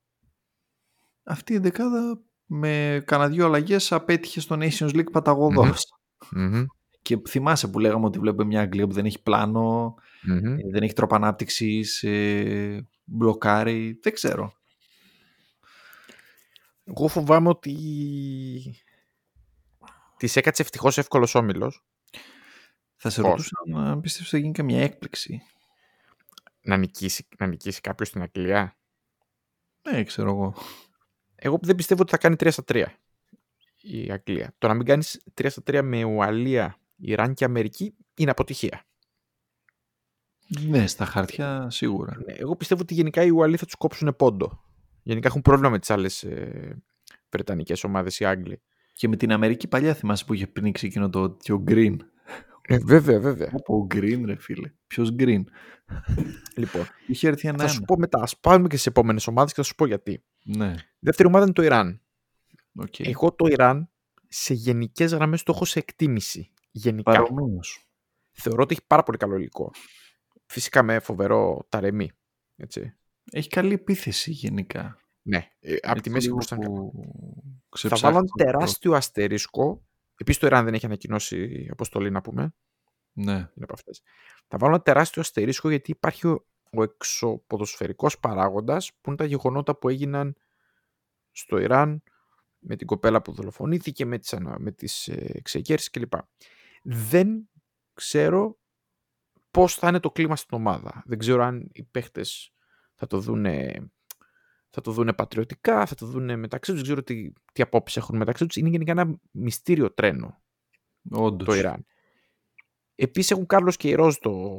Αυτή 1.22 1.52
η 1.52 1.58
δεκάδα 1.58 2.20
με 2.46 3.02
κανένα 3.06 3.30
δύο 3.30 3.46
αλλαγές 3.46 3.92
απέτυχε 3.92 4.40
στο 4.40 4.56
Nations 4.60 4.94
League 4.94 5.10
παταγωδός. 5.12 5.84
Μμμ. 6.30 6.64
Και 7.04 7.18
θυμάσαι 7.28 7.68
που 7.68 7.78
λέγαμε 7.78 8.06
ότι 8.06 8.18
βλέπουμε 8.18 8.44
μια 8.44 8.60
Αγγλία 8.60 8.86
που 8.86 8.92
δεν 8.92 9.04
έχει 9.04 9.22
πλάνο, 9.22 9.94
Μμμ. 10.22 10.58
ε, 10.58 10.62
δεν 10.70 10.82
έχει 10.82 10.92
τρόπο 10.92 11.14
ανάπτυξης, 11.14 12.02
ε, 12.02 12.86
μπλοκάρει. 13.04 13.98
Δεν 14.02 14.12
ξέρω. 14.12 14.52
Εγώ 16.84 17.08
φοβάμαι 17.08 17.48
ότι 17.48 17.74
της 20.16 20.36
έκατσε 20.36 20.62
ευτυχώς 20.62 20.98
εύκολος 20.98 21.34
όμιλος. 21.34 21.84
Θα 22.96 23.10
σε 23.10 23.20
Πώς; 23.20 23.30
ρωτούσα 23.30 23.90
αν 23.90 24.00
πιστεύω 24.00 24.24
ότι 24.24 24.36
θα 24.36 24.38
γίνει 24.38 24.52
καμιά 24.52 24.82
έκπληξη. 24.82 25.42
Να 26.60 26.76
νικήσει, 26.76 27.26
να 27.38 27.46
νικήσει 27.46 27.80
κάποιος 27.80 28.08
στην 28.08 28.22
Αγγλία; 28.22 28.76
Ναι, 29.82 30.04
ξέρω 30.04 30.28
εγώ. 30.30 30.54
Εγώ 31.34 31.58
δεν 31.62 31.74
πιστεύω 31.74 32.02
ότι 32.02 32.10
θα 32.10 32.18
κάνει 32.18 32.36
3 32.38 32.50
στα 32.50 32.64
3 32.66 32.84
η 33.80 34.10
Αγγλία. 34.10 34.54
Το 34.58 34.68
να 34.68 34.74
μην 34.74 34.86
κάνεις 34.86 35.20
3 35.34 35.46
στα 35.50 35.62
3 35.66 35.82
με 35.82 36.04
Ουαλία, 36.04 36.78
Ιράν 37.06 37.34
και 37.34 37.44
Αμερική 37.44 37.94
είναι 38.16 38.30
αποτυχία. 38.30 38.84
Ναι, 40.66 40.86
στα 40.86 41.04
χαρτιά 41.04 41.70
σίγουρα. 41.70 42.16
Ναι, 42.26 42.32
Εγώ 42.32 42.56
πιστεύω 42.56 42.82
ότι 42.82 42.94
γενικά 42.94 43.22
οι 43.22 43.28
Ουαλοί 43.30 43.56
θα 43.56 43.64
τους 43.64 43.74
κόψουν 43.74 44.16
πόντο. 44.16 44.62
Γενικά 45.02 45.28
έχουν 45.28 45.42
πρόβλημα 45.42 45.70
με 45.70 45.78
τις 45.78 45.90
άλλες 45.90 46.22
ε, 46.22 46.82
Βρετανικές 47.30 47.84
ομάδες, 47.84 48.20
οι 48.20 48.24
Άγγλοι. 48.24 48.62
Και 48.92 49.08
με 49.08 49.16
την 49.16 49.32
Αμερική 49.32 49.68
παλιά 49.68 49.94
θυμάσαι 49.94 50.24
που 50.24 50.34
είχε 50.34 50.46
πνίξει 50.46 50.86
εκείνο 50.86 51.08
το, 51.10 51.30
το 51.30 51.64
Green. 51.68 51.96
Ε, 52.62 52.78
βέβαια, 52.78 53.20
βέβαια. 53.20 53.50
Όπω 53.52 53.86
Green, 53.94 54.22
ρε 54.24 54.36
φίλε. 54.36 54.72
Ποιος 54.86 55.14
Green; 55.18 55.42
λοιπόν, 56.56 56.86
Είχε 57.06 57.28
έρθει 57.28 57.40
θα 57.40 57.48
ένα. 57.48 57.68
σου 57.68 57.80
πω 57.82 57.96
μετά. 57.98 58.18
Ας 58.18 58.28
πάμε 58.40 58.68
και 58.68 58.76
στις 58.76 58.88
επόμενες 58.88 59.26
ομάδες 59.26 59.52
και 59.52 59.60
θα 59.60 59.66
σου 59.66 59.74
πω 59.74 59.86
γιατί. 59.86 60.24
Ναι, 60.44 60.74
Δεύτερη 60.98 61.28
ομάδα 61.28 61.44
είναι 61.44 61.52
το 61.52 61.62
Ιράν. 61.62 62.00
οκ. 62.74 63.00
Εγώ 63.00 63.32
το 63.32 63.46
Ιράν 63.46 63.90
σε 64.28 64.54
γενικές 64.54 65.12
γραμμές 65.12 65.42
το 65.42 65.52
έχω 65.54 65.64
σε 65.64 65.78
εκτίμηση. 65.78 66.52
Γενικά. 66.76 67.12
Παρομοίως. 67.12 67.60
Θεωρώ 68.32 68.62
ότι 68.62 68.72
έχει 68.74 68.86
πάρα 68.86 69.02
πολύ 69.02 69.18
καλό 69.18 69.36
υλικό. 69.36 69.70
Φυσικά 70.46 70.82
με 70.82 70.98
φοβερό 70.98 71.66
Ταρεμί. 71.68 72.10
Έτσι. 72.56 72.94
Έχει 73.30 73.48
καλή 73.48 73.72
επίθεση 73.74 74.30
γενικά. 74.30 74.98
Ναι, 75.22 75.48
ε, 75.60 75.74
από 75.74 75.82
τη 75.82 75.90
Έτσι 75.98 76.10
μέση 76.10 76.24
λίγο 76.24 76.36
προς 76.36 76.48
τα 76.48 76.56
κάτω. 76.56 76.70
που 76.70 76.92
Θα 77.62 77.68
ξεψάχνει 77.68 78.12
βάλω 78.14 78.26
το 78.26 78.44
τεράστιο 78.44 78.92
αστερίσκο. 78.92 79.84
Επίσης 80.16 80.40
το 80.40 80.46
Ιράν 80.46 80.64
δεν 80.64 80.74
έχει 80.74 80.86
ανακοινώσει 80.86 81.68
αποστολή 81.70 82.10
να 82.10 82.20
πούμε. 82.20 82.40
πρώτο. 82.42 82.56
Ναι. 83.12 83.32
Είναι 83.32 83.48
από 83.58 83.72
αυτές. 83.72 84.02
Θα 84.48 84.58
βάλω 84.58 84.74
ένα 84.74 84.82
τεράστιο 84.82 85.22
αστερίσκο 85.22 85.68
γιατί 85.70 85.90
υπάρχει 85.90 86.26
ο, 86.26 86.46
ο 86.70 86.82
εξωποδοσφαιρικός 86.82 88.18
παράγοντας 88.18 88.90
που 89.00 89.08
είναι 89.08 89.16
τα 89.16 89.24
γεγονότα 89.24 89.76
που 89.76 89.88
έγιναν 89.88 90.36
στο 91.30 91.58
Ιράν 91.58 92.02
με 92.58 92.76
την 92.76 92.86
κοπέλα 92.86 93.22
που 93.22 93.32
δολοφονήθηκε, 93.32 94.04
με 94.04 94.18
τις, 94.18 94.32
ανα- 94.32 94.58
με 94.60 94.70
τις 94.72 95.08
ε, 95.08 95.30
εξεγέρσεις 95.34 95.90
κλπ. 95.90 96.12
Δεν 96.86 97.48
ξέρω 97.94 98.58
πώς 99.50 99.74
θα 99.74 99.88
είναι 99.88 100.00
το 100.00 100.10
κλίμα 100.10 100.36
στην 100.36 100.58
ομάδα. 100.58 101.02
Δεν 101.06 101.18
ξέρω 101.18 101.42
αν 101.42 101.68
οι 101.72 101.82
παίχτες 101.82 102.52
θα 102.94 103.06
το 103.06 103.18
δούνε, 103.18 103.86
θα 104.70 104.80
το 104.80 104.92
δούνε 104.92 105.12
πατριωτικά, 105.12 105.86
θα 105.86 105.94
το 105.94 106.06
δούνε 106.06 106.36
μεταξύ 106.36 106.70
τους. 106.70 106.80
Δεν 106.80 106.90
ξέρω 106.90 107.02
τι, 107.02 107.32
τι 107.52 107.62
απόψεις 107.62 107.96
έχουν 107.96 108.16
μεταξύ 108.16 108.46
τους. 108.46 108.56
Είναι 108.56 108.68
γενικά 108.68 108.90
ένα 108.92 109.20
μυστήριο 109.30 109.92
τρένο 109.92 110.42
Όντως. 111.10 111.46
το 111.48 111.54
Ιράν. 111.54 111.86
Επίσης 112.94 113.30
έχουν 113.30 113.46
Κάρλος 113.46 113.76
και 113.76 113.88
η 113.88 113.94
Ροζ 113.94 114.14
στο, 114.14 114.56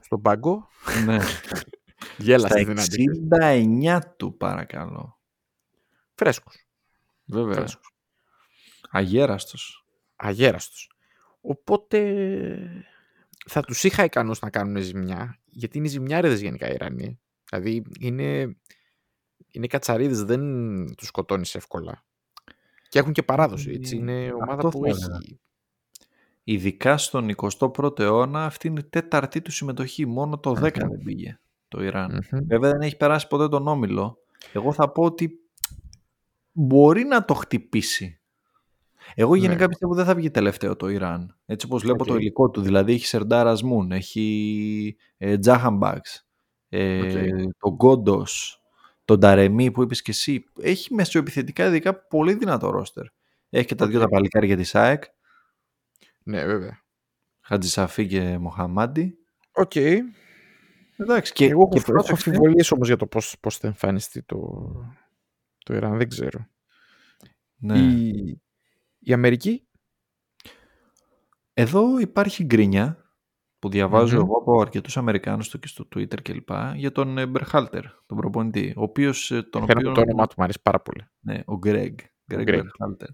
στον 0.00 0.22
πάγκο. 0.22 0.68
Ναι. 1.04 1.18
Γέλασε 2.18 2.58
Στα 2.58 2.64
δυνατή. 2.64 3.04
69 3.30 3.98
του 4.16 4.36
παρακαλώ. 4.36 5.20
Φρέσκος. 6.14 6.66
Βέβαια. 7.24 7.54
Φρέσκος. 7.54 7.94
Αγέραστος. 8.90 9.86
Αγέραστος. 10.16 10.90
Οπότε 11.42 12.86
θα 13.46 13.60
τους 13.60 13.84
είχα 13.84 14.04
ικανούς 14.04 14.40
να 14.40 14.50
κάνουν 14.50 14.82
ζημιά, 14.82 15.38
γιατί 15.44 15.78
είναι 15.78 15.88
ζημιάριδες 15.88 16.40
γενικά 16.40 16.70
οι 16.70 16.74
Ιρανοί. 16.74 17.20
Δηλαδή 17.50 17.82
είναι, 18.00 18.56
είναι 19.50 19.66
κατσαρίδες, 19.66 20.22
δεν 20.22 20.40
τους 20.94 21.06
σκοτώνεις 21.06 21.54
εύκολα. 21.54 22.04
Και 22.88 22.98
έχουν 22.98 23.12
και 23.12 23.22
παράδοση, 23.22 23.70
έτσι. 23.70 23.96
Είναι 23.96 24.32
ομάδα 24.32 24.54
αυτό 24.54 24.68
που 24.68 24.80
θα 24.84 24.88
έλεγα. 24.88 25.16
έχει... 25.22 25.40
Ειδικά 26.44 26.96
στον 26.96 27.34
21ο 27.36 27.98
αιώνα 27.98 28.44
αυτή 28.44 28.68
είναι 28.68 28.80
η 28.80 28.84
τέταρτη 28.84 29.42
του 29.42 29.50
συμμετοχή. 29.50 30.06
Μόνο 30.06 30.38
το 30.38 30.50
10 30.50 30.72
δεν 30.72 31.02
πήγε 31.04 31.38
το 31.68 31.82
Ιράν. 31.82 32.24
Μμμ. 32.30 32.46
Βέβαια 32.46 32.70
δεν 32.70 32.80
έχει 32.80 32.96
περάσει 32.96 33.26
ποτέ 33.26 33.48
τον 33.48 33.68
Όμιλο. 33.68 34.18
Εγώ 34.52 34.72
θα 34.72 34.90
πω 34.92 35.02
ότι 35.02 35.40
μπορεί 36.52 37.04
να 37.04 37.24
το 37.24 37.34
χτυπήσει. 37.34 38.20
Εγώ 39.14 39.34
γενικά 39.34 39.60
Ναι. 39.62 39.68
πιστεύω 39.68 39.94
δεν 39.94 40.04
θα 40.04 40.14
βγει 40.14 40.30
τελευταίο 40.30 40.76
το 40.76 40.88
Ιράν. 40.88 41.36
Έτσι 41.46 41.66
όπως 41.66 41.82
βλέπω 41.82 42.02
Οκ. 42.02 42.08
το 42.08 42.16
υλικό 42.16 42.50
του. 42.50 42.60
Δηλαδή 42.60 42.92
έχει 42.92 43.06
Σερντάρ 43.06 43.56
Αζμούν, 43.64 43.92
έχει 43.92 44.96
ε, 45.16 45.38
Τζαχανμπάξ, 45.38 46.26
ε, 46.68 47.28
τον 47.58 47.72
Γκόντος, 47.72 48.62
τον 49.04 49.20
Ταρεμί 49.20 49.70
που 49.70 49.82
είπες 49.82 50.02
και 50.02 50.10
εσύ. 50.10 50.44
Έχει 50.60 50.94
μεσοεπιθετικά 50.94 51.66
ειδικά 51.66 51.94
πολύ 52.06 52.34
δυνατό 52.34 52.70
ρόστερ. 52.70 53.04
Έχει 53.50 53.66
και 53.66 53.74
τα 53.74 53.86
δύο 53.86 54.00
τα 54.00 54.08
παλικάρια 54.08 54.56
της 54.56 54.74
ΑΕΚ. 54.74 55.02
Ναι, 56.22 56.44
βέβαια. 56.44 56.82
Χατζησαφή 57.40 58.06
και 58.06 58.38
Μοχαμάντι. 58.38 59.18
Ok. 59.52 59.70
Okay. 59.74 59.96
Εντάξει, 60.96 61.32
και, 61.32 61.46
Εγώ 61.46 61.68
και 61.68 61.82
έχω 61.86 62.06
αμφιβολίες 62.08 62.72
όμως 62.72 62.86
για 62.86 62.96
το 62.96 63.06
πώς, 63.06 63.36
πώς 63.40 63.56
θα 63.56 63.66
εμφανιστεί 63.66 64.22
το, 64.22 64.38
το 65.64 65.74
Ιράν, 65.74 65.98
δεν 65.98 66.08
ξέρω. 66.08 66.46
Ναι. 67.56 67.78
Η, 67.78 68.40
η 69.04 69.12
Αμερική; 69.12 69.66
Εδώ 71.52 71.98
υπάρχει 71.98 72.44
γκρίνια 72.44 72.96
που 73.58 73.68
διαβαζω 73.68 74.16
εγώ 74.16 74.36
από 74.36 74.60
αρκετούς 74.60 74.96
Αμερικάνους 74.96 75.58
και 75.58 75.66
στο 75.66 75.88
Twitter 75.94 76.22
κλπ. 76.22 76.48
για 76.74 76.92
τον 76.92 77.28
Μπερχάλτερ, 77.28 77.82
τον 78.06 78.16
προπονητή. 78.16 78.74
Ο 78.76 78.82
οποίος, 78.82 79.30
ε, 79.30 79.42
τον 79.42 79.62
οποίο... 79.62 79.92
το 79.92 80.00
όνομά 80.00 80.26
του 80.26 80.34
μου 80.36 80.44
αρέσει 80.44 80.60
πάρα 80.62 80.80
πολύ. 80.80 81.04
Ναι, 81.20 81.40
ο 81.44 81.58
Γκρέγκ. 81.58 81.98
Γκρέγκ 82.32 82.46
Μπερχάλτερ. 82.46 83.08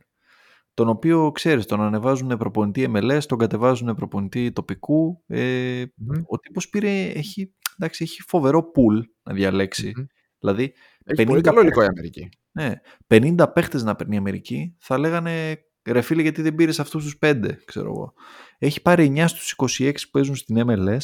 Τον 0.75 0.89
οποίο, 0.89 1.33
ξέρεις, 1.33 1.67
τον 1.67 1.81
ανεβάζουν 1.81 2.37
προπονητή 2.37 2.91
MLS, 2.95 3.21
τον 3.27 3.39
κατεβάζουν 3.39 3.95
προπονητή 3.95 4.53
τοπικού. 4.53 5.25
Ε, 5.27 5.85
Ο 6.27 6.39
τύπος 6.39 6.69
πήρε, 6.69 7.05
έχει, 7.05 7.55
εντάξει, 7.79 8.05
έχει 8.05 8.23
φοβερό 8.23 8.71
πουλ 8.71 9.01
να 9.23 9.35
διαλέξει. 9.35 9.93
Δηλαδή, 10.39 10.75
έχει 11.05 11.25
πολύ 11.25 11.41
καλό 11.41 11.61
υλικό 11.61 11.83
η 11.83 11.87
Αμερική. 11.87 12.29
Ναι, 12.53 12.75
50 13.07 13.53
παίχτες 13.55 13.83
να 13.85 13.97
παίρνει 13.97 14.15
η 14.15 14.19
Αμερική, 14.19 14.77
θα 14.79 14.99
λέγανε 14.99 15.63
ρε 15.93 16.01
φίλε 16.01 16.23
γιατί 16.23 16.43
δεν 16.43 16.55
πήρες 16.55 16.81
αυτούς 16.81 17.05
τους 17.05 17.19
5, 17.21 17.57
ξέρω 17.65 17.89
εγώ. 17.89 18.13
Έχει 18.59 18.83
πάρει 18.83 19.13
9 19.17 19.25
στους 19.29 19.55
26 19.79 19.93
που 19.93 20.11
παίζουν 20.11 20.35
στην 20.37 20.65
MLS. 20.69 20.99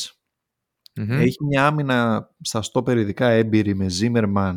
Έχει 0.96 1.44
μια 1.44 1.66
άμυνα 1.66 2.30
στα 2.40 2.62
στόπερ 2.62 2.98
ειδικά 2.98 3.28
έμπειρη 3.28 3.74
με 3.74 3.86
Zimmerman, 4.00 4.54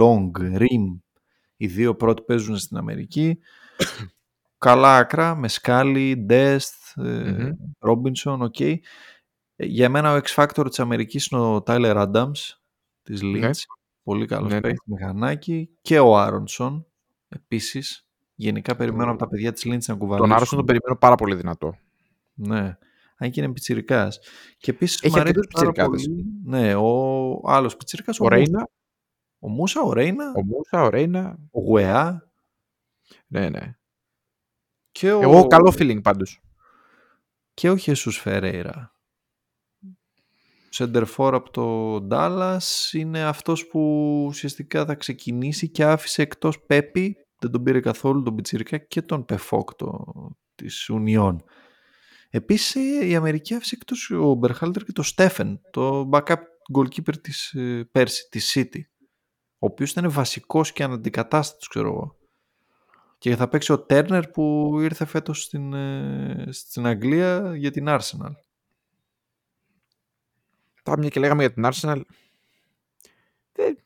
Long, 0.00 0.30
Rim. 0.58 0.98
Οι 1.56 1.66
δύο 1.66 1.94
πρώτοι 1.96 2.22
παίζουν 2.22 2.56
στην 2.56 2.76
Αμερική. 2.76 3.38
Καλά 4.58 4.96
άκρα 4.96 5.34
με 5.34 5.48
Σκάλι, 5.48 6.26
Dest, 6.28 7.02
Robinson, 7.78 8.38
ok. 8.50 8.76
Για 9.56 9.88
μένα 9.88 10.12
ο 10.12 10.20
X 10.24 10.34
Factor 10.34 10.64
της 10.68 10.80
Αμερικής 10.80 11.26
είναι 11.26 11.40
ο 11.40 11.62
Tyler 11.66 12.06
Adams 12.06 12.58
της 13.02 13.20
Leeds. 13.22 13.62
Πολύ 14.02 14.26
καλός 14.26 14.52
ναι, 14.52 14.60
παίκτης, 14.60 14.80
μηχανάκι. 14.84 15.70
Και 15.80 15.98
ο 15.98 16.18
Άρονσον 16.18 16.86
επίσης. 17.28 18.09
Γενικά 18.40 18.76
περιμένω 18.76 19.10
από 19.10 19.18
τα 19.18 19.28
παιδιά 19.28 19.52
της 19.52 19.62
Lynch 19.66 19.84
να 19.86 19.94
κουβαλήσουν. 19.94 20.28
Τον 20.28 20.32
Άρονσον 20.32 20.58
τον 20.58 20.66
περιμένω 20.66 20.96
πάρα 20.98 21.14
πολύ 21.14 21.34
δυνατό. 21.34 21.74
Ναι. 22.34 22.76
Αν 23.16 23.30
και 23.30 23.40
είναι 23.40 23.52
πιτσιρικάς. 23.52 24.20
Και 24.58 24.70
επίσης 24.70 25.02
Έχει 25.02 25.18
αρκετούς 25.18 25.46
πιτσιρικάδες. 25.46 26.06
Ναι, 26.44 26.74
ο 26.74 27.40
άλλος 27.44 27.76
πιτσιρικάς. 27.76 28.20
Ο, 28.20 28.24
ο 28.24 28.28
Ρέινα. 28.28 28.68
Ο 29.38 29.48
Μούσα, 29.48 29.80
ο 29.80 29.92
Ρέινα. 29.92 30.32
Ο 30.36 30.44
Μούσα, 30.44 30.82
ο 30.82 30.88
Ρέινα. 30.88 31.38
Ο 31.50 31.60
Γουεά. 31.60 32.30
Ναι, 33.26 33.48
ναι. 33.48 33.76
Και 34.90 35.12
ο... 35.12 35.20
Εγώ 35.20 35.46
καλό 35.46 35.74
feeling 35.78 36.02
πάντως. 36.02 36.42
Και 37.54 37.70
ο 37.70 37.76
Χεσούς 37.76 38.18
Φερέιρα. 38.18 38.94
Σεντερφόρ 40.68 41.34
από 41.34 41.50
το 41.50 41.96
Dallas 42.10 42.92
είναι 42.92 43.22
αυτός 43.22 43.66
που 43.66 43.80
ουσιαστικά 44.26 44.84
θα 44.84 44.94
ξεκινήσει 44.94 45.68
και 45.68 45.84
άφησε 45.84 46.22
εκτός 46.22 46.60
Πέπι, 46.60 47.16
δεν 47.40 47.50
τον 47.50 47.62
πήρε 47.62 47.80
καθόλου 47.80 48.22
τον 48.22 48.34
Πιτσιρικά 48.34 48.78
και 48.78 49.02
τον 49.02 49.24
Πεφόκ 49.24 49.74
το, 49.74 50.14
της 50.54 50.88
Ουνιών. 50.88 51.44
Επίσης 52.30 52.74
η 53.02 53.14
Αμερική 53.14 53.54
άφησε 53.54 53.74
εκτός 53.74 54.10
ο 54.10 54.34
Μπερχάλτερ 54.34 54.84
και 54.84 54.92
το 54.92 55.02
Στέφεν, 55.02 55.60
το 55.70 56.08
backup 56.12 56.36
goalkeeper 56.74 57.20
της 57.20 57.52
ε, 57.52 57.88
πέρσι, 57.92 58.28
της 58.28 58.52
City, 58.54 58.80
ο 59.58 59.66
οποίος 59.66 59.90
ήταν 59.90 60.10
βασικός 60.10 60.72
και 60.72 60.82
αναντικατάστατος 60.82 61.68
ξέρω 61.68 61.88
εγώ. 61.88 62.18
Και 63.18 63.36
θα 63.36 63.48
παίξει 63.48 63.72
ο 63.72 63.80
Τέρνερ 63.80 64.28
που 64.28 64.76
ήρθε 64.80 65.04
φέτος 65.04 65.42
στην, 65.42 65.72
ε, 65.72 66.46
στην 66.50 66.86
Αγγλία 66.86 67.56
για 67.56 67.70
την 67.70 67.86
Arsenal. 67.88 68.32
Τώρα 70.82 70.98
μια 70.98 71.08
και 71.08 71.20
λέγαμε 71.20 71.42
για 71.42 71.52
την 71.52 71.64
Arsenal. 71.66 72.00
Δεν... 73.52 73.78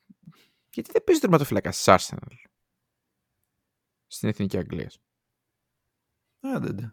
Γιατί 0.71 0.91
δεν 0.93 1.05
παίζει 1.05 1.21
τερματοφυλακά 1.21 1.71
της 1.71 1.85
Arsenal 1.87 2.53
στην 4.15 4.29
Εθνική 4.29 4.57
Αγγλία. 4.59 4.91
Άντε, 6.41 6.73
ναι. 6.73 6.93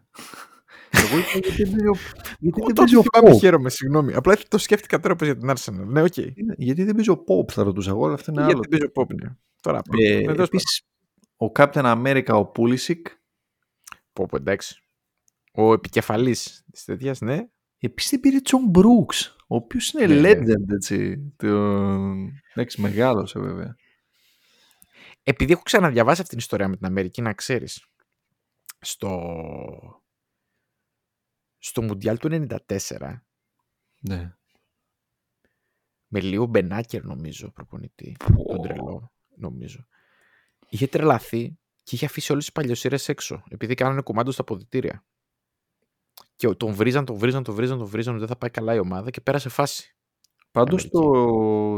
Εγώ 0.90 1.18
είπα 1.18 1.38
γιατί 1.42 1.64
δεν 1.64 1.96
δεν 2.40 2.72
παίζει 2.74 2.96
ο 2.96 3.02
Pope. 3.12 3.38
Χαίρομαι, 3.38 3.70
συγγνώμη. 3.70 4.14
Απλά 4.14 4.36
το 4.48 4.58
σκέφτηκα 4.58 5.00
τώρα 5.00 5.16
για 5.20 5.36
την 5.36 5.50
Arsenal. 5.50 5.86
Ναι, 5.86 6.02
οκ. 6.02 6.14
Γιατί 6.56 6.84
δεν 6.84 6.94
παίζει 6.94 7.10
ο 7.10 7.24
Pope, 7.26 7.52
θα 7.52 7.62
ρωτούσα 7.62 7.90
εγώ, 7.90 8.04
αλλά 8.04 8.14
αυτό 8.14 8.32
είναι 8.32 8.42
άλλο. 8.42 8.50
Γιατί 8.52 8.68
δεν 8.68 8.78
παίζει 8.78 8.92
ο 8.94 9.02
Pope, 9.02 9.22
ναι. 9.22 9.36
Τώρα, 9.60 9.80
ε, 9.98 10.42
επίσης, 10.42 10.82
ο 11.36 11.46
Captain 11.54 12.02
America, 12.02 12.44
ο 12.44 12.50
Pulisic. 12.56 13.02
Πω, 14.12 14.26
εντάξει. 14.32 14.82
Ο 15.52 15.72
επικεφαλής 15.72 16.64
της 16.72 16.84
τέτοιας, 16.84 17.20
ναι. 17.20 17.38
Επίσης 17.78 18.20
πήρε 18.20 18.40
Τζον 18.40 18.68
Μπρούξ, 18.68 19.36
ο 19.48 19.54
οποίος 19.56 19.92
είναι 19.92 20.06
ναι, 20.06 20.20
ναι. 20.20 20.30
legend, 20.30 20.72
έτσι. 20.74 21.18
Το... 21.36 21.46
Εντάξει, 22.54 22.80
μεγάλος, 22.80 23.34
βέβαια. 23.38 23.76
Επειδή 25.22 25.52
έχω 25.52 25.62
ξαναδιαβάσει 25.62 26.20
αυτήν 26.20 26.28
την 26.28 26.38
ιστορία 26.38 26.68
με 26.68 26.76
την 26.76 26.86
Αμερική, 26.86 27.22
να 27.22 27.32
ξέρεις, 27.32 27.86
στο, 28.80 30.02
στο 31.58 31.82
Μουντιάλ 31.82 32.18
του 32.18 32.46
94, 32.68 33.20
ναι. 33.98 34.36
με 36.06 36.20
λίγο 36.20 36.46
Μπενάκερ 36.46 37.04
νομίζω 37.04 37.50
προπονητή, 37.50 38.16
oh. 38.20 38.46
τον 38.46 38.62
τρελό 38.62 39.12
νομίζω, 39.36 39.86
είχε 40.68 40.86
τρελαθεί 40.86 41.58
και 41.82 41.94
είχε 41.94 42.04
αφήσει 42.04 42.32
όλες 42.32 42.44
τις 42.44 42.52
παλιοσύρες 42.52 43.08
έξω, 43.08 43.42
επειδή 43.48 43.74
κάνανε 43.74 44.02
κομμάτι 44.02 44.32
στα 44.32 44.42
αποδητήρια. 44.42 45.04
Και 46.36 46.48
τον 46.48 46.72
βρίζαν, 46.72 47.04
τον 47.04 47.16
βρίζαν, 47.16 47.42
τον 47.42 47.54
βρίζαν, 47.54 47.78
τον 47.78 47.86
βρίζαν, 47.86 48.18
δεν 48.18 48.28
θα 48.28 48.36
πάει 48.36 48.50
καλά 48.50 48.74
η 48.74 48.78
ομάδα 48.78 49.10
και 49.10 49.20
πέρασε 49.20 49.48
φάση. 49.48 49.96
Πάντως 50.50 50.88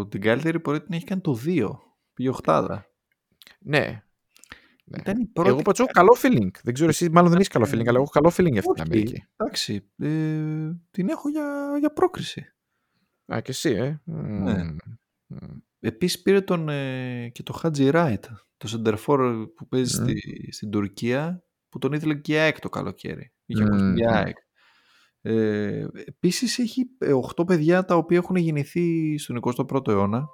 την 0.09 0.21
καλύτερη 0.21 0.61
πορεία 0.61 0.83
την 0.83 0.95
έχει 0.95 1.05
κάνει 1.05 1.21
το 1.21 1.39
2. 1.45 1.71
Πήγε 2.15 2.29
οχτάδα. 2.29 2.94
Ναι. 3.65 4.03
ναι. 4.85 4.99
Ήταν 4.99 5.21
η 5.21 5.27
πρώτη... 5.27 5.49
Εγώ 5.49 5.61
έχω 5.79 5.87
καλό 5.87 6.17
feeling. 6.23 6.51
Δεν 6.63 6.75
ξέρω 6.75 6.89
εσύ, 6.89 7.11
μάλλον 7.11 7.31
δεν 7.31 7.39
έχεις 7.39 7.53
καλό 7.53 7.67
feeling, 7.69 7.87
αλλά 7.87 7.99
έχω 7.99 8.09
καλό 8.11 8.33
feeling 8.37 8.51
για 8.51 8.59
αυτή 8.61 8.73
την 8.73 8.83
Αμερική. 8.83 9.25
Εντάξει. 9.37 9.91
Ε, 9.99 10.71
την 10.91 11.09
έχω 11.09 11.29
για, 11.29 11.77
για 11.79 11.93
πρόκριση. 11.93 12.55
Α, 13.35 13.41
και 13.41 13.51
εσύ, 13.51 13.71
ε. 13.71 14.01
Ναι. 14.05 14.77
Mm. 15.35 15.63
Επίσης 15.81 16.23
πήρε 16.23 16.41
τον, 16.41 16.69
ε, 16.69 17.29
και 17.29 17.43
το 17.43 17.53
Χάτζι 17.53 17.91
Ράιτ, 17.91 18.25
το 18.57 18.69
σεντερφόρ 18.69 19.47
που 19.55 19.69
παίζει 19.69 19.99
mm. 19.99 20.03
στη, 20.03 20.53
στην 20.53 20.71
Τουρκία, 20.71 21.45
που 21.69 21.79
τον 21.79 21.93
ήθελε 21.93 22.15
και 22.15 22.33
η 22.33 22.37
ΑΕΚ 22.37 22.61
το 22.61 22.69
καλοκαίρι. 22.69 23.33
Είχε 23.47 23.65
mm. 23.73 23.95
η 23.97 24.07
ΑΕΚ. 24.07 24.37
Ε, 25.21 25.87
επίσης 26.07 26.59
έχει 26.59 26.83
8 27.01 27.39
ε, 27.39 27.45
παιδιά 27.47 27.85
τα 27.85 27.97
οποία 27.97 28.17
έχουν 28.17 28.37
γεννηθεί 28.37 29.19
στον 29.19 29.41
21ο 29.43 29.89
αιώνα. 29.89 30.29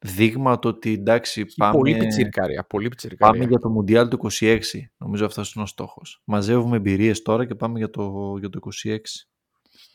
Δείγμα 0.00 0.58
το 0.58 0.68
ότι 0.68 0.92
εντάξει 0.92 1.44
πάμε... 1.56 1.72
Πολύ 1.72 1.96
πιτσιρικάρια, 1.96 2.64
πολύ 2.64 2.88
πιτσιρικάρια. 2.88 3.32
Πάμε 3.32 3.50
για 3.50 3.58
το 3.58 3.68
Μουντιάλ 3.68 4.08
του 4.08 4.28
26. 4.40 4.58
Νομίζω 4.96 5.26
αυτό 5.26 5.42
είναι 5.54 5.64
ο 5.64 5.66
στόχος. 5.66 6.22
Μαζεύουμε 6.24 6.76
εμπειρίες 6.76 7.22
τώρα 7.22 7.46
και 7.46 7.54
πάμε 7.54 7.78
για 7.78 7.90
το, 7.90 8.36
για 8.38 8.48
το 8.48 8.58
26. 8.84 8.96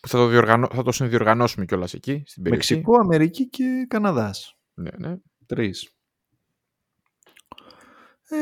Θα 0.07 0.17
το, 0.17 0.27
διοργανώ, 0.27 0.67
θα 0.73 0.83
το 0.83 0.91
συνδιοργανώσουμε 0.91 1.65
κιόλας 1.65 1.93
εκεί, 1.93 2.23
στην 2.25 2.43
περιοχή. 2.43 2.73
Μεξικό, 2.73 2.99
Αμερική 2.99 3.49
και 3.49 3.85
Καναδάς. 3.89 4.57
Ναι, 4.73 4.89
ναι. 4.97 5.15
Τρεις. 5.45 5.93
Ε, 8.29 8.37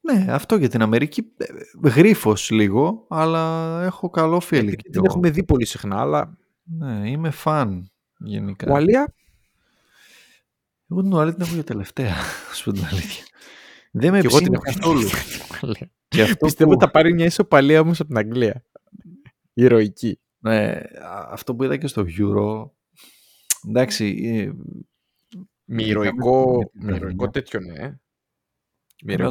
ναι, 0.00 0.32
αυτό 0.32 0.56
για 0.56 0.68
την 0.68 0.82
Αμερική. 0.82 1.32
Ε, 1.36 1.88
γρίφος 1.88 2.50
λίγο, 2.50 3.06
αλλά 3.08 3.82
έχω 3.82 4.10
καλό 4.10 4.36
ε, 4.36 4.46
feeling. 4.50 4.78
Ε, 4.84 4.90
την 4.90 5.04
έχουμε 5.04 5.30
δει 5.30 5.44
πολύ 5.44 5.66
συχνά, 5.66 6.00
αλλά... 6.00 6.38
Ναι, 6.62 7.10
είμαι 7.10 7.30
φαν 7.30 7.92
γενικά. 8.18 8.70
Ουαλία; 8.70 9.14
Εγώ 10.90 11.02
την 11.02 11.12
Ουαλία 11.12 11.34
την 11.34 11.42
έχω 11.42 11.54
για 11.54 11.64
τελευταία, 11.64 12.14
σου 12.54 12.64
πω 12.64 12.72
την 12.72 12.84
αλήθεια. 12.84 13.24
Δεν 13.92 14.12
με 14.12 14.20
ψήνει 14.20 14.58
καθόλου. 14.58 15.08
και 16.08 16.22
αυτό 16.22 16.44
Πιστεύω 16.44 16.70
ότι 16.70 16.84
θα 16.84 16.90
πάρει 16.90 17.12
μια 17.14 17.24
ισοπαλία 17.24 17.80
όμως 17.80 18.00
από 18.00 18.08
την 18.08 18.18
Αγγλία. 18.18 18.64
Ηρωική. 19.52 20.20
Ναι, 20.38 20.80
αυτό 21.30 21.54
που 21.54 21.64
είδα 21.64 21.76
και 21.76 21.86
στο 21.86 22.04
Euro, 22.18 22.70
εντάξει... 23.68 24.14
Μη 25.64 25.84
ηρωικό 25.84 26.70
τέτοιο, 27.32 27.60
ναι. 27.60 27.98
Μοιραίο 29.04 29.28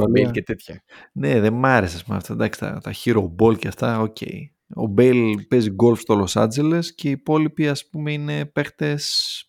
ο 0.00 0.08
Μπέιλ 0.10 0.30
και 0.30 0.42
τέτοια. 0.42 0.82
Ναι, 1.12 1.40
δεν 1.40 1.52
μ' 1.52 1.66
άρεσε 1.66 2.04
με 2.06 2.16
αυτά. 2.16 2.32
Εντάξει, 2.32 2.60
τα, 2.60 2.80
τα 2.82 2.92
hero 3.04 3.30
ball 3.38 3.58
και 3.58 3.68
αυτά, 3.68 4.00
ok. 4.00 4.16
Okay. 4.20 4.40
Ο 4.74 4.86
Μπέιλ 4.86 5.46
παίζει 5.46 5.70
γκολφ 5.70 6.00
στο 6.00 6.24
Los 6.24 6.42
Angeles 6.42 6.84
και 6.94 7.08
οι 7.08 7.10
υπόλοιποι 7.10 7.68
ας 7.68 7.88
πούμε 7.88 8.12
είναι 8.12 8.46
παίχτες... 8.46 9.40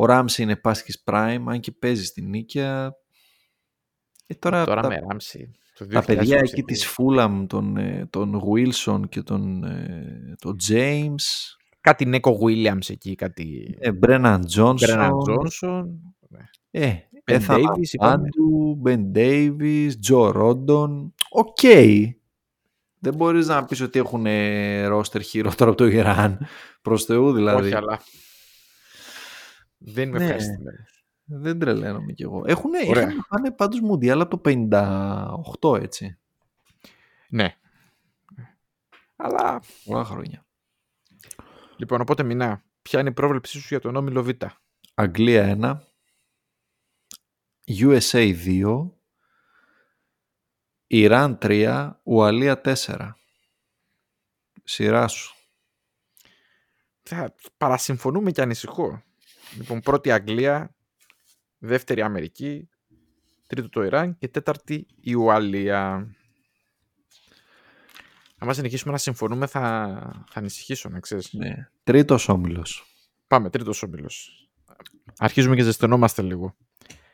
Ο 0.00 0.04
Ράμσι 0.04 0.42
είναι 0.42 0.56
past 0.56 0.82
his 0.82 1.02
prime, 1.04 1.42
αν 1.46 1.60
και 1.60 1.72
παίζει 1.72 2.04
στην 2.04 2.28
Νίκαια. 2.28 2.94
Και 4.26 4.34
τώρα, 4.34 4.64
τώρα 4.64 4.80
τα, 4.82 4.88
με 4.88 5.02
Ράμσι. 5.08 5.50
Τα 5.88 6.04
παιδιά 6.04 6.38
εκεί 6.38 6.62
της 6.62 6.86
Φούλαμ, 6.86 7.46
τον, 7.46 7.76
ε, 7.76 8.06
τον 8.10 8.42
Wilson 8.42 9.00
και 9.08 9.22
τον, 9.22 9.64
ε, 9.64 10.34
τον 10.38 10.56
James. 10.68 11.22
κάτι 11.80 12.06
Νέκο 12.06 12.38
Williams 12.42 12.90
εκεί, 12.90 13.14
κάτι 13.14 13.76
Ε, 13.78 13.92
Μπρέναν 13.92 14.44
Τζόνσον. 14.44 14.88
Μπρέναν 14.88 15.18
Τζόνσον. 15.18 16.14
Ε, 16.70 16.92
Ben 17.12 17.20
Έθαν 17.24 17.60
Davis, 17.60 17.92
είπαμε. 17.92 18.12
Άντου, 18.12 18.74
Μπεν 18.78 19.04
Ντέιβις, 19.10 19.98
Τζο 19.98 20.30
Ρόντον. 20.30 21.14
Οκ. 21.30 21.60
Δεν 22.98 23.14
μπορείς 23.14 23.46
να 23.46 23.64
πεις 23.64 23.80
ότι 23.80 23.98
έχουν 23.98 24.26
ρόστερ 24.86 25.22
χειρότερο 25.22 25.70
από 25.70 25.78
το 25.78 25.86
Ιράν. 25.86 26.46
Προς 26.82 27.04
Θεού 27.04 27.32
δηλαδή. 27.32 27.66
Όχι, 27.66 27.74
αλλά 27.74 28.00
δεν 29.82 30.08
είμαι 30.08 30.18
Ναι. 30.18 30.24
ευχαριστημένος. 30.24 31.04
Δεν 31.24 31.58
τρελαίνομαι 31.58 32.12
κι 32.12 32.22
εγώ. 32.22 32.42
Έχουν, 32.46 32.70
Ωραία. 32.88 33.02
είχαν 33.08 33.26
πάνε 33.28 33.50
πάντως 33.50 33.80
Μουντιάλ 33.80 34.20
από 34.20 34.30
το 34.30 34.50
58 35.60 35.78
έτσι. 35.82 36.18
Ναι. 37.28 37.56
Αλλά, 39.16 39.62
Πολλά 39.84 40.04
χρόνια. 40.04 40.46
λοιπόν, 41.76 42.00
οπότε 42.00 42.22
μηνά, 42.22 42.64
ποια 42.82 43.00
είναι 43.00 43.08
η 43.08 43.12
πρόβλεψή 43.12 43.58
σου 43.60 43.66
για 43.68 43.80
τον 43.80 43.96
Όμιλο 43.96 44.22
Β; 44.22 44.28
Αγγλία 44.94 45.58
1. 45.60 45.80
USA 47.66 48.34
2. 48.44 48.90
Ιράν 50.86 51.38
3. 51.42 51.90
Ουαλία 52.02 52.60
4. 52.64 53.10
Σειρά 54.64 55.08
σου. 55.08 55.34
Θα 57.02 57.34
παρασυμφωνούμε 57.56 58.30
και 58.30 58.42
ανησυχώ. 58.42 59.02
Λοιπόν, 59.56 59.80
πρώτη 59.80 60.10
Αγγλία, 60.10 60.74
δεύτερη 61.58 62.00
Αμερική, 62.00 62.68
τρίτο 63.46 63.68
το 63.68 63.82
Ιράν 63.82 64.16
και 64.18 64.28
τέταρτη 64.28 64.86
η 65.00 65.14
Ουαλία. 65.14 66.14
Αν 68.38 68.54
συνεχίσουμε 68.54 68.92
να 68.92 68.98
συμφωνούμε 68.98 69.46
θα, 69.46 69.62
θα 70.30 70.38
ανησυχήσω, 70.38 70.88
να 70.88 71.00
ξέρεις. 71.00 71.32
Ναι. 71.32 71.68
Τρίτος 71.84 72.28
όμιλος. 72.28 72.84
Πάμε, 73.26 73.50
τρίτος 73.50 73.82
όμιλος. 73.82 74.48
Αρχίζουμε 75.18 75.56
και 75.56 75.62
ζεσθενόμαστε 75.62 76.22
λίγο. 76.22 76.56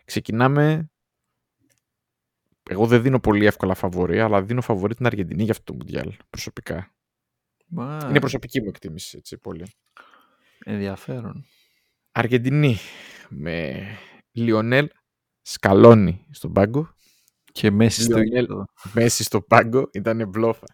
Ξεκινάμε... 0.04 0.90
Εγώ 2.68 2.86
δεν 2.86 3.02
δίνω 3.02 3.20
πολύ 3.20 3.46
εύκολα 3.46 3.74
φαβορή, 3.74 4.20
αλλά 4.20 4.42
δίνω 4.42 4.60
φαβορή 4.60 4.94
την 4.94 5.06
Αργεντινή 5.06 5.42
για 5.42 5.52
αυτό 5.52 5.64
το 5.64 5.74
Μουντιάλ, 5.78 6.12
προσωπικά. 6.30 6.94
Μα, 7.66 8.06
Είναι 8.08 8.20
προσωπική 8.20 8.60
μου 8.60 8.68
εκτίμηση, 8.68 9.16
έτσι, 9.18 9.38
πολύ. 9.38 9.66
ενδιαφέρον. 10.58 11.46
Αργεντινή 12.18 12.76
με 13.28 13.86
Λιονέλ 14.32 14.88
Σκαλόνι 15.42 16.26
στον 16.30 16.52
πάγκο. 16.52 16.94
Και 17.52 17.70
Μέση 17.70 18.02
στο 18.02 18.16
Λιονέλ. 18.18 18.40
γήπεδο. 18.40 18.64
Μέση 18.92 19.22
στο 19.22 19.40
πάγκο 19.40 19.88
ήταν 19.92 20.28
μπλόφα. 20.28 20.66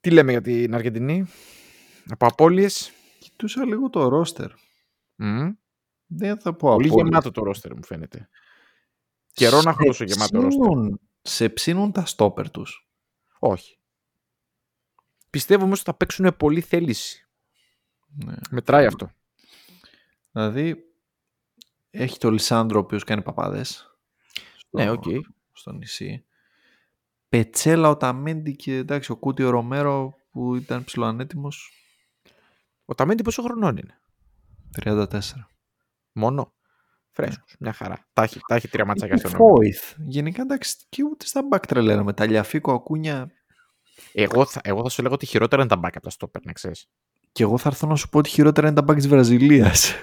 Τι 0.00 0.10
λέμε 0.10 0.30
για 0.30 0.40
την 0.40 0.74
Αργεντινή; 0.74 1.26
Από 2.08 2.26
απώλειες. 2.26 2.92
Κοιτούσα 3.18 3.64
λίγο 3.64 3.90
το 3.90 4.08
ρόστερ. 4.08 4.50
Μμ. 5.16 5.48
Δεν 6.06 6.40
θα 6.40 6.54
πω 6.54 6.74
Πολύ 6.74 6.86
απόλυτα. 6.88 7.08
γεμάτο 7.08 7.30
το 7.30 7.42
ρόστερ 7.42 7.74
μου 7.74 7.84
φαίνεται. 7.84 8.28
Καιρό 9.32 9.62
να 9.62 9.70
έχω 9.70 9.80
Σε 9.80 9.86
τόσο 9.86 10.04
γεμάτο 10.04 10.40
ρόστερ. 10.40 10.60
ψήνουν- 10.60 11.00
Σε 11.22 11.48
ψήνουν 11.48 11.92
τα 11.92 12.04
στόπερ 12.06 12.50
τους. 12.50 12.88
Όχι. 13.38 13.78
Πιστεύω 15.30 15.64
όμως 15.64 15.80
ότι 15.80 15.90
θα 15.90 15.96
παίξουν 15.96 16.36
πολύ 16.36 16.60
θέληση. 16.60 17.28
Ναι. 18.24 18.34
Μετράει 18.50 18.86
αυτό. 18.86 19.10
Δηλαδή, 20.32 20.84
έχει 21.90 22.18
το 22.18 22.30
Λισάνδρο 22.30 22.78
ο 22.78 22.82
οποίος 22.82 23.04
κάνει 23.04 23.22
παπάδες. 23.22 23.98
Στο, 24.56 24.78
Ναι, 24.78 24.90
οκ. 24.90 25.04
Στο 25.52 25.72
νησί. 25.72 26.24
Πετσέλα, 27.28 27.88
Οταμέντι 27.88 28.56
και 28.56 28.76
εντάξει, 28.76 29.12
ο 29.12 29.16
Κούτι 29.16 29.42
ο 29.42 29.50
Ρομέρο 29.50 30.14
που 30.30 30.54
ήταν 30.54 30.84
ψιλοανέτοιμος. 30.84 31.72
Οταμέντι 32.84 33.22
πόσο 33.22 33.42
χρονών 33.42 33.76
είναι; 33.76 34.00
34. 34.76 35.06
Μόνο. 36.12 36.54
Φρέσκος. 37.10 37.56
Μια 37.58 37.72
χαρά. 37.72 38.08
Τα 38.12 38.22
έχει, 38.22 38.40
τα 38.46 38.54
έχει 38.54 38.68
τρία 38.68 38.84
ματσάκια 38.84 39.14
Και 39.14 39.26
στον 39.26 39.40
νόμο. 39.40 39.54
Φόιθ. 39.54 39.94
Γενικά 39.98 40.42
εντάξει 40.42 40.76
και 40.88 41.02
ούτε 41.04 41.26
στα 41.26 41.42
μπακ 41.42 41.66
τρελαίνομαι. 41.66 42.12
Τα 42.12 42.26
Λιαφίκο 42.26 42.72
Ακούνια 42.72 43.30
Εγώ 44.12 44.46
θα, 44.46 44.60
εγώ 44.64 44.82
θα 44.82 44.88
σου 44.88 45.02
λέγω 45.02 45.14
ότι 45.14 45.26
χειρότερα 45.26 45.62
είναι 45.62 45.70
τα 45.70 45.76
μπάκα 45.76 45.98
από 45.98 46.06
τα 46.06 46.12
στόπερ, 46.12 46.44
να 46.44 46.52
ξέρεις. 46.52 46.88
Και 47.32 47.42
εγώ 47.42 47.58
θα 47.58 47.68
έρθω 47.68 47.86
να 47.86 47.94
σου 47.94 48.08
πω 48.08 48.18
ότι 48.18 48.28
χειρότερα 48.28 48.66
είναι 48.66 48.76
τα 48.76 48.82
μπακς 48.82 49.00
της 49.00 49.10
Βραζιλίας. 49.10 49.94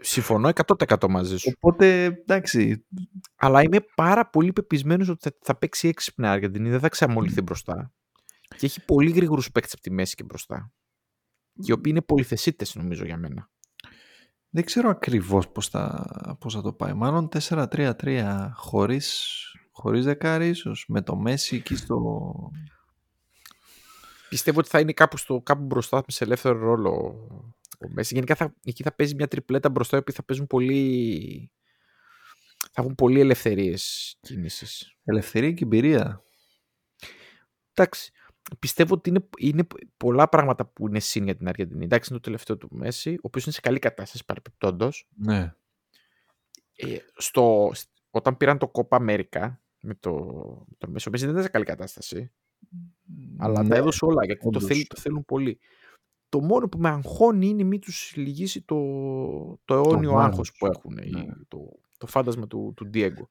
Συμφωνώ 0.00 0.50
100% 0.88 1.08
μαζί 1.08 1.38
σου. 1.38 1.52
Οπότε 1.56 2.04
εντάξει. 2.04 2.86
Αλλά 3.36 3.62
είμαι 3.62 3.80
πάρα 3.94 4.30
πολύ 4.30 4.52
πεπισμένος 4.52 5.08
ότι 5.08 5.28
θα, 5.28 5.36
θα 5.42 5.58
παίξει 5.58 5.88
έξυπνα 5.88 6.28
η 6.28 6.30
Αργεντινή. 6.30 6.70
Δεν 6.70 6.80
θα 6.80 6.88
ξαμολυθεί 6.88 7.42
μπροστά. 7.42 7.92
Και 8.56 8.66
έχει 8.66 8.84
πολύ 8.84 9.10
γρήγορους 9.10 9.52
παίκτες 9.52 9.72
από 9.72 9.82
τη 9.82 9.90
μέση 9.90 10.14
και 10.14 10.24
μπροστά. 10.24 10.72
Και 11.52 11.66
οι 11.68 11.72
οποίοι 11.72 11.92
είναι 11.94 12.02
πολυθεσίτες 12.02 12.74
νομίζω 12.74 13.04
για 13.04 13.16
μένα. 13.16 13.50
Δεν 14.50 14.64
ξέρω 14.64 14.88
ακριβώς 14.88 15.48
πώς 15.48 15.68
θα, 15.68 16.06
πώς 16.40 16.54
θα 16.54 16.62
το 16.62 16.72
πάει. 16.72 16.92
Μάλλον 16.92 17.28
4-3-3 17.48 18.50
χωρίς, 18.54 19.34
χωρίς 19.70 20.04
δεκάρι 20.04 20.48
ίσως. 20.48 20.84
Με 20.88 21.02
το 21.02 21.16
Μέση 21.16 21.56
εκεί 21.56 21.76
στο... 21.76 22.32
Πιστεύω 24.32 24.58
ότι 24.58 24.68
θα 24.68 24.80
είναι 24.80 24.92
κάπου, 24.92 25.16
στο, 25.16 25.40
κάπου 25.40 25.62
μπροστά 25.62 26.04
σε 26.06 26.24
ελεύθερο 26.24 26.58
ρόλο 26.58 26.90
ο 27.78 27.88
Μέση. 27.88 28.14
Γενικά 28.14 28.34
θα, 28.34 28.54
εκεί 28.64 28.82
θα 28.82 28.92
παίζει 28.92 29.14
μια 29.14 29.28
τριπλέτα 29.28 29.70
μπροστά, 29.70 29.96
οι 29.96 30.00
οποίοι 30.00 30.14
θα 30.14 30.24
παίζουν 30.24 30.46
πολύ. 30.46 31.50
Θα 32.72 32.82
έχουν 32.82 32.94
πολύ 32.94 33.20
ελευθερίες 33.20 34.14
κίνηση. 34.20 34.96
Ελευθερία 35.04 35.52
και 35.52 35.64
εμπειρία. 35.64 36.22
Εντάξει. 37.74 38.12
Πιστεύω 38.58 38.94
ότι 38.94 39.08
είναι, 39.08 39.28
είναι 39.38 39.66
πολλά 39.96 40.28
πράγματα 40.28 40.66
που 40.66 40.88
είναι 40.88 41.00
συν 41.00 41.24
για 41.24 41.36
την 41.36 41.48
Αργεντινή. 41.48 41.84
Εντάξει, 41.84 42.08
είναι 42.10 42.18
το 42.18 42.24
τελευταίο 42.24 42.56
του 42.56 42.68
Μέση, 42.70 43.14
ο 43.14 43.20
οποίος 43.22 43.44
είναι 43.44 43.54
σε 43.54 43.60
καλή 43.60 43.78
κατάσταση 43.78 44.24
παρεπιπτόντω. 44.24 44.90
Ναι. 45.08 45.54
Ε, 46.74 46.96
στο, 47.16 47.72
όταν 48.10 48.36
πήραν 48.36 48.58
το 48.58 48.70
Copa 48.74 48.98
America 48.98 49.56
με 49.80 49.94
το, 49.94 50.12
με 50.68 50.74
το 50.78 50.88
Μέση, 50.88 51.08
ο 51.08 51.10
Μέση 51.10 51.24
δεν 51.24 51.30
ήταν 51.30 51.42
σε 51.42 51.50
καλή 51.50 51.64
κατάσταση. 51.64 52.32
Αλλά 53.38 53.62
ναι. 53.62 53.68
τα 53.68 53.76
έδωσε 53.76 54.04
όλα 54.04 54.24
γιατί 54.24 54.40
το, 54.40 54.48
όντως. 54.48 54.64
θέλει, 54.64 54.86
το 54.86 55.00
θέλουν 55.00 55.24
πολύ. 55.24 55.58
Το 56.28 56.40
μόνο 56.40 56.68
που 56.68 56.78
με 56.78 56.88
αγχώνει 56.88 57.46
είναι 57.46 57.62
μη 57.62 57.78
τους 57.78 58.12
λυγίσει 58.16 58.62
το, 58.62 58.76
το 59.64 59.74
αιώνιο 59.74 60.10
βάρος. 60.12 60.24
άγχος 60.30 60.52
που 60.58 60.66
έχουν, 60.66 60.96
ή 60.98 61.10
Ναι. 61.10 61.24
το, 61.48 61.58
το 61.98 62.06
φάντασμα 62.06 62.46
του, 62.46 62.72
του 62.76 62.90
Diego. 62.94 63.26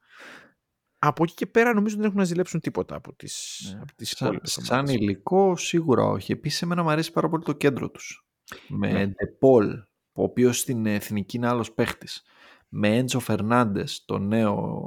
Από 1.00 1.24
εκεί 1.24 1.34
και 1.34 1.46
πέρα 1.46 1.74
νομίζω 1.74 1.96
δεν 1.96 2.06
έχουν 2.06 2.18
να 2.18 2.24
ζηλέψουν 2.24 2.60
τίποτα 2.60 2.96
από 2.96 3.14
τις, 3.16 3.62
Ναι. 3.76 3.82
από 3.82 3.96
τις 3.96 4.10
Σαν, 4.10 4.28
υπόλοιπες 4.28 4.52
σαν 4.52 4.78
ομάδες. 4.78 4.96
υλικό 4.96 5.56
σίγουρα 5.56 6.04
όχι. 6.04 6.32
Επίσης 6.32 6.62
εμένα 6.62 6.84
μου 6.84 6.90
αρέσει 6.90 7.12
πάρα 7.12 7.30
πολύ 7.30 7.44
το 7.44 7.54
κέντρο 7.54 7.90
τους. 7.92 8.26
Με 8.68 8.92
Ναι. 8.92 9.08
Ντεπόλ, 9.08 9.70
ο 10.14 10.24
οποίος 10.24 10.58
στην 10.60 10.86
εθνική 10.86 11.38
είναι 11.38 11.48
άλλος 11.48 11.74
παίχτης. 11.74 12.24
Με 12.70 12.98
Έντζο 12.98 13.20
Φερνάντες, 13.20 14.04
το 14.06 14.18
νέο 14.18 14.86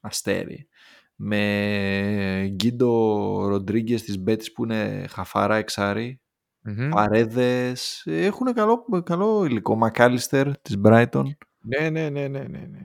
αστέρι. 0.00 0.68
Με 1.16 2.52
Γκίντο 2.54 3.46
Ροντρίγκε 3.48 3.94
της 3.94 4.18
Μπέτης 4.18 4.52
που 4.52 4.64
είναι 4.64 5.06
χαφάρα 5.08 5.56
εξάρι. 5.56 6.20
Μμμ. 6.64 6.88
Παρέδες. 6.88 8.02
Έχουν 8.06 8.52
καλό, 8.52 8.84
καλό 9.04 9.44
υλικό. 9.44 9.76
Μακάλιστερ 9.76 10.58
της 10.60 10.76
Brighton. 10.84 11.24
Ναι, 11.58 11.90
ναι, 11.90 12.08
ναι, 12.08 12.28
ναι, 12.28 12.40
ναι, 12.40 12.58
ναι. 12.58 12.80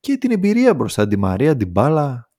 Και 0.00 0.16
την 0.16 0.30
εμπειρία 0.30 0.74
μπροστά. 0.74 1.08
Τη 1.08 1.16
Μαρία, 1.16 1.56
την 1.56 1.70
Μπάλα, 1.70 2.30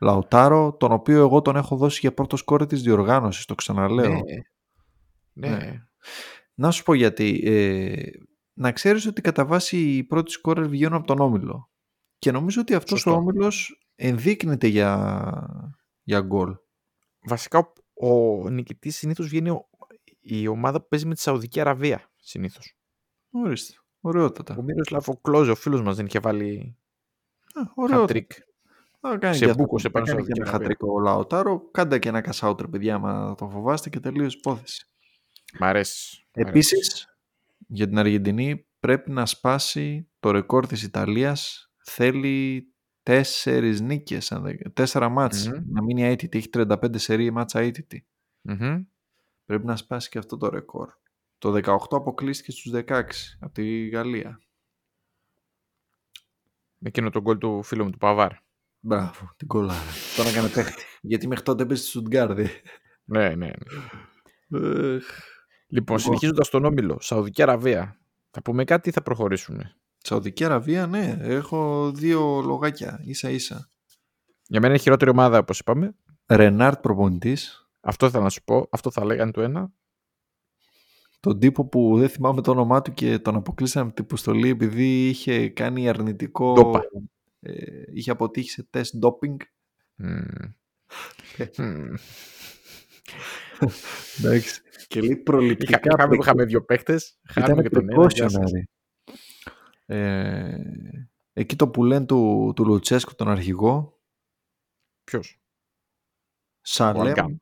Λαουτάρο, 0.00 0.76
τον 0.76 0.92
οποίο 0.92 1.18
εγώ 1.18 1.42
τον 1.42 1.56
έχω 1.56 1.76
δώσει 1.76 1.98
για 2.00 2.14
πρώτο 2.14 2.36
σκόρε 2.36 2.66
της 2.66 2.82
διοργάνωσης, 2.82 3.44
το 3.44 3.54
ξαναλέω. 3.54 4.08
Ναι. 4.12 5.48
ναι. 5.48 5.56
Ναι. 5.56 5.82
Να 6.54 6.70
σου 6.70 6.82
πω 6.82 6.94
γιατί. 6.94 7.42
Ε, 7.44 8.10
να 8.54 8.72
ξέρεις 8.72 9.06
ότι 9.06 9.20
κατά 9.20 9.46
βάση 9.46 9.76
οι 9.76 10.04
πρώτοι 10.04 10.30
σκόρερ 10.30 10.68
βγαίνουν 10.68 10.96
από 10.96 11.06
τον 11.06 11.18
Όμιλο. 11.20 11.70
Και 12.18 12.32
νομίζω 12.32 12.60
ότι 12.60 12.74
αυτός 12.74 13.00
Σωστό. 13.00 13.18
ο 13.18 13.20
Όμιλος 13.20 13.81
ενδείκνεται 14.06 14.66
για, 14.66 15.72
για 16.02 16.20
γκολ. 16.20 16.56
Βασικά 17.28 17.72
ο, 17.94 18.08
ο 18.42 18.48
νικητής 18.48 18.96
συνήθως 18.96 19.28
βγαίνει 19.28 19.50
ο- 19.50 19.68
η 20.20 20.46
ομάδα 20.46 20.80
που 20.80 20.88
παίζει 20.88 21.06
με 21.06 21.14
τη 21.14 21.20
Σαουδική 21.20 21.60
Αραβία 21.60 22.10
συνήθως. 22.16 22.76
Ορίστε. 23.30 23.74
Ωραιότατα. 24.00 24.56
Ο 24.58 24.62
Μύροσλαβ 24.62 25.08
ο 25.08 25.16
Κλόζε, 25.16 25.50
ο 25.50 25.54
φίλος 25.54 25.82
μας 25.82 25.96
δεν 25.96 26.06
είχε 26.06 26.18
βάλει 26.18 26.76
Α, 27.54 27.60
ωραιότατα. 27.74 28.12
hat-trick. 28.14 28.26
Θα 29.00 29.16
κάνει 29.18 29.34
Σε 29.36 29.44
και 29.44 29.50
αυτό. 29.50 29.62
μπούκωσε 29.62 29.86
Θα 29.86 29.92
πάνω 29.92 30.06
κάνει 30.06 30.18
στο 30.20 30.26
και 30.32 30.32
ένα 30.40 30.50
Σαουδική 30.50 30.64
χατρικό 30.68 31.00
Λαοτάρο. 31.00 31.70
Κάντε 31.70 31.98
και 31.98 32.08
ένα 32.08 32.20
κασάουτρ, 32.20 32.68
παιδιά, 32.68 32.94
άμα 32.94 33.34
το 33.34 33.48
φοβάστε 33.48 33.88
και 33.90 34.00
τελείωσε 34.00 34.36
υπόθεση. 34.38 34.86
Μ' 35.60 35.64
αρέσει. 35.64 36.24
μ' 36.26 36.40
αρέσει. 36.40 36.50
Επίσης, 36.50 37.16
για 37.68 37.86
την 37.88 37.98
Αργεντινή 37.98 38.66
πρέπει 38.80 39.10
να 39.10 39.26
σπάσει 39.26 40.08
το 40.20 40.30
ρεκόρ 40.30 40.66
της 40.66 40.82
Ιταλίας. 40.82 41.70
Θέλει 41.84 42.66
τέσσερις 43.02 43.80
νίκες, 43.80 44.32
αν 44.32 44.42
δεν- 44.42 44.72
τέσσερα 44.72 45.08
μάτς. 45.08 45.48
Μμμ. 45.48 45.62
Να 45.66 45.82
μείνει 45.82 46.02
αίτητη. 46.04 46.38
Έχει 46.38 46.48
35 46.48 46.98
σερί 46.98 47.30
μάτσα 47.30 47.60
αίτητη. 47.60 48.06
Μμμ. 48.40 48.82
Πρέπει 49.44 49.66
να 49.66 49.76
σπάσει 49.76 50.08
και 50.08 50.18
αυτό 50.18 50.36
το 50.36 50.48
ρεκόρ. 50.48 50.88
Το 51.38 51.50
18 51.50 51.96
αποκλείστηκε 51.96 52.50
στους 52.50 52.70
16 52.72 53.36
από 53.40 53.52
τη 53.52 53.88
Γαλλία. 53.88 54.40
Με 56.78 56.88
εκείνο 56.88 57.10
τον 57.10 57.22
γκολ 57.22 57.38
του 57.38 57.62
φίλου 57.62 57.84
μου 57.84 57.90
του 57.90 57.98
Παβάρ. 57.98 58.32
Μπράβο, 58.80 59.34
την 59.36 59.46
κολλάρα. 59.46 59.80
Τον 60.16 60.26
έκανε 60.26 60.48
παίχτη. 60.48 60.82
Γιατί 61.10 61.26
μέχρι 61.26 61.44
τότε 61.44 61.62
έπαιζε 61.62 61.80
στη 61.80 61.90
Στουτγκάρδη. 61.90 62.48
Ναι, 63.04 63.34
ναι. 63.34 63.50
ναι. 64.46 64.98
Λοιπόν, 65.66 65.98
συνεχίζοντας 65.98 66.48
τον 66.48 66.64
όμιλο, 66.64 67.00
Σαουδική 67.00 67.42
Αραβία. 67.42 68.00
Θα 68.30 68.42
πούμε 68.42 68.64
κάτι 68.64 68.88
ή 68.88 68.92
θα 68.92 69.02
προχωρήσουμε; 69.02 69.76
Σαουδική 70.02 70.44
Αραβία, 70.44 70.86
ναι. 70.86 71.16
Έχω 71.20 71.90
δύο 71.94 72.40
λογάκια, 72.40 73.00
ίσα 73.04 73.30
ίσα. 73.30 73.68
Για 74.46 74.60
μένα 74.60 74.72
είναι 74.72 74.82
χειρότερη 74.82 75.10
ομάδα, 75.10 75.38
όπως 75.38 75.58
είπαμε. 75.58 75.94
Ρενάρτ 76.26 76.80
προπονητής. 76.80 77.70
Αυτό 77.80 78.06
ήθελα 78.06 78.22
να 78.22 78.28
σου 78.28 78.44
πω. 78.44 78.68
Αυτό 78.70 78.90
θα 78.90 79.04
λέγανε 79.04 79.30
το 79.30 79.40
ένα. 79.42 79.72
Τον 81.20 81.38
τύπο 81.38 81.66
που 81.66 81.98
δεν 81.98 82.08
θυμάμαι 82.08 82.40
το 82.42 82.50
όνομά 82.50 82.82
του 82.82 82.92
και 82.94 83.18
τον 83.18 83.34
αποκλείσαμε 83.36 83.86
από 83.86 83.94
την 83.94 84.04
υποστολή 84.04 84.48
επειδή 84.48 85.08
είχε 85.08 85.48
κάνει 85.48 85.88
αρνητικό. 85.88 86.52
Ντόπα. 86.52 86.80
Ε, 87.40 87.82
είχε 87.94 88.10
αποτύχει 88.10 88.50
σε 88.50 88.66
τεστ 88.70 88.96
ντόπινγκ. 88.96 89.38
Μμμ. 89.94 90.22
Μμμ. 91.58 91.94
Εντάξει. 94.18 94.60
Και 94.88 95.00
λέει 95.00 95.10
Είχα- 95.10 95.22
προληπτικά. 95.22 95.80
Είχαμε, 95.94 96.16
είχαμε 96.20 96.44
δύο 96.44 96.64
παίχτε. 96.64 96.98
Χάνουμε 97.28 97.52
Ήταν 97.52 97.62
και 97.62 97.68
τον 97.68 97.90
ένα. 97.90 98.48
Γεια 99.86 99.96
σας. 99.96 100.46
precautionary. 100.46 101.06
Ε, 101.06 101.08
εκεί 101.32 101.56
το 101.56 101.68
που 101.68 101.84
λένε 101.84 102.06
του, 102.06 102.52
του 102.56 102.64
Λουτσέσκου 102.64 103.14
τον 103.14 103.28
αρχηγό 103.28 104.00
Ποιος; 105.04 105.40
Ο 105.40 106.60
Σαλέμ 106.60 107.06
Αλγκάμ. 107.06 107.36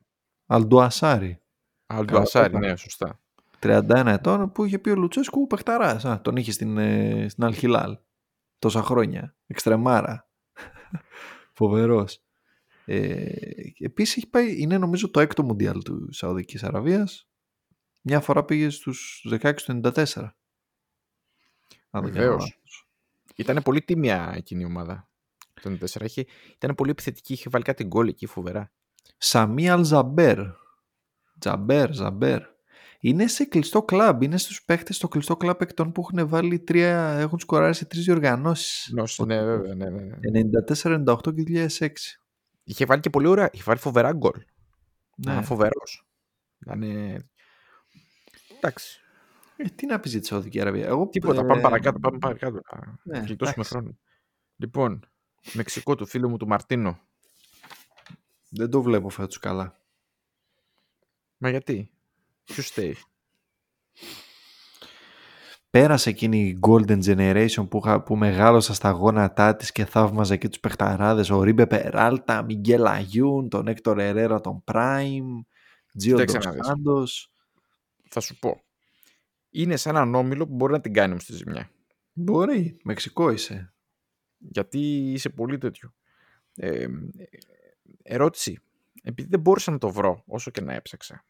Αλντουασάρη 0.45 1.41
Αλντουασάρη, 1.85 2.53
Καλά. 2.53 2.67
ναι, 2.67 2.75
σωστά. 2.75 3.19
31 3.59 4.03
ετών 4.07 4.51
που 4.51 4.65
είχε 4.65 4.79
πει 4.79 4.89
ο 4.89 4.95
Λουτσέσκου 4.95 5.47
παιχταράς 5.47 6.05
Α, 6.05 6.21
τον 6.21 6.35
είχε 6.35 6.51
στην, 6.51 6.77
ε, 6.77 7.25
στην 7.29 7.43
Αλχιλάλ 7.43 7.97
τόσα 8.59 8.81
χρόνια 8.83 9.35
εξτρεμάρα 9.47 10.29
φοβερός 11.57 12.23
ε, 12.85 13.33
επίσης 13.79 14.17
έχει 14.17 14.27
πάει, 14.27 14.61
είναι 14.61 14.77
νομίζω 14.77 15.11
το 15.11 15.19
έκτο 15.19 15.43
μουντιάλ 15.43 15.83
του 15.83 16.07
Σαουδικής 16.11 16.63
Αραβίας 16.63 17.29
μια 18.01 18.19
φορά 18.19 18.45
πήγε 18.45 18.69
στους 18.69 19.27
16 19.29 19.53
του 19.55 19.81
94 19.83 20.29
Αν 21.91 22.03
δεν 22.03 22.13
κάνω 22.13 22.25
Βεβαίως. 22.25 22.41
λάθος. 22.41 22.87
Ήταν 23.35 23.61
πολύ 23.63 23.81
τίμια 23.81 24.33
εκείνη 24.35 24.61
η 24.61 24.65
ομάδα. 24.65 25.09
Το 25.61 25.69
94 25.69 26.01
είχε, 26.01 26.25
ήταν 26.55 26.75
πολύ 26.75 26.91
επιθετική, 26.91 27.33
είχε 27.33 27.49
βάλει 27.49 27.63
κάτι 27.63 27.83
γκολ 27.83 28.07
εκεί 28.07 28.25
φοβερά. 28.25 28.71
Σαμί 29.17 29.69
Αλζαμπέρ. 29.69 30.37
Τζαμπέρ, 31.39 31.93
Ζαμπέρ. 31.93 32.41
Είναι 32.99 33.27
σε 33.27 33.45
κλειστό 33.45 33.83
κλαμπ. 33.83 34.21
Είναι 34.21 34.37
στους 34.37 34.63
παίχτες 34.63 34.95
στο 34.95 35.07
κλειστό 35.07 35.37
κλαμπ 35.37 35.55
παικτών 35.57 35.91
που 35.91 36.01
έχουν 36.01 36.27
βάλει 36.27 36.59
τρία, 36.59 37.17
έχουν 37.17 37.39
σκοράρει 37.39 37.73
σε 37.73 37.85
τρεις 37.85 38.03
διοργανώσεις. 38.05 38.89
Νος, 38.91 39.19
ναι, 39.25 39.43
βέβαια, 39.43 39.75
ναι, 39.75 39.89
ναι, 39.89 40.01
ναι. 40.01 40.17
94, 40.67 41.03
98 41.05 41.33
και 41.35 41.67
2006. 41.77 41.87
Είχε 42.63 42.85
βάλει 42.85 43.01
και 43.01 43.09
πολύ 43.09 43.27
ωραία, 43.27 43.49
είχε 43.53 43.63
βάλει 43.63 43.79
φοβερά 43.79 44.13
γκολ. 44.13 44.43
Ναι. 45.15 45.33
Ναι. 45.33 45.41
Φοβερός. 45.41 46.07
Ήταν... 46.59 46.81
Εντάξει. 48.57 49.01
Ε, 49.63 49.69
τι 49.75 49.85
να 49.85 49.99
πεις 49.99 50.11
για 50.11 50.19
τη 50.21 50.27
Σαουδική 50.27 50.61
Αραβία. 50.61 50.85
Εγώ, 50.87 51.07
Τίποτα, 51.07 51.41
ε, 51.41 51.45
πάμε 51.45 51.61
παρακάτω, 51.61 51.99
πάμε 51.99 52.17
παρακάτω. 52.17 52.59
Να 52.71 52.97
Ναι, 53.03 53.17
γλιτώσουμε 53.19 53.53
εντάξει. 53.55 53.69
χρόνο. 53.73 53.97
Λοιπόν, 54.55 55.05
Μεξικό 55.53 55.95
του 55.95 56.05
φίλου 56.05 56.29
μου 56.29 56.37
του 56.37 56.47
Μαρτίνο. 56.47 56.99
Δεν 58.49 58.69
το 58.69 58.81
βλέπω 58.81 59.09
φέτος 59.09 59.39
καλά. 59.39 59.75
Μα 61.37 61.49
γιατί, 61.49 61.91
ποιος 62.43 62.67
στέει. 62.67 62.97
Πέρασε 65.69 66.09
εκείνη 66.09 66.39
η 66.39 66.59
Golden 66.67 67.03
Generation 67.03 67.69
που, 67.69 67.77
είχα- 67.83 68.01
που 68.03 68.15
μεγάλωσα 68.15 68.73
στα 68.73 68.89
γόνατά 68.89 69.55
της 69.55 69.71
και 69.71 69.85
θαύμαζα 69.85 70.33
εκεί 70.33 70.47
τους 70.49 70.59
παιχταράδες. 70.59 71.29
Ο 71.29 71.43
Ρίμπε 71.43 71.67
Περάλτα, 71.67 72.43
Μιγγέλ 72.43 72.85
Αγιούν, 72.87 73.49
τον 73.49 73.67
Έκτορ 73.67 73.99
Ερέρα, 73.99 74.41
τον 74.41 74.63
Prime, 74.71 75.39
Τζίο 75.97 76.17
Κοίταξε 76.17 76.37
να 76.37 76.51
δεις. 76.51 76.59
Ντοσάντος. 76.61 77.31
Θα 78.09 78.19
σου 78.19 78.39
πω. 78.39 78.61
Είναι 79.51 79.75
σαν 79.75 79.95
έναν 79.95 80.15
όμιλο 80.15 80.47
που 80.47 80.53
μπορεί 80.53 80.71
να 80.71 80.81
την 80.81 80.93
κάνει 80.93 81.11
όμως 81.11 81.23
στη 81.23 81.33
ζημιά. 81.33 81.71
Μπορεί, 82.13 82.77
Μεξικό 82.83 83.29
είσαι. 83.29 83.73
Γιατί 84.37 85.11
είσαι 85.11 85.29
πολύ 85.29 85.57
τέτοιο. 85.57 85.93
Ε, 86.55 86.87
ερώτηση. 88.03 88.59
Επειδή 89.03 89.29
δεν 89.29 89.39
μπόρεσα 89.39 89.71
να 89.71 89.77
το 89.77 89.89
βρω 89.89 90.23
όσο 90.25 90.51
και 90.51 90.61
να 90.61 90.73
έψαξα. 90.73 91.25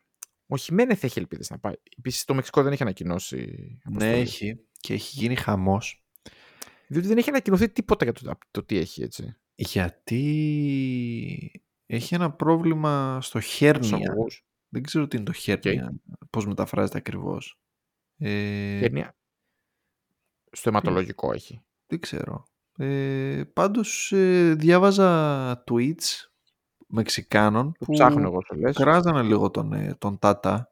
Ο 0.48 0.58
Χιμένεθ 0.58 1.04
έχει 1.04 1.20
ελπίδες 1.20 1.50
να 1.50 1.60
πάει. 1.60 1.74
Επίσης 1.98 2.26
το 2.26 2.34
Μεξικό 2.34 2.64
δεν 2.64 2.72
έχει 2.72 2.84
ανακοινώσει. 2.84 3.38
Ναι, 3.38 3.78
αποστολή. 3.84 4.20
έχει. 4.20 4.60
Και 4.80 4.94
έχει 4.94 5.20
γίνει 5.20 5.36
χαμός. 5.36 6.04
Διότι 6.88 7.08
δεν 7.08 7.18
έχει 7.18 7.30
ανακοινωθεί 7.30 7.70
τίποτα 7.70 8.04
για 8.04 8.14
το, 8.14 8.38
το 8.52 8.64
τι 8.64 8.78
έχει 8.78 9.02
έτσι. 9.04 9.36
Γιατί 9.56 10.22
έχει 11.86 12.16
ένα 12.16 12.32
πρόβλημα 12.32 13.22
στο 13.22 13.40
χέρνια. 13.40 13.98
Εισαγωγούς. 13.98 14.46
Δεν 14.70 14.84
ξέρω 14.84 15.08
τι 15.08 15.16
είναι 15.16 15.26
το 15.26 15.34
χέρνια. 15.34 15.94
Πώς 16.30 16.48
μεταφράζεται 16.48 16.98
ακριβώς. 16.98 17.60
Ε, 18.24 18.80
Χέρνια. 18.80 19.16
Στο 20.52 20.70
αιματολογικό 20.70 21.34
έχει. 21.34 21.62
Δεν 21.88 22.00
ξέρω. 22.00 22.46
Ε, 22.78 23.44
πάντως 23.54 24.12
ε, 24.12 24.54
διάβαζα 24.58 25.64
tweets 25.72 26.30
Μεξικάνων 26.88 27.72
Το 27.80 27.86
που 27.86 27.92
ψάχνω 27.94 28.22
εγώ 28.28 28.42
σου 28.42 28.56
λες. 28.56 28.76
κράζανε 28.76 29.22
λίγο 29.22 29.50
τον, 29.52 29.74
ε, 29.74 29.96
τον 29.98 30.20
Τάτα 30.20 30.72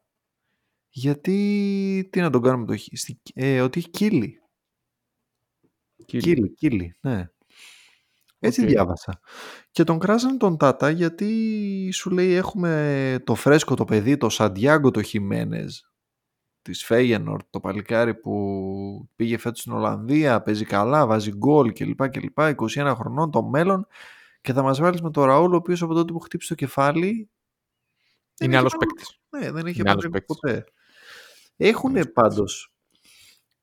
γιατί 0.88 2.08
τι 2.12 2.20
να 2.20 2.30
τον 2.30 2.42
κάνουμε 2.42 2.66
το 2.66 2.76
χ- 2.78 2.96
στη- 2.96 3.20
ε, 3.34 3.60
ότι 3.60 3.78
έχει 3.78 3.90
κύλι. 3.90 4.40
Κύλι. 6.06 6.22
Κύλι, 6.22 6.50
κύλι, 6.54 6.94
ναι. 7.00 7.28
Έτσι 8.38 8.62
Οκ. 8.62 8.68
διάβασα. 8.68 9.20
Και 9.70 9.84
τον 9.84 9.98
κράζανε 9.98 10.36
τον 10.36 10.56
Τάτα 10.56 10.90
γιατί 10.90 11.90
σου 11.92 12.10
λέει 12.10 12.32
έχουμε 12.32 13.22
το 13.24 13.34
φρέσκο 13.34 13.74
το 13.74 13.84
παιδί, 13.84 14.16
το 14.16 14.28
Σαντιάγκο 14.28 14.90
το 14.90 15.02
Χιμένες 15.02 15.89
της 16.62 16.84
Φέγενορ, 16.84 17.40
το 17.50 17.60
παλικάρι 17.60 18.14
που 18.14 19.08
πήγε 19.16 19.38
φέτος 19.38 19.60
στην 19.60 19.72
Ολλανδία, 19.72 20.42
παίζει 20.42 20.64
καλά, 20.64 21.06
βάζει 21.06 21.30
γκολ 21.36 21.72
κλπ. 21.72 22.08
κλπ. 22.08 22.38
21 22.38 22.94
χρονών, 22.96 23.30
το 23.30 23.42
μέλλον 23.42 23.86
και 24.40 24.52
θα 24.52 24.62
μας 24.62 24.80
βάλεις 24.80 25.00
με 25.02 25.10
τον 25.10 25.24
Ραούλ 25.24 25.52
ο 25.52 25.56
οποίος 25.56 25.82
από 25.82 25.94
τότε 25.94 26.12
που 26.12 26.18
χτύπησε 26.18 26.48
το 26.48 26.54
κεφάλι 26.54 27.30
δεν 28.34 28.48
Είναι 28.50 28.56
έχει 28.56 28.56
άλλος 28.56 28.72
πάρει- 28.72 28.86
παίκτης. 28.94 29.18
Ναι, 29.30 29.50
δεν 29.52 29.66
έχει 29.66 29.80
Είναι 29.80 29.90
άλλος 29.90 30.04
επανέλθει 30.04 30.26
παίκτης. 30.26 30.36
ποτέ. 30.40 30.64
Έχουν 31.56 31.94
Άλλος 31.96 32.12
πάντως 32.12 32.72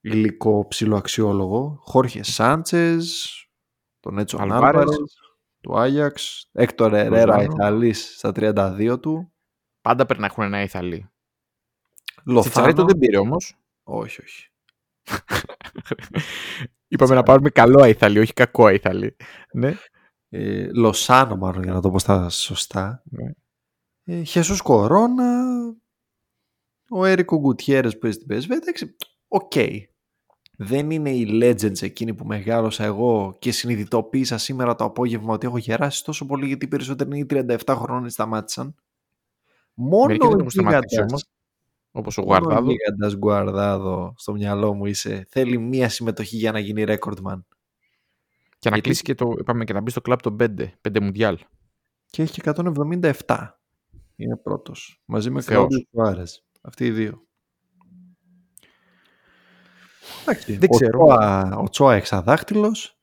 υλικό 0.02 0.68
ψηλοαξιόλογο. 0.68 1.80
Χόρχε 1.84 2.24
Σάντσες, 2.24 3.32
τον 4.00 4.18
Έτσο 4.18 4.38
Αλβάρες. 4.39 4.66
Άλβαρες, 4.82 5.18
του 5.62 5.78
Άγιαξ, 5.80 6.50
Έκτορ 6.52 6.93
Ερέρα 6.93 7.26
Λοζάνο. 7.26 7.41
Ιταλής 7.54 8.14
στα 8.18 8.32
32 8.32 9.00
του, 9.00 9.32
Πάντα 9.82 10.06
πρέπει 10.06 10.20
να 10.22 10.26
έχουν 10.28 10.43
ένα 10.43 10.62
Ιθαλή. 10.62 11.10
Λοθάνο. 12.28 12.42
Τσιτσαρέτο 12.42 12.86
δεν 12.86 12.98
πήρε 12.98 13.18
όμως. 13.18 13.56
Όχι, 13.84 14.22
όχι. 14.22 14.50
Είπαμε 16.88 17.16
να 17.16 17.24
πάρουμε 17.24 17.50
καλό 17.50 17.82
Αϊθαλή, 17.82 18.20
όχι 18.20 18.34
κακό 18.34 18.66
Αϊθαλή. 18.66 19.16
Ναι. 19.54 19.76
Ε, 20.30 20.70
Λοσάνο 20.72 21.36
μάλλον 21.36 21.64
για 21.64 21.74
να 21.74 21.82
το 21.82 21.92
πω 21.92 22.00
στα 22.00 22.30
σωστά. 22.30 23.04
Ναι. 23.06 23.32
Ε, 24.04 24.24
Χεσούς 24.24 24.62
Κορώνα, 24.62 25.46
ο 26.90 27.06
Έρικο 27.06 27.40
Γκουτιέρες 27.40 27.94
που 27.94 28.00
παίζει 28.00 28.18
στην 28.20 28.36
PSV, 28.36 28.62
εντάξει, 28.62 28.96
οκ. 29.28 29.54
Δεν 30.60 30.92
είναι 30.92 31.10
οι 31.10 31.40
legends 31.44 31.82
εκείνοι 31.82 32.14
που 32.14 32.26
μεγάλωσα 32.26 32.84
εγώ 32.84 33.36
και 33.40 33.52
συνειδητοποίησα 33.52 34.38
σήμερα 34.38 34.76
το 34.76 34.84
απόγευμα 34.84 35.34
ότι 35.34 35.46
έχω 35.48 35.58
γεράσει 35.58 36.04
τόσο 36.04 36.26
πολύ 36.26 36.48
γιατί 36.48 36.66
οι 36.66 36.68
περισσότεροι 36.68 37.10
είναι 37.10 37.20
οι 37.20 37.56
37 37.66 37.76
χρόνων 37.78 38.10
σταμάτησαν. 38.10 38.76
Μόνο 39.74 40.06
Μερικοί 40.06 40.28
δεν 40.28 41.06
Όπως 41.98 42.18
ο 42.18 42.22
μόνο 42.22 42.34
ο 42.34 42.39
Γουαρδάδος. 42.39 42.72
γίγαντας 42.74 43.18
Γκουαρδάδο 43.18 44.14
στο 44.18 44.32
μυαλό 44.34 44.74
μου 44.74 44.86
είσαι. 44.86 45.26
Θέλει 45.30 45.58
μία 45.58 45.89
συμμετοχή 45.89 46.36
για 46.38 46.52
να 46.52 46.60
γίνει 46.60 46.84
recordman. 46.88 47.39
Και 48.60 48.70
να 48.70 48.76
Γιατί- 48.76 48.82
κλείσει 48.82 49.02
και 49.02 49.16
το. 49.16 49.34
Είπαμε 49.39 49.64
και 49.64 49.74
να 49.74 49.82
μπει 49.82 49.91
στο 49.91 50.02
κλαμπ 50.02 50.20
των 50.20 50.36
5. 50.36 50.74
5 50.82 51.00
Μουντιάλ. 51.02 51.38
Και 52.10 52.22
έχει 52.22 52.32
και 52.32 52.39
177. 52.39 53.60
Είναι 54.16 54.38
πρώτος. 54.38 55.02
Μαζί 55.06 55.30
με 55.30 55.41
Θεός. 55.41 55.68
Κλάουδιο 55.68 55.88
Σουάρες. 55.91 56.45
Αυτοί 56.62 56.86
οι 56.86 56.91
δύο. 56.91 57.22
Εντάξει, 60.22 60.56
Δεν 60.58 60.70
ο 60.72 60.76
ξέρω. 60.76 61.06
Τσόα, 61.06 61.58
ο 61.58 61.70
Τσόα 61.70 61.95
εξαδάχτυλος. 61.95 62.98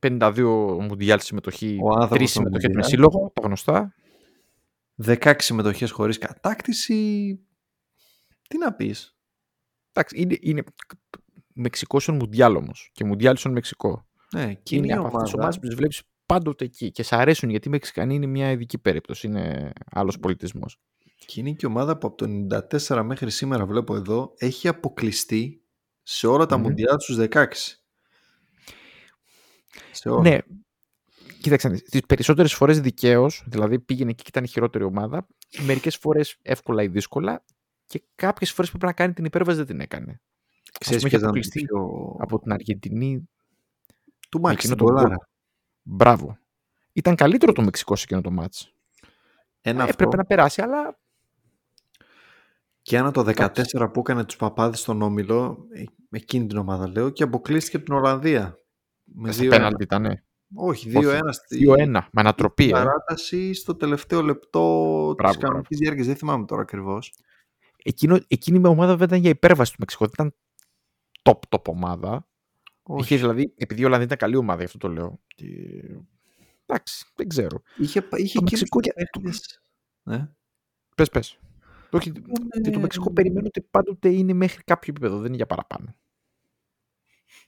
52 0.00 0.78
Μουντιάλ 0.80 1.20
συμμετοχή. 1.20 1.78
Ο 1.82 1.88
άνθρωπος 1.88 2.16
Τρεις 2.16 2.32
των 2.32 2.42
συμμετοχές 2.42 2.68
με 2.68 2.74
Μουντιάλ. 2.74 2.90
σύλλογο, 2.90 3.30
τα 3.34 3.42
γνωστά. 3.46 3.94
16 5.04 5.34
συμμετοχές 5.38 5.90
χωρίς 5.90 6.18
κατάκτηση. 6.18 6.94
Τι 8.48 8.58
να 8.58 8.74
πεις. 8.74 9.16
Εντάξει, 9.92 10.20
είναι, 10.20 10.36
είναι 10.40 10.64
Μεξικός 11.54 12.02
στον 12.02 12.14
Μουντιάλ 12.14 12.56
όμω. 12.56 12.72
Και 12.92 13.04
Μουντιάλ 13.04 13.36
στον 13.36 13.52
Μεξικό. 13.52 14.08
Ναι, 14.32 14.50
εκείνη 14.50 14.86
είναι 14.86 14.94
η 14.94 14.96
από 14.96 15.06
αυτές 15.06 15.22
τις 15.22 15.32
ομάδα. 15.32 15.42
ομάδες 15.42 15.58
που 15.58 15.66
τις 15.66 15.74
βλέπεις 15.74 16.02
πάντοτε 16.26 16.64
εκεί. 16.64 16.90
Και 16.90 17.02
σ' 17.02 17.12
αρέσουν 17.12 17.50
γιατί 17.50 17.68
οι 17.68 17.70
Μεξικανοί 17.70 18.14
είναι 18.14 18.26
μια 18.26 18.50
ειδική 18.50 18.78
περίπτωση. 18.78 19.26
Είναι 19.26 19.72
άλλος 19.90 20.18
πολιτισμός. 20.18 20.80
Εκείνη 21.22 21.56
και 21.56 21.66
η 21.66 21.68
ομάδα 21.70 21.98
που 21.98 22.06
από 22.06 22.16
το 22.16 22.26
94 22.88 23.02
μέχρι 23.04 23.30
σήμερα 23.30 23.66
βλέπω 23.66 23.94
εδώ 23.94 24.34
έχει 24.36 24.68
αποκλειστεί 24.68 25.62
σε 26.02 26.26
όλα 26.26 26.46
τα 26.46 26.56
Μμμ. 26.56 26.64
Μουντιάλ 26.64 27.00
στους 27.00 27.16
16. 27.16 27.46
Σε 29.90 30.08
όλα. 30.08 30.22
Ναι. 30.22 30.38
Κοίταξε, 31.44 31.68
τις 31.68 32.00
περισσότερες 32.00 32.54
φορές 32.54 32.80
δικαίως, 32.80 33.44
δηλαδή 33.46 33.80
πήγαινε 33.80 34.10
εκεί 34.10 34.22
και 34.22 34.28
ήταν 34.28 34.44
η 34.44 34.46
χειρότερη 34.48 34.84
ομάδα. 34.84 35.26
Μερικές 35.66 35.96
φορές 35.96 36.38
εύκολα 36.42 36.82
ή 36.82 36.88
δύσκολα. 36.88 37.44
και 37.86 38.02
κάποιες 38.14 38.52
φορές 38.52 38.70
πρέπει 38.70 38.86
να 38.86 38.92
κάνει 38.92 39.12
την 39.12 39.24
υπέρβαση 39.24 39.56
δεν 39.56 39.66
την 39.66 39.80
έκανε. 39.80 40.20
Ξέρεις 40.80 41.02
πούμε, 41.02 41.08
είχε 41.08 41.08
ποιος 41.08 41.12
ήταν 41.18 41.24
αποκλειστεί 41.24 41.60
πιο... 41.60 42.16
Από 42.18 42.38
την 42.40 42.52
Αργεντινή, 42.52 43.28
του 44.28 44.40
με 44.40 44.48
Μάξι 44.48 44.66
εκείνο 44.66 44.74
τον 44.74 44.86
τον 44.86 44.94
Κολάρα. 44.94 45.14
γκολ. 45.14 45.26
μπράβο. 45.82 46.38
Ήταν 46.92 47.14
καλύτερο 47.14 47.52
το 47.52 47.62
Μεξικό 47.62 47.96
σε 47.96 48.02
εκείνο 48.04 48.20
το 48.20 48.30
μάτς. 48.30 48.74
Ένα 49.60 49.78
Ε, 49.78 49.82
αυτό. 49.82 49.92
Έπρεπε 49.92 50.16
να 50.16 50.24
περάσει, 50.24 50.62
αλλά 50.62 50.98
Και 52.82 52.96
ένα 52.96 53.10
το 53.10 53.20
14 53.20 53.28
Εντάξει. 53.28 53.88
που 53.92 54.00
έκανε 54.00 54.24
τους 54.24 54.36
παπάδες 54.36 54.80
στον 54.80 55.02
Όμιλο, 55.02 55.66
ε, 55.72 55.84
εκείνη 56.10 56.46
την 56.46 56.56
ομάδα 56.58 56.88
λέω, 56.88 57.10
και 57.10 57.22
αποκλείστηκε 57.22 57.76
από 57.76 57.84
την 57.84 57.94
Ολλανδία. 57.94 58.58
Με 59.04 59.32
στα 59.32 59.42
2-1. 59.42 59.48
πέναλτι 59.48 59.82
ήταν. 59.82 60.24
Όχι, 60.54 60.90
2-1 60.94 61.18
στη 61.30 61.66
2-1, 61.68 61.86
με 61.86 62.00
ανατροπή. 62.12 62.62
στην 62.62 62.76
Ε. 62.76 62.78
παράταση 62.78 63.54
στο 63.54 63.74
τελευταίο 63.74 64.22
λεπτό 64.22 65.06
της 65.06 65.14
Μπράβο, 65.16 65.38
κανονικής 65.40 65.78
διάρκειας. 65.78 66.06
Δεν 66.06 66.16
θυμάμαι 66.16 66.44
τώρα 66.46 66.62
ακριβώς. 66.62 67.14
Εκείνο, 67.82 68.18
εκείνη 68.28 68.60
η 68.64 68.66
ομάδα 68.66 68.96
δεν 68.96 69.06
ήταν 69.06 69.20
για 69.20 69.30
υπέρβαση 69.30 69.70
του 69.72 69.76
Μεξικού. 69.80 70.04
Δεν 70.04 70.12
ήταν 70.12 70.34
top 71.22 71.38
top 71.58 71.64
ομάδα. 71.72 72.28
Όχι. 72.82 73.00
Είχε 73.02 73.16
δηλαδή, 73.16 73.54
επειδή 73.56 73.80
η 73.80 73.84
Ολλανδία 73.84 74.06
ήταν 74.06 74.18
καλή 74.18 74.36
ομάδα, 74.36 74.58
γι' 74.58 74.64
αυτό 74.64 74.78
το 74.78 74.88
λέω. 74.88 75.20
Και... 75.26 75.46
Εντάξει, 76.66 77.06
δεν 77.14 77.28
ξέρω. 77.28 77.62
Είχε, 77.76 78.02
πα- 78.02 78.18
είχε 78.18 78.38
Το 78.38 78.40
εκείνους 78.44 78.50
Μεξικό 78.60 78.80
τους 78.80 78.92
και- 78.92 78.92
παίχτες. 79.22 79.62
Ναι. 80.02 80.28
Πες, 80.96 81.10
πες. 81.10 81.38
Όχι, 81.90 82.12
Ε, 82.64 82.70
το 82.70 82.78
Μεξικό 82.80 83.12
περιμένω 83.12 83.46
ότι 83.46 83.60
πάντοτε 83.60 84.08
είναι 84.08 84.32
μέχρι 84.32 84.62
κάποιο 84.64 84.92
επίπεδο, 84.96 85.16
δεν 85.16 85.26
είναι 85.26 85.36
για 85.36 85.46
παραπάνω. 85.46 85.94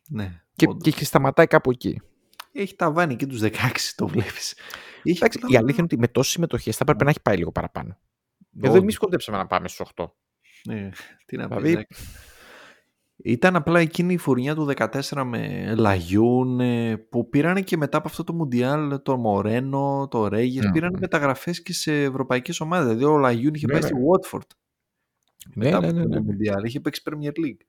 Ναι, 0.09 0.43
Και, 0.57 0.67
όντως. 0.69 0.95
και 0.95 1.05
σταματάει 1.05 1.47
κάπου 1.47 1.71
εκεί. 1.71 2.01
Έχει 2.59 2.75
ταβάνει 2.77 3.13
εκεί 3.13 3.27
τους 3.27 3.41
16, 3.43 3.51
το 3.97 4.07
βλέπεις. 4.09 4.55
Είχε 5.03 5.17
Εντάξει, 5.19 5.39
απλά- 5.43 5.55
η 5.55 5.57
αλήθεια 5.57 5.75
είναι 5.79 5.87
ότι 5.93 5.99
με 5.99 6.09
τόσες 6.09 6.33
συμμετοχές 6.33 6.73
θα 6.77 6.81
έπρεπε 6.83 7.05
να 7.05 7.11
έχει 7.11 7.21
πάει 7.23 7.37
λίγο 7.37 7.53
παραπάνω. 7.53 7.99
Εδώ 8.57 8.69
Όντως. 8.69 8.83
εμείς 8.83 8.99
κοντέψαμε 8.99 9.37
να 9.39 9.47
πάμε 9.47 9.69
στους 9.69 9.89
8. 9.95 10.13
Ναι, 10.65 10.91
τι 11.27 11.37
να 11.37 11.47
Δηλαδή- 11.47 11.69
δηλαδή... 11.69 11.87
Ήταν 13.25 13.57
απλά 13.57 13.81
εκείνη 13.81 14.13
η 14.13 14.17
φουρνιά 14.17 14.55
του 14.55 14.65
14 14.77 15.23
με 15.25 15.75
Λαγιούν 15.77 16.61
ε, 16.61 16.97
που 16.97 17.29
πήρανε 17.29 17.61
και 17.63 17.77
μετά 17.77 17.99
από 17.99 18.09
αυτό 18.09 18.25
το 18.25 18.33
Μουντιάλ 18.35 19.03
το 19.03 19.17
Μορένο, 19.17 20.09
το 20.11 20.29
Ρέγες, 20.29 20.65
Μμμ. 20.65 20.73
πήραν 20.73 20.97
μεταγραφές 21.01 21.63
και 21.63 21.73
σε 21.73 22.03
ευρωπαϊκές 22.03 22.61
ομάδες. 22.61 22.87
Δηλαδή 22.87 23.05
ο 23.05 23.19
Λαγιούν 23.19 23.55
είχε 23.55 23.67
Ναι, 23.67 23.73
πάει 23.73 23.83
ναι. 23.83 23.87
στη 23.87 23.97
Watford 23.97 24.47
Ναι, 25.55 25.65
μετά 25.65 25.81
ναι, 25.81 25.87
από 25.89 25.97
ναι, 25.97 26.03
το 26.03 26.09
ναι. 26.09 26.21
Μουντιάλ, 26.21 26.65
είχε 26.65 26.81
παίξει 26.81 27.03
Premier 27.11 27.29
League. 27.45 27.61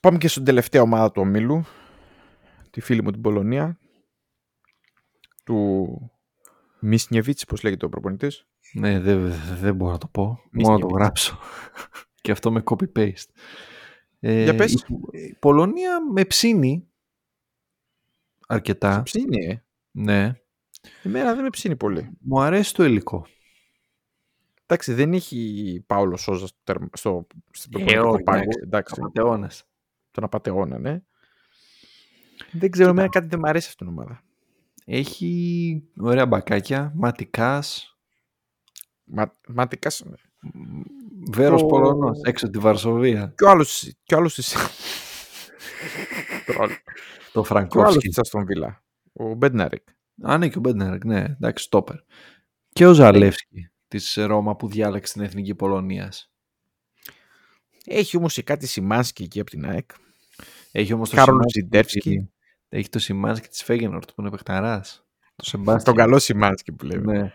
Πάμε 0.00 0.18
και 0.18 0.28
στην 0.28 0.44
τελευταία 0.44 0.82
ομάδα 0.82 1.10
του 1.12 1.22
ομίλου. 1.22 1.64
Τη 2.74 2.80
φίλη 2.80 3.02
μου 3.02 3.10
την 3.10 3.20
Πολωνία. 3.20 3.78
Του 5.44 6.10
Μίσνιεβιτ, 6.80 7.38
πώς 7.48 7.62
λέγεται 7.62 7.84
ο 7.84 7.88
προπονητής. 7.88 8.46
Ναι, 8.72 9.00
δεν, 9.00 9.32
δεν 9.60 9.74
μπορώ 9.74 9.92
να 9.92 9.98
το 9.98 10.06
πω, 10.06 10.40
Μη 10.50 10.62
μόνο 10.62 10.74
να 10.74 10.80
το 10.80 10.88
σκέφτεσαι. 10.88 11.02
γράψω. 11.04 11.38
και 12.22 12.30
αυτό 12.32 12.52
με 12.52 12.62
copy-paste. 12.64 13.28
Ε, 14.20 14.42
Για 14.42 14.54
πες. 14.54 14.72
Η, 14.72 14.84
η 15.12 15.34
Πολωνία 15.40 16.00
με 16.12 16.24
ψήνει 16.24 16.88
αρκετά. 18.48 19.02
Ψήνει, 19.02 19.44
ε. 19.44 19.62
Ναι. 19.90 20.32
Εμένα 21.02 21.34
δεν 21.34 21.42
με 21.42 21.50
ψήνει 21.50 21.76
πολύ. 21.76 22.10
Μου 22.20 22.40
αρέσει 22.40 22.74
το 22.74 22.84
υλικό. 22.84 23.26
Εντάξει, 24.66 24.92
δεν 24.94 25.12
έχει 25.12 25.82
Πάολο 25.86 26.16
Σόζα 26.16 26.46
στο, 26.46 26.58
τέρμα- 26.64 26.88
στο, 26.92 27.26
στην 27.50 27.70
Ε, 27.80 27.84
προπονητικό 27.84 28.12
όχι, 28.14 28.22
πάγκο. 28.22 28.40
εντάξει. 28.40 28.58
Εντάξει, 28.64 28.94
Απατεώνας. 28.98 29.64
τον 30.10 30.24
απαταιώνα, 30.24 30.78
ναι. 30.78 31.02
Δεν 32.52 32.70
ξέρω, 32.70 32.88
εμένα 32.90 33.08
κάτι 33.08 33.26
δεν 33.26 33.38
μου 33.42 33.48
αρέσει 33.48 33.68
αυτήν 33.68 33.86
την 33.86 33.96
ομάδα. 33.96 34.22
Έχει 34.84 35.82
ωραία 35.98 36.26
μπακάκια, 36.26 36.92
Μάτι 36.94 37.45
Κας, 37.45 37.96
Μα, 39.04 39.36
Μάτι 39.48 39.76
Κας. 39.76 40.04
βέρος 41.30 41.60
Το- 41.60 41.66
Πολωνός, 41.66 42.20
έξω 42.22 42.50
τη 42.50 42.58
Βαρσοβία. 42.58 43.32
Και 43.36 43.44
ο 43.44 43.50
άλλος. 43.50 43.92
Και 44.04 44.14
ο 44.14 44.18
άλλος 44.18 44.34
τη. 44.34 44.42
Το 44.44 44.52
Και 46.46 46.56
ο 46.58 46.62
άλλος 46.62 47.46
Φραγκόφσκι. 47.46 48.08
τη 48.08 48.20
Αστον 48.20 48.44
Βίλα. 48.44 48.82
Ο 49.12 49.34
Μπέντναρικ. 49.34 49.82
Α, 50.22 50.38
ναι, 50.38 50.48
και 50.48 50.58
ο 50.58 50.60
Μπέντνερ, 50.60 51.04
ναι, 51.04 51.20
εντάξει, 51.24 51.64
στόπερ. 51.64 51.96
Και 52.72 52.86
ο 52.86 52.92
Ζαλεύσκι 52.92 53.68
της 53.88 54.14
Ρώμα 54.14 54.56
που 54.56 54.68
διάλεξε 54.68 55.12
την 55.12 55.22
Εθνική 55.22 55.54
Πολωνίας. 55.54 56.32
Έχει 57.84 58.16
όμως 58.16 58.34
και 58.34 58.42
κάτι 58.42 58.66
Σιμάνσκι 58.66 59.22
εκεί 59.22 59.40
από 59.40 59.50
την 59.50 59.66
ΑΕΚ. 59.66 59.90
Έχει 60.76 60.92
όμως 60.92 61.10
το 61.10 61.16
Κάρολ 61.16 61.34
Σιμάνσκι- 61.34 61.62
Ζιντεύσκι. 61.62 62.30
Έχει 62.68 62.88
το 62.88 62.98
Σιμάνσκι 62.98 63.48
της 63.48 63.62
Φέγενορτ 63.62 64.10
που 64.14 64.20
είναι 64.20 64.30
παιχταράς. 64.30 65.06
Το 65.36 65.44
Σεμπάστιαν. 65.44 65.84
Τον 65.84 65.94
καλό 65.94 66.18
Σιμάνσκι 66.18 66.72
που 66.72 66.84
λέμε. 66.84 67.12
Ναι. 67.12 67.32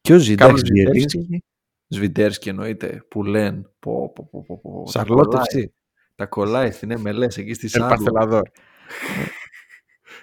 Και 0.00 0.14
ο 0.14 0.18
Κάρολ 0.36 0.56
Ζιντεύσκι. 0.56 1.18
Ζιντεύσκι. 1.18 1.44
Ζβιντέρσκι 1.88 2.48
εννοείται, 2.48 3.04
που 3.08 3.22
λένε. 3.24 3.62
Πω, 3.78 4.12
πω, 4.14 4.28
πω, 4.30 4.44
πω, 4.46 4.58
πω. 4.62 4.82
Τα 4.84 4.90
Σαρλότευση. 4.90 5.50
κολλάει. 5.50 5.72
Τα 6.14 6.26
κολλάει 6.26 6.70
στην 6.70 6.92
MLS 6.98 7.36
εκεί 7.38 7.54
στη 7.54 7.64
Ελ 7.64 7.70
Σάρλο. 7.70 7.88
Παρθελαδόρ. 7.88 8.48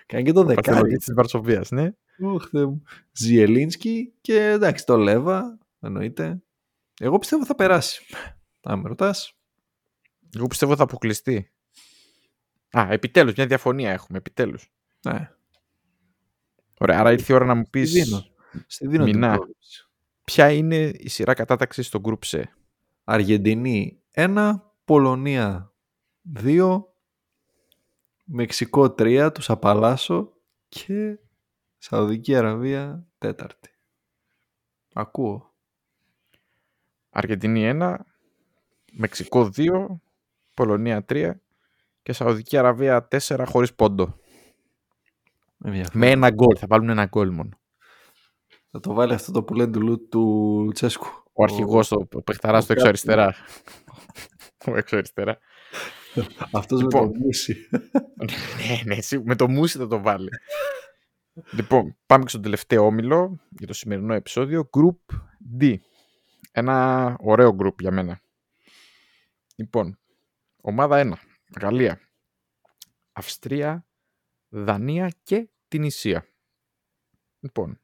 Κάνει 0.06 0.24
και 0.24 0.32
το 0.32 0.44
δεκάρι. 0.44 0.56
Παρθελαδόρ 0.66 0.98
της 0.98 1.14
Βαρσοβίας, 1.14 1.72
ναι. 1.72 1.92
Ωχ, 2.22 2.48
Θεέ 2.50 2.66
μου. 2.66 2.84
Ζιελίνσκι 3.12 4.14
και 4.22 4.44
εντάξει 4.46 4.86
το 4.86 4.98
Λέβα, 4.98 5.58
εννοείται. 5.80 6.42
Εγώ 7.00 7.18
πιστεύω 7.18 7.46
θα 7.46 7.56
περάσει. 7.56 8.02
Αν 8.64 8.80
με 8.80 8.88
ρωτάς. 8.88 9.34
Εγώ 10.36 10.48
πιστεύω 10.48 10.76
θα 10.76 10.84
αποκλειστεί. 10.84 11.52
Α, 12.78 12.88
επιτέλους, 12.92 13.34
μια 13.34 13.46
διαφωνία 13.48 13.92
έχουμε. 13.92 14.18
Επιτέλους. 14.18 14.72
Ναι, 15.08 15.30
Ωραία, 16.80 17.00
άρα 17.00 17.12
ήρθε 17.12 17.34
η 17.34 17.36
ώρα 17.36 17.46
να 17.46 17.56
μου 17.56 17.64
πεις 17.70 17.90
Στη 17.90 18.02
δίνω. 18.04 18.26
στη 18.68 18.88
δίνω 18.88 19.04
την 19.06 19.14
Μινά. 19.16 19.34
πρόβλεψη. 19.36 19.88
ποια 20.24 20.52
είναι 20.52 20.76
η 20.86 21.10
σειρά 21.10 21.34
κατάταξης 21.34 21.88
στο 21.88 22.02
Group 22.04 22.20
C; 22.26 22.44
Αργεντινή 23.04 24.02
1, 24.12 24.54
Πολωνία 24.86 25.74
2, 26.40 26.84
Μεξικό 28.26 28.84
3, 28.98 29.30
τους 29.34 29.50
απαλλάσσω 29.50 30.34
και 30.70 31.18
Σαουδική 31.78 32.36
Αραβία 32.36 33.08
τέταρτη. 33.18 33.70
Ακούω. 34.94 35.54
Αργεντινή 37.10 37.70
1, 37.74 37.96
Μεξικό 38.92 39.50
2, 39.56 39.88
Πολωνία 40.54 41.06
3 41.10 41.34
και 42.10 42.16
Σαουδική 42.16 42.58
Αραβία 42.58 43.08
4 43.12 43.44
χωρίς 43.48 43.74
πόντο. 43.74 44.16
Ενδιαφέρον. 45.64 46.00
Με 46.00 46.10
ένα 46.10 46.30
γκολ. 46.30 46.56
Θα 46.60 46.68
βάλουν 46.70 46.90
ένα 46.90 47.06
γκολ 47.06 47.30
μόνο. 47.30 47.50
Θα 48.72 48.80
το 48.80 48.94
βάλει 48.94 49.14
αυτό 49.14 49.32
το 49.32 49.44
που 49.44 49.54
λένε 49.54 49.72
του, 49.72 49.82
Λου- 49.82 50.10
του 50.10 50.20
Λουτσέσκου. 50.66 51.08
Ο 51.34 51.44
αρχηγός, 51.44 51.88
το 51.88 52.22
παιχταράς 52.26 52.64
στο 52.64 52.74
ο 52.74 52.76
έξω 52.76 52.88
αριστερά. 52.88 53.36
Ο 54.66 54.76
έξω 54.76 54.96
αριστερά. 54.96 55.38
Αυτός 56.52 56.82
Λοιπόν. 56.82 57.06
με 57.08 57.12
το 57.12 57.20
μουσι. 57.20 57.70
ναι, 58.68 58.82
ναι, 58.86 58.96
εσύ, 58.96 59.22
με 59.26 59.36
το 59.36 59.50
μουσι 59.50 59.78
θα 59.78 59.88
το 59.88 60.02
βάλει. 60.02 60.30
λοιπόν, 61.52 61.98
πάμε 62.06 62.24
και 62.24 62.30
στον 62.30 62.42
τελευταίο 62.42 62.86
όμιλο 62.86 63.40
για 63.50 63.68
το 63.68 63.74
σημερινό 63.74 64.14
επεισόδιο. 64.14 64.70
Group 64.78 65.16
D. 65.60 65.76
Ένα 66.52 67.16
ωραίο 67.20 67.56
group 67.64 67.80
για 67.80 67.92
μένα. 67.92 68.22
Λοιπόν, 69.56 70.00
ομάδα 70.62 71.20
1. 71.22 71.29
Γαλλία. 71.62 72.00
Αυστρία, 73.12 73.86
Δανία 74.50 75.12
και 75.24 75.50
την 75.68 75.84
Ισία. 75.84 76.26
Λοιπόν, 77.40 77.80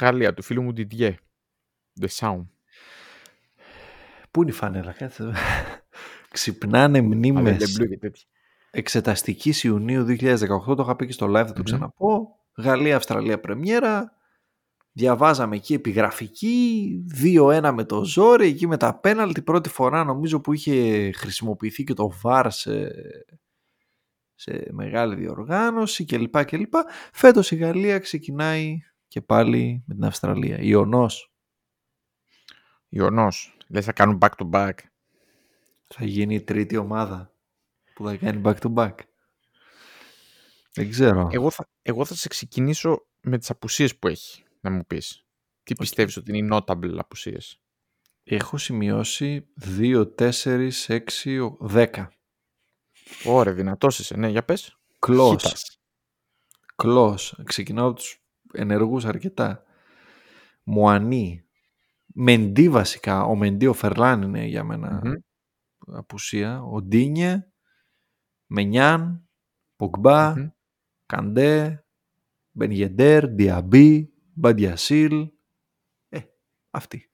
Γαλλία 0.00 0.34
του 0.34 0.42
φίλου 0.42 0.62
μου 0.62 0.72
Didier. 0.76 1.14
The 2.00 2.08
Sound. 2.18 2.46
Πού 4.30 4.42
είναι 4.42 4.50
η 4.50 4.54
φανέλα, 4.54 4.92
κάτσε. 4.92 5.32
Ξυπνάνε 6.30 7.00
μνήμες. 7.00 7.76
και 7.78 7.98
τέτοια. 7.98 8.24
Εξεταστικής 8.70 9.64
Ιουνίου 9.64 10.04
2018, 10.04 10.76
το 10.76 10.82
είχα 10.82 10.96
πει 10.96 11.06
και 11.06 11.12
στο 11.12 11.26
live, 11.26 11.32
θα 11.32 11.44
το 11.44 11.52
Μμμ. 11.56 11.62
ξαναπώ. 11.62 12.38
Γαλλία-Αυστραλία 12.56 13.40
πρεμιέρα. 13.40 14.19
Διαβάζαμε 15.00 15.56
εκεί 15.56 15.74
επιγραφική, 15.74 17.04
2-1 17.22 17.70
με 17.74 17.84
το 17.84 18.04
ζόρι, 18.04 18.46
εκεί 18.46 18.66
με 18.66 18.76
τα 18.76 18.98
πέναλτι, 18.98 19.42
πρώτη 19.42 19.68
φορά 19.68 20.04
νομίζω 20.04 20.40
που 20.40 20.52
είχε 20.52 21.10
χρησιμοποιηθεί 21.12 21.84
και 21.84 21.94
το 21.94 22.12
VAR 22.22 22.46
σε, 22.48 22.90
σε 24.34 24.68
μεγάλη 24.70 25.14
διοργάνωση 25.14 26.04
κλπ. 26.04 26.44
κλπ. 26.44 26.74
Φέτος 27.12 27.50
η 27.50 27.56
Γαλλία 27.56 27.98
ξεκινάει 27.98 28.78
και 29.08 29.20
πάλι 29.20 29.84
με 29.86 29.94
την 29.94 30.04
Αυστραλία. 30.04 30.58
Ιωνός 30.60 31.32
Ιωνός. 32.88 33.56
Λες 33.68 33.84
θα 33.84 33.92
κάνουν 33.92 34.18
back 34.20 34.30
to 34.36 34.50
back. 34.50 34.72
θα 35.86 36.04
γίνει 36.04 36.34
η 36.34 36.42
τρίτη 36.42 36.76
ομάδα 36.76 37.34
που 37.94 38.04
θα 38.04 38.16
κάνει 38.16 38.40
back 38.44 38.56
to 38.56 38.74
back. 38.74 38.94
Δεν 40.74 40.90
ξέρω. 40.90 41.28
Εγώ 41.32 41.50
θα, 41.50 41.68
εγώ 41.82 42.04
θα 42.04 42.14
σε 42.14 42.28
ξεκινήσω 42.28 43.06
με 43.20 43.38
τις 43.38 43.50
απουσίες 43.50 43.98
που 43.98 44.08
έχει, 44.08 44.44
να 44.60 44.70
μου 44.70 44.84
πεις. 44.86 45.24
Τι 45.62 45.74
πιστεύεις 45.74 46.16
ότι 46.16 46.36
είναι 46.36 46.46
οι 46.46 46.58
notable 46.60 46.96
απουσίες; 46.98 47.60
Έχω 48.22 48.56
σημειώσει 48.58 49.46
2, 49.78 50.14
4, 50.14 50.70
6, 50.86 51.56
10. 51.60 52.08
Ωραία, 53.24 53.54
δυνατός 53.54 53.98
είσαι. 53.98 54.16
Ναι, 54.16 54.28
για 54.28 54.44
πες. 54.44 54.78
Κλός. 54.98 55.42
Χίτας. 55.42 55.80
Κλός. 56.76 57.40
Ξεκινάω 57.44 57.86
από 57.86 57.96
τους 57.96 58.22
ενεργούς 58.52 59.04
αρκετά. 59.04 59.62
Μουανί. 60.62 61.44
Μεντί 62.14 62.68
βασικά. 62.68 63.24
Ο 63.24 63.34
Μεντί, 63.34 63.66
ο 63.66 63.72
Φερλάν 63.72 64.22
είναι 64.22 64.44
για 64.44 64.64
μένα 64.64 65.00
Μμμ. 65.04 65.12
απουσία. 65.96 66.62
Ο 66.62 66.82
Ντίνιε, 66.82 67.52
Μενιάν, 68.46 69.28
Πογμπά, 69.76 70.30
Μμμ. 70.38 70.48
Καντέ, 71.06 71.84
Μπεν 72.50 72.78
Γεντέρ, 72.78 73.28
Ντιαμπί, 73.28 74.12
Μπαντιασίλ. 74.34 75.30
Ε, 76.08 76.18
αυτοί. 76.70 77.10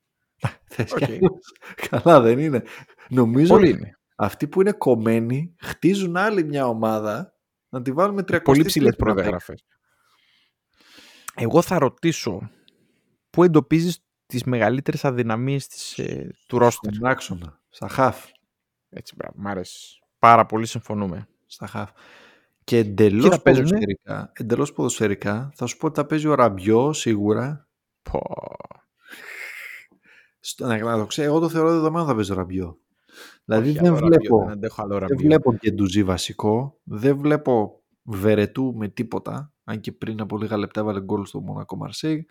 Θες 0.65 0.93
κι 0.95 1.03
Οκ. 1.05 1.09
άλλους. 1.11 1.53
Καλά 1.91 2.21
δεν 2.21 2.39
είναι. 2.39 2.63
Νομίζω 3.09 3.55
Πολύ 3.55 3.71
είναι. 3.71 3.99
αυτοί 4.17 4.49
που 4.49 4.61
είναι 4.61 4.73
κομμένοι 4.73 5.55
χτίζουν 5.59 6.17
άλλη 6.17 6.45
μια 6.45 6.67
ομάδα 6.67 7.35
να 7.69 7.83
τη 7.83 7.93
βάλουμε 7.93 8.23
300 8.23 8.41
Πολύ 8.43 8.65
ψηλές 8.65 8.97
προδιαγραφές. 8.97 9.65
Εγώ 11.35 11.63
θα 11.63 11.79
ρωτήσω 11.79 12.51
πού 13.31 13.45
εντοπίζεις 13.45 14.05
τις 14.27 14.45
μεγαλύτερες 14.45 15.05
αδυναμίες 15.05 15.99
ε, 15.99 16.31
του 16.47 16.59
ρόστερ; 16.59 16.93
Στον 16.95 17.07
άξονα, 17.09 17.61
στα 17.69 17.89
χαφ. 17.89 18.27
Έτσι, 18.89 19.15
μπράβο. 19.17 19.35
Μ' 19.39 19.47
άρεσε. 19.47 19.99
Πάρα 20.19 20.47
πολύ 20.47 20.67
συμφωνούμε. 20.67 21.29
Στα 21.47 21.67
χαφ. 21.67 21.91
Και 22.67 22.77
εντελώς 22.79 23.23
Κοίτα, 23.25 23.41
παίζουνε; 23.43 23.69
ποδοσφαιρικά, 23.69 24.33
εντελώς 24.35 24.73
ποδοσφαιρικά, 24.73 25.51
θα 25.55 25.67
σου 25.67 25.77
πω 25.77 25.87
ότι 25.87 25.95
θα 26.01 26.07
παίζει 26.07 26.27
ο 26.27 26.35
Ραμπιό 26.35 26.93
σίγουρα. 26.93 27.69
Πω. 28.03 28.21
Στο, 30.41 30.67
να, 30.67 30.79
να 30.79 30.97
το 30.99 31.07
ξέρω, 31.07 31.29
εγώ 31.31 31.39
το 31.41 31.49
θεωρώ 31.49 31.71
δεδομένο 31.71 32.07
θα 32.07 32.15
παίζει 32.15 32.33
ο 32.33 32.35
Ραμπιό. 32.35 32.79
Δηλαδή 33.45 33.69
Όχι 33.69 33.79
δεν 33.79 33.87
άλλο 33.87 33.99
ραμπιό, 33.99 34.19
βλέπω, 34.19 34.39
Δεν 34.39 34.51
αντέχω 34.51 34.83
άλλο 34.83 34.99
δεν 34.99 35.09
ραμπιό. 35.09 35.17
βλέπω 35.17 35.55
και 35.55 35.71
ντουζί 35.71 36.05
βασικό, 36.05 36.81
δεν 36.83 37.19
βλέπω 37.19 37.83
βερετού 38.03 38.75
με 38.77 38.89
τίποτα, 38.89 39.53
αν 39.65 39.81
και 39.81 39.93
πριν 39.93 40.21
από 40.21 40.39
λίγα 40.39 40.57
λεπτά 40.57 40.81
έβαλε 40.81 41.01
γκολ 41.01 41.25
στο 41.25 41.41
Μονακό 41.41 41.77
Μαρσέη. 41.77 42.27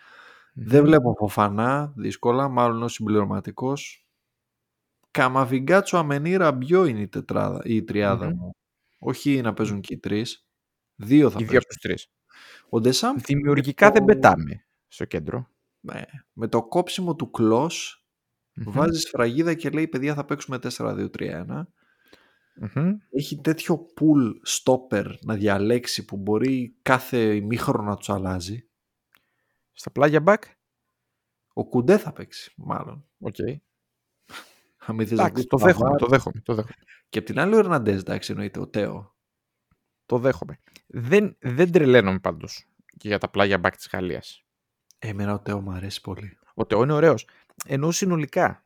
Δεν 0.54 0.84
βλέπω 0.84 1.14
φοφανά, 1.18 1.94
δύσκολα, 1.96 2.48
μάλλον 2.48 2.84
ως 2.84 2.94
συμπληρωματικός. 2.94 4.08
Καμαβιγκάτσο 5.12 5.98
Αμενή 5.98 6.36
Ραμπιό 6.36 6.86
είναι 6.86 7.00
η, 7.02 7.08
τετράδα, 7.08 7.62
η 7.64 7.84
τριάδα 7.84 8.26
Μμμ. 8.26 8.36
μου. 8.40 8.56
Όχι 9.06 9.42
να 9.42 9.54
παίζουν 9.54 9.82
και 9.82 9.94
οι 9.94 9.98
τρεις. 9.98 10.48
Δύο 10.96 11.30
θα 11.30 11.38
Οι 11.40 11.44
δύο 11.44 11.48
παίζουν. 11.48 11.58
από 11.58 11.68
τους 11.68 11.78
τρεις. 11.78 12.08
Ο 12.70 12.80
Ντεσάμπ 12.80 13.18
Δημιουργικά 13.18 13.92
δεν 13.92 14.00
το- 14.00 14.06
πετάμε 14.06 14.66
στο 14.88 15.06
κέντρο. 15.06 15.50
Ναι. 15.80 16.02
Με 16.34 16.48
το 16.48 16.64
κόψιμο 16.68 17.16
του 17.16 17.32
κλος 17.32 18.06
Μμμ. 18.54 18.72
βάζει 18.72 19.00
σφραγίδα 19.00 19.54
και 19.54 19.70
λέει 19.70 19.88
παιδιά 19.88 20.14
θα 20.14 20.26
παίξουμε 20.26 20.60
4-2-3-1. 20.60 21.68
Μμμ. 22.56 22.98
Έχει 23.10 23.42
τέτοιο 23.42 23.86
pull 23.98 24.32
stopper 24.48 25.14
να 25.22 25.36
διαλέξει 25.36 26.06
που 26.06 26.18
μπορεί 26.18 26.78
κάθε 26.82 27.36
ημίχρονο 27.36 27.84
να 27.90 27.96
τους 27.98 28.10
αλλάζει. 28.10 28.68
Στα 29.74 29.92
πλάγια 29.92 30.24
back. 30.26 30.38
Ο 31.54 31.66
Κουντέ 31.68 31.98
θα 31.98 32.12
παίξει 32.14 32.54
μάλλον. 32.58 33.08
Οκ. 33.20 33.36
Αν 33.38 33.46
μην 33.46 33.54
θες 33.56 34.75
να 34.75 34.75
Εντάξει, 34.88 35.34
πεις 35.34 35.46
το 35.46 35.58
Παβάρ. 35.58 35.74
δέχομαι, 35.74 35.98
το 35.98 36.08
δέχομαι, 36.08 36.40
το 36.44 36.54
δέχομαι. 36.54 36.74
Και 37.10 37.20
απ' 37.20 37.26
την 37.26 37.40
άλλη 37.40 37.56
ο 37.56 37.58
Ερναντές, 37.58 38.00
εντάξει 38.00 38.32
εννοείται, 38.32 38.60
ο 38.60 38.68
Τέο. 38.68 39.16
Το 40.06 40.18
δέχομαι. 40.18 40.60
Δεν, 40.88 41.36
δεν 41.40 41.72
τρελαίνομαι 41.72 42.20
πάντως 42.20 42.68
και 42.98 43.08
για 43.08 43.18
τα 43.18 43.30
πλάγια 43.30 43.60
back 43.64 43.72
της 43.76 43.90
Γαλλίας. 43.92 44.44
Εμένα 45.00 45.34
ο 45.34 45.40
Τέο 45.40 45.62
μου 45.62 45.72
αρέσει 45.72 46.02
πολύ. 46.02 46.38
Ο 46.54 46.66
Τεό 46.66 46.84
είναι 46.84 46.94
ωραίος. 46.94 47.28
Ενώ 47.66 47.92
συνολικά. 47.92 48.64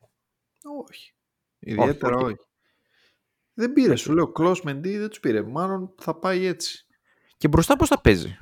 Όχι. 0.88 1.14
Ιδιαίτερα 1.60 2.16
όχι. 2.16 2.26
όχι. 2.26 2.38
Δεν 3.54 3.74
πήρε, 3.74 3.96
σου 3.96 4.14
λέω, 4.14 4.32
Κλος 4.32 4.62
Μεντί 4.62 4.98
δεν 4.98 5.10
τους 5.10 5.20
πήρε. 5.20 5.42
Μάλλον 5.42 5.94
θα 5.98 6.16
πάει 6.16 6.46
έτσι. 6.46 6.86
Και 7.38 7.48
μπροστά 7.48 7.76
πώς 7.76 7.88
θα 7.88 8.02
παίζει. 8.02 8.38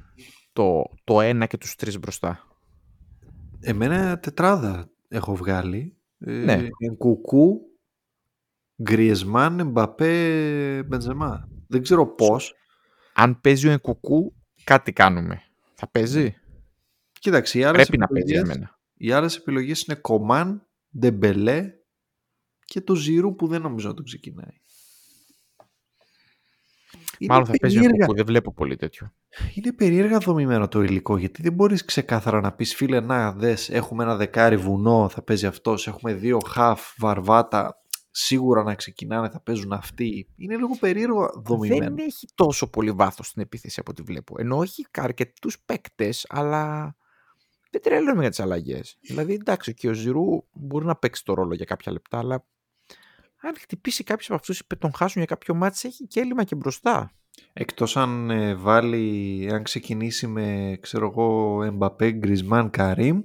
Το, 0.54 0.84
το 1.04 1.22
ένα 1.22 1.46
και 1.46 1.58
τους 1.58 1.76
τρεις 1.76 2.00
μπροστά; 2.00 2.48
Εμένα 3.60 4.20
τετράδα 4.20 4.90
έχω 5.08 5.36
βγάλει. 5.36 5.97
Ναι. 6.18 6.54
Ε, 6.54 6.90
Κουκού, 6.98 7.62
Γκριεσμάν, 8.84 9.60
Εμπαπέ, 9.60 10.84
Μπενζεμά. 10.88 11.50
Δεν 11.68 11.82
ξέρω 11.82 12.08
πώς. 12.08 12.54
Αν 13.14 13.42
παίζει 13.42 13.68
ο 13.68 13.72
Ενκουκού, 13.72 14.36
κάτι 14.64 14.94
κάνουμε. 14.94 15.42
Θα 15.74 15.88
παίζει; 15.88 16.36
Κοίταξε, 17.20 17.60
οι 17.60 17.64
άλλες, 17.64 17.88
Πρέπει 17.88 17.98
να 17.98 18.08
παίζει 18.08 18.32
για 18.32 18.40
επιλογές, 18.40 18.58
μένα. 18.60 18.80
οι 18.98 19.12
άλλες 19.12 19.36
επιλογές 19.38 19.82
είναι 19.84 19.98
Κομάν, 20.00 20.68
Ντεμπελέ 21.00 21.74
και 22.66 22.82
το 22.82 22.96
Ζηρού 22.96 23.36
που 23.36 23.48
δεν 23.48 23.62
νομίζω 23.62 23.88
να 23.88 23.94
το 23.94 24.04
ξεκινάει. 24.04 24.62
Είναι 27.18 27.34
Μάλλον 27.34 27.46
θα 27.48 27.54
παίζει 27.62 27.76
ο 27.78 27.80
περίεργα- 27.80 28.00
Ενκουκού. 28.04 28.16
Δεν 28.18 28.26
βλέπω 28.26 28.54
πολύ 28.54 28.76
τέτοιο. 28.76 29.12
Είναι 29.54 29.74
περίεργα 29.74 30.18
δομημένο 30.18 30.68
το 30.68 30.82
υλικό 30.84 31.18
γιατί 31.18 31.42
δεν 31.42 31.54
μπορείς 31.54 31.86
ξεκάθαρα 31.86 32.42
να 32.42 32.52
πεις 32.52 32.76
φίλε 32.76 33.00
να 33.00 33.32
δες 33.32 33.70
έχουμε 33.70 34.04
ένα 34.04 34.16
δεκάρι 34.16 34.58
βουνό 34.58 35.10
θα 35.10 35.22
παίζει 35.22 35.46
αυτός 35.46 35.88
έχουμε 35.88 36.14
δύο 36.14 36.38
χαφ 36.48 36.94
βαρβάτα 36.98 37.82
σίγουρα 38.12 38.64
να 38.64 38.76
ξεκινάνε 38.76 39.30
θα 39.30 39.42
παίζουν 39.42 39.74
αυτοί 39.74 40.28
είναι 40.36 40.56
λίγο 40.56 40.78
περίεργο 40.80 41.30
δομημένο 41.46 41.84
Δεν 41.96 41.98
έχει 42.06 42.28
τόσο 42.36 42.70
πολύ 42.70 42.92
βάθος 42.92 43.28
στην 43.28 43.42
επίθεση 43.42 43.80
από 43.80 43.92
ό,τι 43.92 44.02
βλέπω. 44.02 44.36
Ενώ 44.38 44.62
έχει 44.62 44.86
αρκετούς 44.98 45.60
παίκτες, 45.66 46.26
αλλά 46.30 46.96
δεν 47.72 47.82
τρελαίνομαι 47.82 48.22
για 48.22 48.30
τις 48.30 48.40
αλλαγές. 48.40 48.98
Δηλαδή, 49.02 49.34
εντάξει, 49.34 49.74
και 49.74 49.90
ο 49.90 49.94
Ζηρού 49.94 50.26
μπορεί 50.52 50.86
να 50.86 50.96
παίξει 50.96 51.24
το 51.26 51.34
ρόλο 51.34 51.54
για 51.56 51.66
κάποια 51.66 51.92
λεπτά, 51.92 52.18
αλλά 52.18 52.46
αν 53.42 53.56
χτυπήσει 53.58 54.04
κάποιος 54.04 54.28
από 54.28 54.36
αυτούς 54.36 54.66
που 54.66 54.78
τον 54.78 54.94
χάσουν 54.94 55.22
για 55.22 55.26
κάποιο 55.26 55.56
μάτι, 55.56 55.88
έχει 55.88 56.08
και 56.08 56.20
έλλειμμα 56.20 56.44
και 56.44 56.56
μπροστά. 56.56 57.12
εκτός 57.54 57.98
αν 57.98 58.30
ε, 58.30 58.56
βάλει 58.56 59.48
αν 59.52 59.64
ξεκινήσει 59.64 60.28
με 60.28 60.78
ξέρω 60.82 61.08
εγώ 61.08 61.64
Εμπαπέ, 61.64 62.12
Γκρισμάν, 62.12 62.70
Καρίμ 62.70 63.22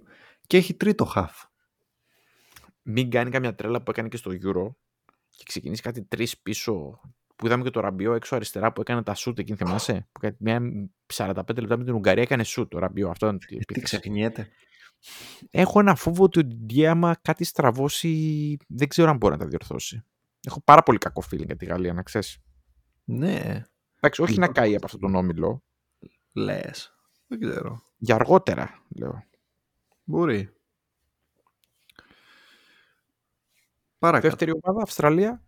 και 0.46 0.56
έχει 0.56 0.74
τρίτο 0.74 1.04
χαφ 1.04 1.42
Μην 2.82 3.10
κάνει 3.10 3.30
καμιά 3.30 3.54
τρέλα 3.54 3.82
που 3.82 3.90
έκανε 3.90 4.08
και 4.08 4.16
στο 4.16 4.30
Euro 4.30 4.74
και 5.36 5.44
ξεκινήσει 5.46 5.82
κάτι 5.82 6.02
τρεις 6.02 6.38
πίσω. 6.38 7.00
Που 7.36 7.46
είδαμε 7.46 7.62
και 7.62 7.70
το 7.70 7.80
Ραμπιό 7.80 8.14
έξω 8.14 8.34
αριστερά 8.34 8.72
που 8.72 8.80
έκανε 8.80 9.02
τα 9.02 9.14
σουτ 9.14 9.38
εκείνη, 9.38 9.56
θυμάσαι. 9.56 10.08
Που 10.12 10.20
έκανε 10.22 10.36
μια 10.38 10.60
45 11.14 11.34
λεπτά 11.56 11.76
με 11.76 11.84
την 11.84 11.94
Ουγγαρία 11.94 12.22
έκανε 12.22 12.44
σουτ 12.44 12.70
το 12.70 12.78
Ραμπιό. 12.78 13.10
Αυτό 13.10 13.26
ήταν 13.26 13.38
η 13.42 13.46
τι 13.46 13.56
επίθεση. 13.56 13.84
ξεχνιέται 13.84 14.48
Έχω 15.50 15.80
ένα 15.80 15.94
φόβο 15.94 16.24
ότι 16.24 16.38
ο 16.38 16.44
Ντιέ 16.44 16.88
άμα 16.88 17.16
κάτι 17.22 17.44
στραβώσει 17.44 18.56
δεν 18.68 18.88
ξέρω 18.88 19.10
αν 19.10 19.16
μπορεί 19.16 19.32
να 19.32 19.38
τα 19.38 19.46
διορθώσει. 19.46 20.02
Έχω 20.46 20.60
πάρα 20.64 20.82
πολύ 20.82 20.98
κακό 20.98 21.22
feeling 21.30 21.44
για 21.46 21.56
τη 21.56 21.64
Γαλλία, 21.64 21.92
να 21.92 22.02
ξέρεις. 22.02 22.38
ναι 23.04 23.66
Εντάξει, 23.96 24.22
όχι 24.22 24.38
να 24.38 24.46
Λοιπόν. 24.46 24.52
καεί 24.64 24.74
από 24.74 24.86
αυτόν 24.86 25.00
τον 25.00 25.14
όμιλο. 25.14 25.62
λες 26.32 26.96
δεν 27.26 27.40
ξέρω 27.40 27.82
Για 27.96 28.14
αργότερα, 28.14 28.82
λέω. 28.88 29.24
μπορεί 30.04 30.52
Παρακάτω. 33.98 34.28
Δεύτερη 34.28 34.58
ομάδα, 34.62 34.82
Αυστραλία. 34.82 35.42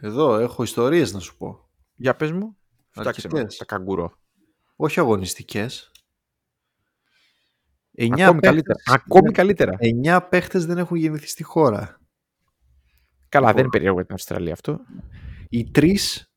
Εδώ 0.00 0.38
έχω 0.38 0.62
ιστορίες 0.62 1.12
να 1.12 1.18
σου 1.20 1.36
πω. 1.36 1.68
Για 1.94 2.16
πες 2.16 2.32
μου. 2.32 2.56
Φτιάξε 2.90 3.28
με 3.28 3.38
Αρκετές. 3.38 3.56
τα 3.56 3.64
καγκουρό. 3.64 4.12
Όχι 4.76 5.00
αγωνιστικές. 5.00 5.90
Εννιά 7.96 8.24
Ακόμη 8.26 8.40
παίχτες- 8.40 8.62
καλύτερα. 8.62 8.94
Ακόμη 9.02 9.24
Ναι. 9.26 9.30
καλύτερα. 9.32 9.74
Εννιά 9.78 10.22
παίχτες 10.22 10.66
δεν 10.66 10.78
έχουν 10.78 10.96
γεννηθεί 10.96 11.26
στη 11.28 11.42
χώρα. 11.42 12.00
Καλά, 13.28 13.46
Λοιπόν. 13.46 13.52
δεν 13.52 13.58
είναι 13.62 13.68
περίεργο 13.70 13.96
για 13.96 14.04
την 14.06 14.14
Αυστραλία 14.14 14.52
αυτό. 14.52 14.80
Οι 15.48 15.70
τρεις 15.70 16.32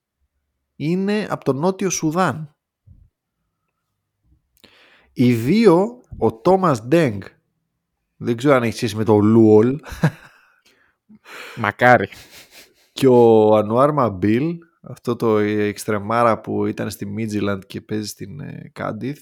είναι 0.76 1.28
από 1.30 1.44
το 1.46 1.54
Νότιο 1.54 1.90
Σουδάν. 1.90 2.56
Οι 5.14 5.34
δύο, 5.34 6.02
ο 6.18 6.34
Τόμας 6.34 6.82
Ντενγκ, 6.88 7.22
δεν 8.18 8.38
ξέρω 8.38 8.56
αν 8.56 8.64
έχεις 8.64 8.76
σχέση 8.76 8.96
με 8.96 9.04
το 9.04 9.18
Λούολ, 9.20 9.80
Μακάρι. 11.56 12.10
και 12.92 13.08
ο 13.08 13.56
Ανουάρ 13.56 13.92
Μαμπίλ, 13.94 14.58
αυτό 14.82 15.16
το 15.16 15.38
εξτρεμάρα 15.38 16.40
που 16.42 16.66
ήταν 16.66 16.90
στη 16.90 17.06
Μίτζιλαντ 17.06 17.62
και 17.68 17.82
παίζει 17.82 18.08
στην 18.08 18.40
ε, 18.40 18.70
Κάντιθ 18.74 19.20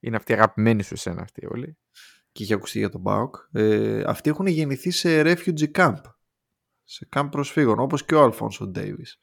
Είναι 0.00 0.16
αυτή 0.16 0.32
η 0.32 0.34
αγαπημένη 0.34 0.82
σου 0.82 0.94
εσένα 0.94 1.22
αυτή 1.22 1.46
όλοι. 1.46 1.76
και 2.32 2.42
είχε 2.42 2.54
ακουστεί 2.54 2.78
για 2.78 2.88
τον 2.88 3.00
ΠΑΟΚ. 3.00 3.36
Ε, 3.52 4.02
αυτοί 4.06 4.30
έχουν 4.30 4.46
γεννηθεί 4.46 4.90
σε 4.90 5.20
refugee 5.24 5.70
camp, 5.74 5.94
σε 6.84 7.08
camp 7.16 7.28
προσφύγων, 7.30 7.78
όπως 7.80 8.04
και 8.04 8.14
ο 8.14 8.22
Αλφόνσο 8.22 8.66
Ντέιβις. 8.66 9.18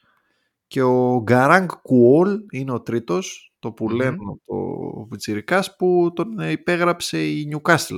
Και 0.68 0.82
ο 0.82 1.22
Γκαράγκ 1.24 1.70
Κουόλ 1.82 2.40
είναι 2.52 2.72
ο 2.72 2.82
τρίτος, 2.82 3.56
το 3.60 3.72
που 3.72 3.86
Μμμ. 3.86 3.96
λένε 3.96 4.18
ο 4.46 5.08
Πιτσιρικάς 5.08 5.76
που 5.76 6.12
τον 6.16 6.40
ε, 6.40 6.52
υπέγραψε 6.52 7.28
η 7.28 7.46
Νιουκάστλ. 7.46 7.96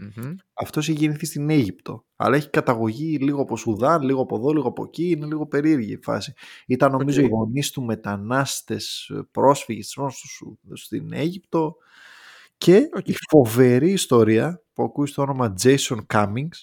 Μμμ. 0.00 0.34
Αυτός 0.54 0.88
έχει 0.88 0.98
γεννηθεί 0.98 1.26
στην 1.26 1.50
Αίγυπτο. 1.50 2.04
Αλλά 2.16 2.36
έχει 2.36 2.50
καταγωγή 2.50 3.16
λίγο 3.20 3.42
από 3.42 3.56
Σουδάν, 3.56 4.02
λίγο 4.02 4.20
από 4.20 4.36
εδώ, 4.36 4.52
λίγο 4.52 4.68
από 4.68 4.84
εκεί. 4.84 5.10
Είναι 5.10 5.26
λίγο 5.26 5.46
περίεργη 5.46 5.92
η 5.92 5.98
φάση. 6.02 6.32
Ήταν 6.66 6.90
νομίζω 6.90 7.20
Οκ. 7.20 7.26
οι 7.26 7.30
γονείς 7.30 7.70
του 7.70 7.82
μετανάστες 7.82 9.08
ε, 9.14 9.22
πρόσφυγες 9.30 9.94
μόνος 9.96 10.16
στο 10.18 10.26
Σου- 10.26 10.58
στην 10.72 11.12
Αίγυπτο. 11.12 11.76
Και 12.58 12.88
Οκ. 12.96 13.08
η 13.08 13.14
φοβερή 13.30 13.90
ιστορία 13.90 14.62
που 14.72 14.82
ακούει 14.82 15.06
στο 15.06 15.22
όνομα 15.22 15.54
Jason 15.62 15.98
Cummings, 16.14 16.58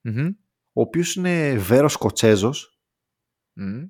Μμμ. 0.00 0.26
ο 0.72 0.80
οποίος 0.80 1.14
είναι 1.16 1.54
βέρος 1.58 1.92
Σκοτσέζος. 1.92 2.78
Μμμ. 3.52 3.84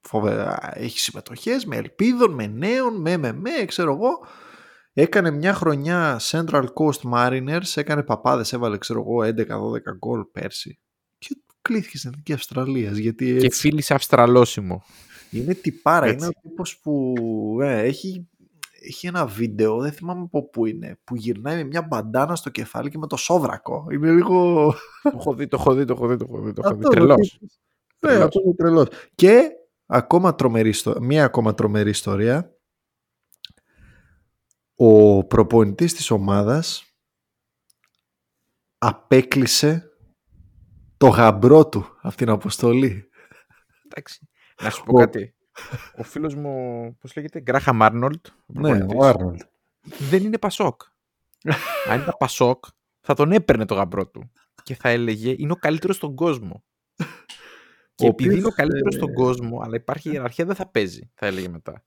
Φοβερά. 0.00 0.70
Έχει 0.74 0.98
συμμετοχές 0.98 1.64
με 1.64 1.76
ελπίδων, 1.76 2.32
με 2.34 2.46
νέων, 2.46 3.00
με 3.00 3.16
με 3.16 3.32
με, 3.32 3.64
ξέρω 3.66 3.92
εγώ. 3.92 4.10
Έκανε 4.92 5.30
μια 5.30 5.54
χρονιά 5.54 6.20
Central 6.22 6.64
Coast 6.74 7.12
Mariners, 7.14 7.72
έκανε 7.74 8.02
παπάδες, 8.02 8.52
έβαλε 8.52 8.78
ξέρω 8.78 9.00
εγώ 9.00 9.18
11-12 9.22 9.96
γκολ 9.98 10.24
πέρσι. 10.32 10.78
Και 11.18 11.36
κλήθηκε 11.62 11.96
στην 11.98 12.10
Εθνική 12.10 12.32
Αυστραλίας. 12.32 12.96
Γιατί 12.96 13.36
Και 13.40 13.50
φίλη 13.50 13.84
Αυστραλόσιμο. 13.88 14.82
είναι 15.30 15.54
τυπάρα, 15.54 16.06
Έτσι. 16.06 16.16
είναι 16.16 16.26
ο 16.26 16.40
τύπος 16.48 16.78
που 16.82 17.14
ε, 17.62 17.80
έχει, 17.82 18.28
έχει 18.86 19.06
ένα 19.06 19.26
βίντεο, 19.26 19.78
δεν 19.80 19.92
θυμάμαι 19.92 20.20
από 20.22 20.48
πού 20.48 20.66
είναι, 20.66 20.98
που 21.04 21.16
γυρνάει 21.16 21.56
με 21.56 21.64
μια 21.64 21.82
μπαντάνα 21.82 22.36
στο 22.36 22.50
κεφάλι 22.50 22.90
και 22.90 22.98
με 22.98 23.06
το 23.06 23.16
σόβρακο. 23.16 23.86
Είναι 23.92 24.12
λίγο... 24.12 24.64
το 25.02 25.10
έχω 25.18 25.34
δει, 25.34 25.46
το 25.48 25.56
έχω 25.60 25.74
δει, 25.74 25.84
το 25.84 25.92
έχω 25.92 26.06
δει, 26.08 26.16
το 26.16 26.24
έχω 26.28 26.42
δει. 26.42 26.52
Το 26.52 26.60
έχω 26.64 26.74
δει. 26.74 26.78
Αυτό, 26.84 26.88
Τρελός. 26.88 27.16
ο 27.34 27.38
τύπος. 27.38 27.58
Ναι, 28.00 28.08
Τρελός. 28.08 28.24
αυτό 28.24 28.40
είναι 28.44 28.54
τρελός. 28.54 28.88
Και 29.14 29.42
ακόμα 29.86 30.34
τρομερή, 30.34 30.68
ιστο- 30.68 31.00
μία 31.00 31.24
ακόμα 31.24 31.54
τρομερή 31.54 31.90
ιστορία. 31.90 32.54
Ο 34.82 35.24
προπονητής 35.24 35.94
της 35.94 36.10
ομάδας 36.10 36.84
απέκλεισε 38.78 39.90
το 40.96 41.08
γαμπρό 41.08 41.68
του 41.68 41.96
από 42.00 42.16
την 42.16 42.28
αποστολή. 42.28 43.08
Εντάξει. 43.84 44.28
Να 44.62 44.70
σου 44.70 44.82
πω 44.84 44.92
Ο- 44.94 44.98
κάτι. 44.98 45.34
Ο 45.96 46.02
φίλος 46.02 46.34
μου, 46.34 46.52
πώς 47.00 47.16
λέγεται, 47.16 47.40
Γκράχαμ 47.40 47.82
Άρνολτ, 47.82 48.26
ο 48.26 48.32
Ναι, 48.46 48.60
προπονητής, 48.60 48.96
ο 48.98 49.04
Άρνολντ. 49.04 49.40
δεν 49.82 50.24
είναι 50.24 50.38
Πασόκ. 50.38 50.82
Αν 51.88 52.00
ήταν 52.00 52.14
Πασόκ, 52.18 52.64
θα 53.00 53.14
τον 53.14 53.32
έπαιρνε 53.32 53.64
το 53.64 53.74
γαμπρό 53.74 54.06
του 54.08 54.30
και 54.62 54.74
θα 54.74 54.88
έλεγε 54.88 55.34
είναι 55.38 55.52
ο 55.52 55.56
καλύτερος 55.56 55.96
στον 55.96 56.14
κόσμο. 56.14 56.64
Και 57.94 58.06
Ο 58.06 58.08
επειδή 58.08 58.28
οποίος, 58.28 58.34
είναι 58.38 58.46
ο 58.46 58.50
καλύτερος 58.50 58.94
ε, 58.94 58.98
στον 58.98 59.12
κόσμο, 59.14 59.60
αλλά 59.62 59.76
υπάρχει 59.76 60.10
ιεραρχία, 60.10 60.44
δεν 60.44 60.54
θα 60.54 60.66
παίζει, 60.66 61.10
θα 61.14 61.26
έλεγε 61.26 61.48
μετά. 61.48 61.84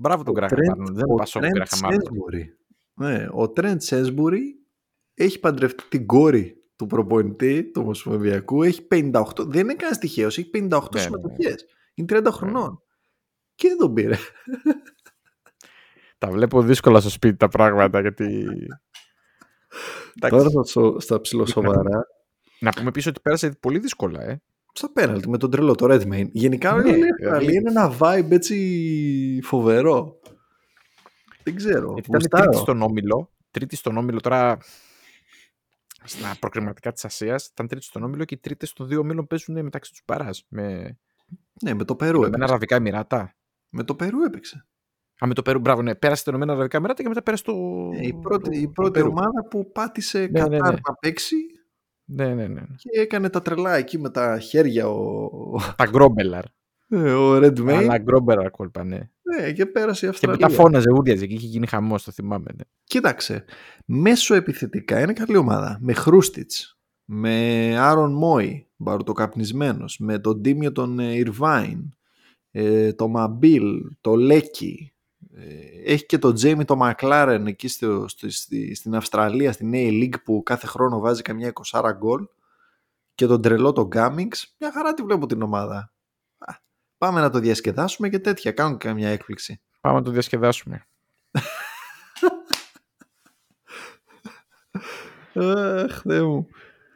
Μπράβο 0.00 0.22
τον 0.22 0.32
Ο 0.36 0.38
Γκράχαμ 0.38 0.58
Trent- 0.58 0.70
Άρνολτ, 0.70 0.90
δεν 0.90 1.04
είναι 1.04 1.12
ο 1.12 1.16
Πασόκ 1.16 1.42
Trent 1.42 1.50
Γκράχαμ 1.52 1.78
Άρνολτ. 1.84 2.06
Sainsbury. 2.08 2.44
Ναι, 2.94 3.26
ο 3.30 3.50
Τρέντ 3.50 3.80
Σέσμπουρι 3.80 4.54
έχει 5.14 5.40
παντρευτεί 5.40 5.82
την 5.88 6.06
κόρη 6.06 6.64
του 6.76 6.86
προπονητή 6.86 7.70
του 7.70 7.80
Ομοσπονδιακού. 7.82 8.62
Έχει 8.62 8.86
58, 8.90 9.22
δεν 9.36 9.60
είναι 9.62 9.74
κανένας 9.74 9.98
τυχαίος, 9.98 10.38
έχει 10.38 10.50
58 10.54 10.60
Ναι, 10.60 10.66
ναι, 10.68 10.88
ναι. 10.92 11.00
συμμετοχές. 11.00 11.64
Είναι 11.94 12.06
30 12.20 12.26
χρονών. 12.30 12.82
Και 13.54 13.68
δεν 13.68 13.76
τον 13.78 13.94
πήρε. 13.94 14.16
Τα 16.18 16.30
βλέπω 16.30 16.62
δύσκολα 16.62 17.00
στο 17.00 17.10
σπίτι 17.10 17.36
τα 17.36 17.48
πράγματα, 17.48 18.00
γιατί... 18.00 18.46
Εντάξει. 20.14 20.36
Τώρα 20.38 20.48
στα, 20.48 20.62
σο- 20.62 21.00
στα 21.00 21.20
ψηλοσοβαρά, 21.20 22.06
Να 22.60 22.70
πούμε 22.70 22.90
πίσω 22.90 23.10
ότι 23.10 23.20
πέρασε 23.20 23.50
πολύ 23.60 23.78
δύσκολα, 23.78 24.22
ε. 24.22 24.42
Στα 24.72 24.92
πέναλτι 24.92 25.28
με 25.28 25.38
τον 25.38 25.50
τρελό, 25.50 25.74
το 25.74 25.86
Redmayne. 25.94 26.28
Γενικά 26.30 26.72
Ναι, 26.72 26.78
όλη 26.80 26.88
η 26.90 26.92
δηλαδή- 26.92 27.10
Αυστραλία 27.24 27.60
είναι 27.60 27.70
ένα 27.70 27.96
vibe 27.98 28.30
έτσι 28.30 29.40
φοβερό. 29.42 30.18
Δεν 31.42 31.54
ξέρω. 31.56 31.92
Γιατί 31.92 32.08
ήταν 32.08 32.20
γουστάρω. 32.20 32.42
τρίτη 32.44 32.56
στον 32.58 32.82
Όμιλο. 32.82 33.30
Τρίτη 33.50 33.76
στον 33.76 33.96
Όμιλο 33.96 34.20
τώρα 34.20 34.58
στα 36.04 36.36
προκριματικά 36.40 36.92
της 36.92 37.04
Ασίας. 37.04 37.46
Ήταν 37.46 37.66
τρίτη 37.68 37.84
στον 37.84 38.02
Όμιλο 38.02 38.24
και 38.24 38.34
οι 38.34 38.38
τρίτες 38.38 38.72
των 38.72 38.86
δύο 38.88 39.00
Όμιλων 39.00 39.26
παίζουν 39.26 39.62
μεταξύ 39.62 39.90
τους 39.90 40.02
παράς. 40.04 40.44
Με, 40.48 40.96
Ναι, 41.62 41.74
με 41.74 41.84
το 41.84 41.96
Περού 41.96 42.20
με 42.20 42.26
έπαιξε. 42.26 42.44
Αραβικά 42.44 42.76
Εμιράτα. 42.76 43.34
Με 43.68 43.84
το 43.84 43.94
Περού 43.94 44.22
έπαιξε. 44.22 44.66
Α, 45.24 45.26
με 45.26 45.34
το 45.34 45.42
Περού, 45.42 45.58
μπράβο, 45.60 45.82
ναι. 45.82 45.94
Πέρασε 45.94 46.24
τα 46.24 46.30
Ηνωμένα 46.30 46.52
Αραβικά 46.52 46.76
Εμιράτα 46.76 47.02
και 47.02 47.08
μετά 47.08 47.22
πέρασε 47.22 47.42
το. 47.44 47.52
Ε, 47.94 48.06
η 48.06 48.14
πρώτη, 48.14 48.58
η 48.58 48.64
το 48.64 48.70
πρώτη 48.70 48.90
Περού. 48.90 49.08
ομάδα 49.10 49.44
που 49.50 49.72
πάτησε 49.72 50.18
ναι, 50.20 50.26
Κατάρ 50.40 50.50
ναι. 50.50 50.58
να 50.88 50.94
παίξει 51.00 51.36
Ναι, 52.12 52.34
ναι, 52.34 52.46
ναι. 52.46 52.60
και 52.76 53.00
έκανε 53.00 53.28
τα 53.28 53.42
τρελά 53.42 53.74
εκεί 53.74 53.98
με 53.98 54.10
τα 54.10 54.38
χέρια 54.38 54.88
ο, 54.88 55.30
Τα 55.76 55.86
Γκρόμπελαρ. 55.86 56.44
ε, 56.88 57.12
ο 57.12 57.36
Redmayne 57.36 57.72
Αλλά 57.72 57.98
Γκρόμπελαρ 57.98 58.50
κόλπα, 58.50 58.84
ναι. 58.84 59.10
ναι, 59.22 59.52
και 59.52 59.66
πέρασε 59.66 60.06
η 60.06 60.08
Και 60.08 60.14
Αυστραλία. 60.14 60.46
μετά 60.46 60.62
φώναζε, 60.62 60.90
ούρλιαζε 60.90 61.26
και 61.26 61.34
είχε 61.34 61.46
γίνει 61.46 61.66
χαμός, 61.66 62.04
το 62.04 62.12
θυμάμαι. 62.12 62.50
Ναι. 62.56 62.64
Κοίταξε, 62.84 63.44
μέσω 63.84 64.34
επιθετικά 64.34 65.00
είναι 65.00 65.12
καλή 65.12 65.36
ομάδα. 65.36 65.78
Με 65.80 65.92
Χρούστιτς, 65.92 66.78
με 67.04 67.74
Άρον 67.78 68.12
Μόι, 68.12 68.68
μπαρουτοκαπνισμένος, 68.76 69.98
με 69.98 70.18
τον 70.18 70.42
Τίμιο 70.42 70.72
τον 70.72 70.98
ε, 70.98 71.14
Ιρβάιν, 71.14 71.94
ε, 72.50 72.92
το 72.92 73.08
Μαμπίλ, 73.08 73.64
το 74.00 74.16
Λέκι. 74.16 74.92
Ε, 75.36 75.92
έχει 75.92 76.06
και 76.06 76.18
τον 76.18 76.34
Τζέιμι 76.34 76.64
το 76.64 76.76
Μακλάρεν 76.76 77.46
εκεί 77.46 77.68
στο, 77.68 78.08
στο- 78.08 78.30
στη- 78.30 78.74
στην 78.74 78.94
Αυστραλία, 78.94 79.52
στην 79.52 79.70
A 79.74 79.76
League 80.02 80.22
που 80.24 80.42
κάθε 80.42 80.66
χρόνο 80.66 80.98
βάζει 81.00 81.22
καμιά 81.22 81.52
20 81.72 81.92
γκολ. 81.96 82.26
Και 83.14 83.26
τον 83.26 83.42
τρελό 83.42 83.72
τον 83.72 83.86
Γκάμιγκς. 83.86 84.54
Μια 84.58 84.72
χαρά 84.72 84.94
τη 84.94 85.02
βλέπω 85.02 85.26
την 85.26 85.42
ομάδα. 85.42 85.92
Α, 86.38 86.52
Πάμε 86.98 87.20
να 87.20 87.30
το 87.30 87.38
διασκεδάσουμε 87.38 88.08
και 88.08 88.18
τέτοια. 88.18 88.52
Κάνουν 88.52 88.78
και 88.78 88.88
καμιά 88.88 89.08
έκπληξη. 89.08 89.60
Πάμε 89.80 89.98
να 89.98 90.04
το 90.04 90.10
διασκεδάσουμε. 90.10 90.86
Αχ, 95.34 96.00
Θεέ 96.02 96.22
μου. 96.22 96.46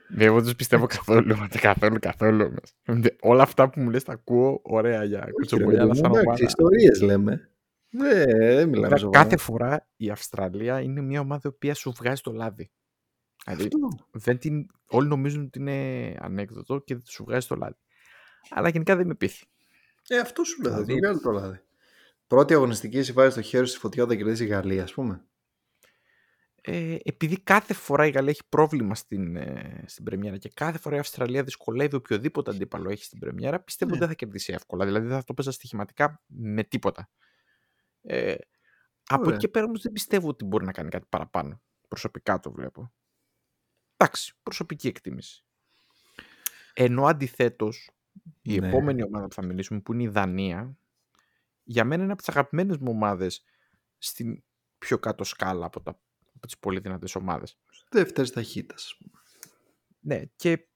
Ναι, 0.08 0.24
εγώ 0.24 0.34
δεν 0.36 0.44
τους 0.44 0.54
πιστεύω 0.54 0.86
καθόλου, 0.86 1.36
μα, 1.36 1.48
καθόλου, 1.60 1.98
καθόλου. 2.00 2.44
όμως. 2.44 2.74
Όλα 3.20 3.42
αυτά 3.42 3.70
που 3.70 3.80
μου 3.80 3.90
λες 3.90 4.04
τα 4.04 4.12
ακούω, 4.12 4.60
ωραία 4.64 5.04
για 5.04 5.28
κουτσομπολιά, 5.32 5.82
αλλά 5.82 5.94
σαν 5.94 6.10
ομάδα. 6.10 6.34
ιστορίες 6.44 7.00
λέμε. 7.00 7.48
Ναι, 7.96 8.24
δεν 8.24 8.68
μιλάμε 8.68 8.80
Βέβαια, 8.80 8.96
σοβαρά. 8.96 9.22
κάθε 9.22 9.36
φορά 9.36 9.88
η 9.96 10.10
Αυστραλία 10.10 10.80
είναι 10.80 11.00
μια 11.00 11.20
ομάδα 11.20 11.40
η 11.44 11.48
οποία 11.48 11.74
σου 11.74 11.92
βγάζει 11.96 12.20
το 12.20 12.32
λάδι. 12.32 12.70
Δηλαδή, 13.44 13.62
Αυτό. 13.64 13.78
δεν 14.10 14.38
την... 14.38 14.66
όλοι 14.86 15.08
νομίζουν 15.08 15.44
ότι 15.44 15.58
είναι 15.58 16.16
ανέκδοτο 16.20 16.78
και 16.78 16.98
σου 17.04 17.24
βγάζει 17.24 17.46
το 17.46 17.54
λάδι. 17.54 17.76
Αλλά 18.50 18.68
γενικά 18.68 18.96
δεν 18.96 19.06
με 19.06 19.14
πείθει. 19.14 19.44
Ε, 20.08 20.18
αυτό 20.18 20.44
σου 20.44 20.62
λέω. 20.62 20.72
Δηλαδή- 20.72 20.92
Δεν 20.92 21.00
βγάλει 21.02 21.20
το 21.20 21.30
λάδι. 21.30 21.60
Πρώτη 22.26 22.54
αγωνιστική, 22.54 22.98
εσύ 22.98 23.12
βάζει 23.12 23.34
το 23.34 23.42
χέρι 23.42 23.66
στη 23.66 23.78
φωτιά 23.78 24.02
όταν 24.02 24.16
κερδίζει 24.16 24.44
η 24.44 24.46
Γαλλία, 24.46 24.82
ας 24.82 24.92
πούμε. 24.92 25.24
Ε, 26.66 26.96
επειδή 27.04 27.40
κάθε 27.40 27.74
φορά 27.74 28.06
η 28.06 28.10
Γαλλία 28.10 28.30
έχει 28.30 28.42
πρόβλημα 28.48 28.94
στην, 28.94 29.36
ε, 29.36 29.84
στην 29.86 30.04
Πρεμιέρα 30.04 30.36
και 30.38 30.50
κάθε 30.54 30.78
φορά 30.78 30.96
η 30.96 30.98
Αυστραλία 30.98 31.42
δυσκολεύει 31.42 31.94
οποιοδήποτε 31.96 32.50
αντίπαλο 32.50 32.90
έχει 32.90 33.04
στην 33.04 33.18
Πρεμιέρα, 33.18 33.60
πιστεύω 33.60 33.90
Ναι. 33.90 33.96
ότι 33.96 34.06
δεν 34.06 34.16
θα 34.16 34.24
κερδίσει 34.24 34.52
εύκολα. 34.52 34.84
Δηλαδή 34.84 35.06
δεν 35.06 35.16
θα 35.16 35.24
το 35.24 35.34
παίζα 35.34 35.50
στοιχηματικά 35.52 36.22
με 36.26 36.62
τίποτα. 36.62 37.10
Ε, 38.06 38.34
από 39.06 39.20
Ωραία. 39.22 39.34
εκεί 39.34 39.44
και 39.44 39.50
πέρα 39.50 39.64
όμως 39.64 39.82
δεν 39.82 39.92
πιστεύω 39.92 40.28
ότι 40.28 40.44
μπορεί 40.44 40.64
να 40.64 40.72
κάνει 40.72 40.88
κάτι 40.88 41.06
παραπάνω. 41.08 41.62
Προσωπικά 41.88 42.40
το 42.40 42.52
βλέπω. 42.52 42.92
Εντάξει, 43.96 44.34
προσωπική 44.42 44.88
εκτίμηση. 44.88 45.44
Ενώ 46.74 47.06
αντιθέτως, 47.06 47.90
η 48.42 48.58
Ναι. 48.58 48.68
επόμενη 48.68 49.02
ομάδα 49.02 49.26
που 49.26 49.34
θα 49.34 49.44
μιλήσουμε, 49.44 49.80
που 49.80 49.92
είναι 49.92 50.02
η 50.02 50.08
Δανία, 50.08 50.76
για 51.62 51.84
μένα 51.84 52.02
είναι 52.02 52.12
από 52.12 52.20
τις 52.22 52.30
αγαπημένες 52.30 52.76
μου 52.76 52.90
ομάδες 52.90 53.44
στην 53.98 54.44
πιο 54.78 54.98
κάτω 54.98 55.24
σκάλα 55.24 55.66
από, 55.66 55.80
τα, 55.80 56.00
από 56.36 56.46
τις 56.46 56.58
πολύ 56.58 56.80
δυνατές 56.80 57.14
ομάδες. 57.14 57.58
Δεύτερης 57.90 58.30
ταχύτητας. 58.30 58.98
Ναι, 60.00 60.22
και 60.36 60.68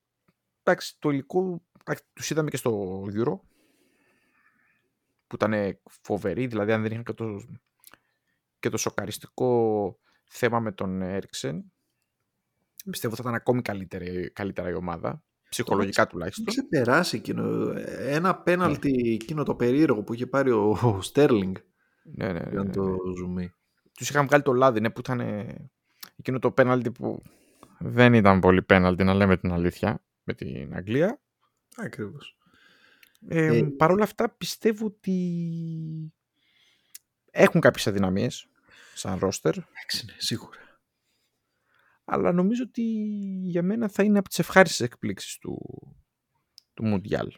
εντάξει, 0.63 0.97
το 0.99 1.11
υλικό 1.11 1.63
εντάξει, 1.81 2.05
τους 2.13 2.31
είδαμε 2.31 2.51
και 2.51 2.57
στο 2.57 3.03
Euro 3.03 3.39
που 5.29 5.35
ήταν 5.35 5.81
φοβερή, 6.03 6.47
δηλαδή 6.47 6.73
αν 6.73 6.83
δεν 6.83 6.91
είχαν 6.91 7.05
και 7.05 7.13
το, 7.13 7.41
και 8.59 8.69
το 8.69 8.77
σοκαριστικό 8.77 9.99
θέμα 10.29 10.61
με 10.61 10.73
τον 10.73 11.03
Έριξεν 11.03 11.73
πιστεύω 12.91 13.15
θα 13.15 13.23
ήταν 13.23 13.35
ακόμη 13.35 13.63
καλύτερη, 13.63 14.31
καλύτερα 14.31 14.69
η 14.71 14.75
ομάδα 14.75 15.23
ψυχολογικά 15.49 16.03
Έχει 16.03 16.11
τουλάχιστον 16.11 16.45
ξεπεράσει 16.45 17.17
εκείνο. 17.17 17.73
Ένα 17.99 18.37
πέναλτι 18.37 19.19
εκείνο 19.23 19.43
το 19.43 19.55
περίεργο 19.55 20.03
που 20.03 20.15
είχε 20.15 20.27
πάρει 20.27 20.51
ο, 20.51 20.79
ο 20.83 21.03
Στέρλινγκ. 21.03 21.57
ναι, 22.03 22.27
ναι, 22.27 22.33
ναι, 22.33 22.51
Ήταν 22.53 22.67
ναι, 22.67 22.73
το 22.73 22.83
ναι. 22.83 22.97
ζουμί. 23.17 23.53
τους 23.93 24.09
είχαν 24.11 24.27
βγάλει 24.27 24.43
το 24.43 24.53
λάδι 24.53 24.81
ναι, 24.81 24.91
που 24.91 25.01
ήταν 25.01 25.21
ε, 25.21 25.71
εκείνο 26.17 26.39
το 26.39 26.51
πέναλτι 26.51 26.91
που 26.91 27.23
δεν 27.79 28.15
ήταν 28.15 28.41
πολύ 28.41 28.63
πέναλτι 28.63 29.05
να 29.05 29.15
λέμε 29.15 29.37
την 29.37 29.53
αλήθεια 29.53 30.05
με 30.23 30.35
την 30.35 30.75
Αγγλία 30.75 31.21
Ακριβώς. 31.77 32.38
Ε, 33.29 33.57
Ε, 33.57 33.63
Παρ' 33.63 33.91
όλα 33.91 34.05
αυτά 34.05 34.31
πιστεύω 34.31 34.87
ότι 34.87 36.13
έχουν 37.31 37.61
κάποιες 37.61 37.87
αδυναμίες 37.87 38.49
σαν 38.95 39.19
ρόστερ, 39.19 39.55
Εντάξει, 39.57 40.05
ναι, 40.07 40.13
σίγουρα. 40.17 40.59
αλλά 42.05 42.33
νομίζω 42.33 42.63
ότι 42.67 42.83
για 43.43 43.63
μένα 43.63 43.89
θα 43.89 44.03
είναι 44.03 44.19
από 44.19 44.29
τις 44.29 44.39
ευχάριστες 44.39 44.81
εκπλήξεις 44.81 45.39
του, 45.39 45.59
του 46.75 46.85
Μουντιάλ. 46.85 47.29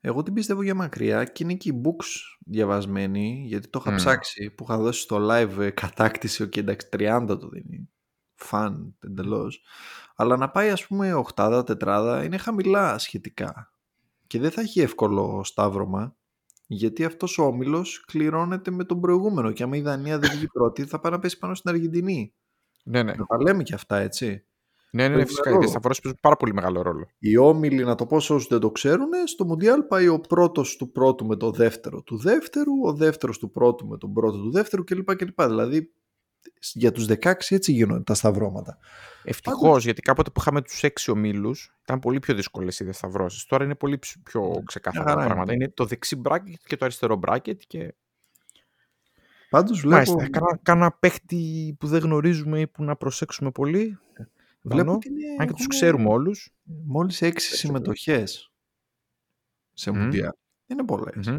Εγώ 0.00 0.22
την 0.22 0.34
πιστεύω 0.34 0.62
για 0.62 0.74
μακριά 0.74 1.24
και 1.24 1.44
είναι 1.44 1.54
και 1.54 1.68
οι 1.68 1.80
books 1.84 2.36
διαβασμένοι 2.46 3.42
γιατί 3.46 3.68
το 3.68 3.78
είχα 3.82 3.92
Μμ. 3.92 3.96
ψάξει 3.96 4.50
που 4.50 4.64
είχα 4.64 4.76
δώσει 4.78 5.00
στο 5.00 5.28
live 5.30 5.58
ε, 5.58 5.70
κατάκτηση 5.70 6.48
και 6.48 6.60
εντάξει 6.60 6.88
30 6.92 7.24
το 7.40 7.48
δίνει 7.48 7.90
φαν 8.34 8.96
εντελώς. 9.04 9.62
αλλά 10.16 10.36
να 10.36 10.50
πάει 10.50 10.70
ας 10.70 10.86
πούμε 10.86 11.14
οχτάδα, 11.14 11.64
τετράδα 11.64 12.24
είναι 12.24 12.36
χαμηλά 12.36 12.98
σχετικά 12.98 13.74
και 14.30 14.38
δεν 14.38 14.50
θα 14.50 14.60
έχει 14.60 14.80
εύκολο 14.80 15.40
σταύρωμα 15.44 16.16
γιατί 16.66 17.04
αυτός 17.04 17.38
ο 17.38 17.44
όμιλος 17.44 18.04
κληρώνεται 18.06 18.70
με 18.70 18.84
τον 18.84 19.00
προηγούμενο 19.00 19.52
και 19.52 19.62
άμα 19.62 19.76
η 19.76 19.80
Δανία 19.80 20.18
δεν 20.18 20.30
βγει 20.30 20.46
πρώτη 20.46 20.84
θα 20.84 21.00
πάει 21.00 21.12
να 21.12 21.18
πέσει 21.18 21.38
πάνω 21.38 21.54
στην 21.54 21.70
Αργεντινή 21.70 22.34
Ναι, 22.84 23.02
ναι. 23.02 23.12
να 23.12 23.24
τα 23.26 23.42
λέμε 23.42 23.62
και 23.62 23.74
αυτά 23.74 23.96
έτσι 23.96 24.46
Ναι, 24.90 25.02
ναι, 25.02 25.08
ναι 25.08 25.14
Παίζουν 25.14 25.26
φυσικά. 25.28 25.50
ρόλο. 25.50 25.64
Οι 25.64 25.66
σταυρώσεις 25.68 26.02
παίζουν 26.02 26.20
πάρα 26.22 26.36
πολύ 26.36 26.52
μεγάλο 26.54 26.82
ρόλο. 26.82 27.06
Οι 27.18 27.36
όμιλοι, 27.36 27.84
να 27.84 27.94
το 27.94 28.06
πω 28.06 28.20
σε 28.20 28.32
όσους 28.32 28.48
δεν 28.48 28.60
το 28.60 28.70
ξέρουν, 28.70 29.08
στο 29.24 29.44
Μουντιάλ 29.44 29.82
πάει 29.82 30.08
ο 30.08 30.20
πρώτος 30.20 30.76
του 30.76 30.90
πρώτου 30.92 31.26
με 31.26 31.36
το 31.36 31.50
δεύτερο 31.50 32.02
του 32.02 32.16
δεύτερου, 32.18 32.72
ο 32.84 32.92
δεύτερος 32.92 33.38
του 33.38 33.50
πρώτου 33.50 33.86
με 33.86 33.98
τον 33.98 34.12
πρώτο 34.12 34.38
του 34.38 34.50
δεύτερου 34.50 34.84
κλπ. 34.84 35.16
κλπ. 35.16 35.42
Δηλαδή 35.42 35.92
για 36.72 36.92
τους 36.92 37.06
16 37.08 37.32
έτσι 37.48 37.72
γίνονται 37.72 38.02
τα 38.02 38.14
σταυρώματα. 38.14 38.78
Ευτυχώς, 39.24 39.84
γιατί 39.84 40.02
κάποτε 40.02 40.30
που 40.30 40.40
είχαμε 40.40 40.62
τους 40.62 40.82
έξι 40.82 41.10
ομίλους 41.10 41.74
ήταν 41.82 41.98
πολύ 41.98 42.18
πιο 42.18 42.34
δύσκολες 42.34 42.80
οι 42.80 42.84
διασταυρώσεις. 42.84 43.44
Τώρα 43.44 43.64
είναι 43.64 43.74
πολύ 43.74 43.98
πιο 44.22 44.52
Ναι, 44.54 44.62
ξεκάθαρα 44.64 45.04
χαρά 45.04 45.14
τα 45.14 45.20
είναι. 45.20 45.28
πράγματα. 45.34 45.52
Είναι 45.52 45.68
το 45.68 45.84
δεξί 45.84 46.20
bracket 46.24 46.54
και 46.66 46.76
το 46.76 46.84
αριστερό 46.84 47.20
bracket. 47.26 47.56
Και... 47.66 47.94
Πάντως 49.50 49.80
βλέπω, 49.80 50.12
Μάλιστα, 50.12 50.30
κάνα, 50.38 50.58
κάνα 50.62 50.92
παίχτη 50.92 51.76
που 51.78 51.86
δεν 51.86 52.00
γνωρίζουμε 52.00 52.60
ή 52.60 52.66
που 52.66 52.82
να 52.84 52.96
προσέξουμε 52.96 53.50
πολύ. 53.50 53.98
βλέπω 54.62 54.84
Δανό, 54.84 54.92
ότι 54.92 55.08
είναι, 55.08 55.24
αν 55.38 55.46
και 55.46 55.52
τους 55.52 55.60
έχουν 55.60 55.68
ξέρουμε 55.68 56.08
όλους. 56.08 56.54
μόλις 56.86 57.18
6 57.22 57.30
συμμετοχές 57.36 58.52
σε 59.72 59.90
Μμμ. 59.90 60.00
Μουντιάλ. 60.02 60.30
Δεν 60.66 60.78
είναι 60.78 60.86
πολλές. 60.86 61.36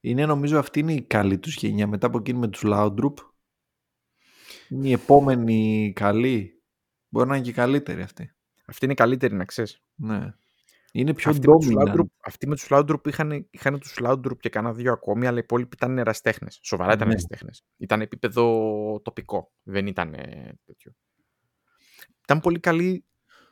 Είναι 0.00 0.26
νομίζω 0.26 0.58
αυτή 0.58 0.80
είναι 0.80 0.92
η 0.92 1.02
καλή 1.02 1.38
τους 1.38 1.54
γενιά 1.56 1.86
μετά 1.86 2.06
από 2.06 2.18
εκείνη 2.18 2.38
με 2.38 2.48
τους 2.48 2.62
Laudrup. 2.64 3.14
Είναι 4.70 4.88
η 4.88 4.92
επόμενη 4.92 5.92
καλή. 5.94 6.62
Μπορεί 7.08 7.28
να 7.28 7.36
είναι 7.36 7.44
και 7.44 7.52
καλύτερη 7.52 8.02
αυτή. 8.02 8.32
Αυτή 8.66 8.84
είναι 8.84 8.92
η 8.94 8.96
καλύτερη 8.96 9.34
να 9.34 9.44
ξέρεις. 9.44 9.82
Ναι. 9.94 10.34
Είναι 10.92 11.14
πιο 11.14 11.30
Αυτοί 11.30 11.48
με 11.48 11.56
τους 11.58 11.66
dominant. 11.68 11.94
Laudrup- 11.94 12.16
Αυτοί 12.24 12.46
με 12.48 12.54
τους 12.54 12.66
Laudrup 12.70 13.06
είχαν, 13.06 13.46
είχαν 13.50 13.78
τους 13.78 13.96
Laudrup 14.02 14.38
και 14.40 14.48
κανένα 14.48 14.74
δύο 14.74 14.92
ακόμη, 14.92 15.26
αλλά 15.26 15.36
οι 15.36 15.40
υπόλοιποι 15.44 15.70
ήταν 15.76 15.98
εραστέχνες. 15.98 16.58
Σοβαρά 16.62 16.92
ήταν 16.92 17.06
Ναι. 17.06 17.12
εραστέχνες. 17.12 17.64
Ήταν 17.76 18.00
επίπεδο 18.00 19.00
τοπικό. 19.04 19.52
Δεν 19.62 19.86
ήταν 19.86 20.14
ε, 20.14 20.58
τέτοιο. 20.64 20.92
Ήταν 22.22 22.40
πολύ 22.40 22.60
καλή 22.60 23.04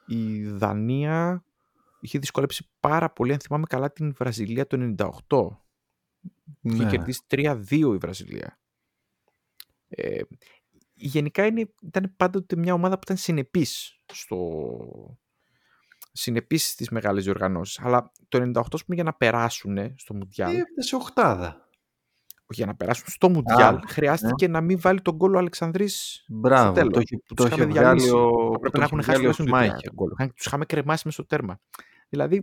η 0.07 0.43
Δανία. 0.45 1.45
Είχε 2.01 2.19
δυσκολέψει 2.19 2.71
πάρα 2.81 3.11
πολύ, 3.11 3.33
αν 3.33 3.39
θυμάμαι 3.41 3.67
καλά, 3.69 3.93
την 3.93 4.13
Βραζιλία 4.15 4.67
το 4.67 4.95
98. 5.27 5.63
Είχε 6.61 6.83
Ναι. 6.85 6.91
κερδίσει 6.91 7.21
3-2 7.27 7.95
η 7.95 7.97
Βραζιλία. 7.97 8.59
Ε, 9.89 10.21
γενικά 10.99 11.47
είναι, 11.47 11.73
ήταν 11.83 12.13
πάντοτε 12.17 12.57
μια 12.57 12.73
ομάδα 12.75 12.95
που 12.95 13.01
ήταν 13.05 13.17
συνεπής 13.17 14.01
στο... 14.13 15.17
συνεπής 16.13 16.69
στις 16.71 16.89
μεγάλες 16.91 17.25
διοργανώσεις. 17.25 17.81
Αλλά 17.81 18.13
το 18.29 18.39
98 18.39 18.61
ας 18.73 18.85
πούμε, 18.85 18.95
για 18.95 19.05
να 19.05 19.15
περάσουν 19.15 19.95
στο 19.97 20.15
Μουντιάλ, 20.15 20.55
Ε, 20.57 20.63
σε 20.77 20.97
οχτάδα. 20.97 21.69
για 22.51 22.67
να 22.67 22.75
περάσουν 22.77 23.05
στο 23.09 23.29
Μουντιάλ, 23.31 23.75
Α, 23.77 23.81
χρειάστηκε 23.89 24.49
να 24.49 24.61
μην 24.61 24.81
βάλει 24.81 25.01
τον 25.03 25.15
γκολ 25.15 25.35
ο 25.35 25.39
Αλεξανδρής 25.39 26.25
Μπράβο. 26.29 26.65
στο 26.65 26.73
τέλος. 26.73 26.93
Το 26.93 27.01
είχε, 27.01 27.17
που 27.17 27.35
το 27.35 27.35
τους 27.35 27.45
είχε 27.45 27.55
είχαμε 27.55 27.73
βγάλει 27.73 28.01
διαλύσει. 28.01 28.11
ο, 28.17 28.51
Θα 28.53 28.59
πρέπει 28.59 28.75
το 28.75 28.79
να 28.79 28.85
είχε 28.85 28.95
έχουν 28.95 29.03
χάσει 29.03 29.19
βγάλει 29.19 29.27
ο 29.29 29.35
τουλάχιστον 29.35 29.47
δύο-τρία 29.47 29.69
Σμάιχερ. 29.71 29.93
γκολ. 29.93 30.11
Είχαν- 30.13 30.35
Τους 30.35 30.47
είχαμε 30.47 30.65
κρεμάσει 30.65 31.03
με 31.07 31.13
στο 31.13 31.25
τέρμα. 31.27 31.61
Δηλαδή, 32.09 32.43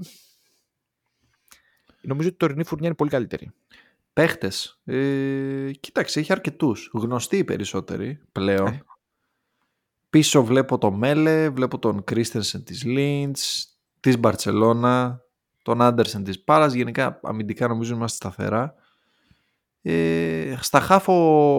νομίζω 2.01 2.27
ότι 2.27 2.35
η 2.37 2.39
τωρινή 2.39 2.63
φουρνιά 2.63 2.87
είναι 2.87 2.95
πολύ 2.95 3.09
καλύτερη. 3.09 3.51
Παίχτες. 4.15 4.79
Ε, 4.85 5.71
κοίταξε, 5.79 6.19
έχει 6.19 6.31
αρκετούς. 6.31 6.89
Γνωστοί 6.93 7.37
οι 7.37 7.43
περισσότεροι 7.43 8.19
πλέον. 8.31 8.67
Ε. 8.67 8.83
Πίσω 10.09 10.43
βλέπω 10.43 10.77
τον 10.77 10.93
Μέλε, 10.93 11.49
βλέπω 11.49 11.79
τον 11.79 12.03
Κρίστενσεν 12.03 12.63
της 12.63 12.83
Λίντς, 12.83 13.69
της 13.99 14.19
Μπαρτσελώνα, 14.19 15.21
τον 15.61 15.81
Άντερσεν 15.81 16.23
της 16.23 16.43
Πάλας. 16.43 16.73
Γενικά 16.73 17.19
αμυντικά 17.23 17.67
νομίζω 17.67 17.95
είμαστε 17.95 18.15
σταθερά. 18.15 18.73
Ε, 19.81 20.57
στα 20.61 20.79
χαφ 20.79 21.13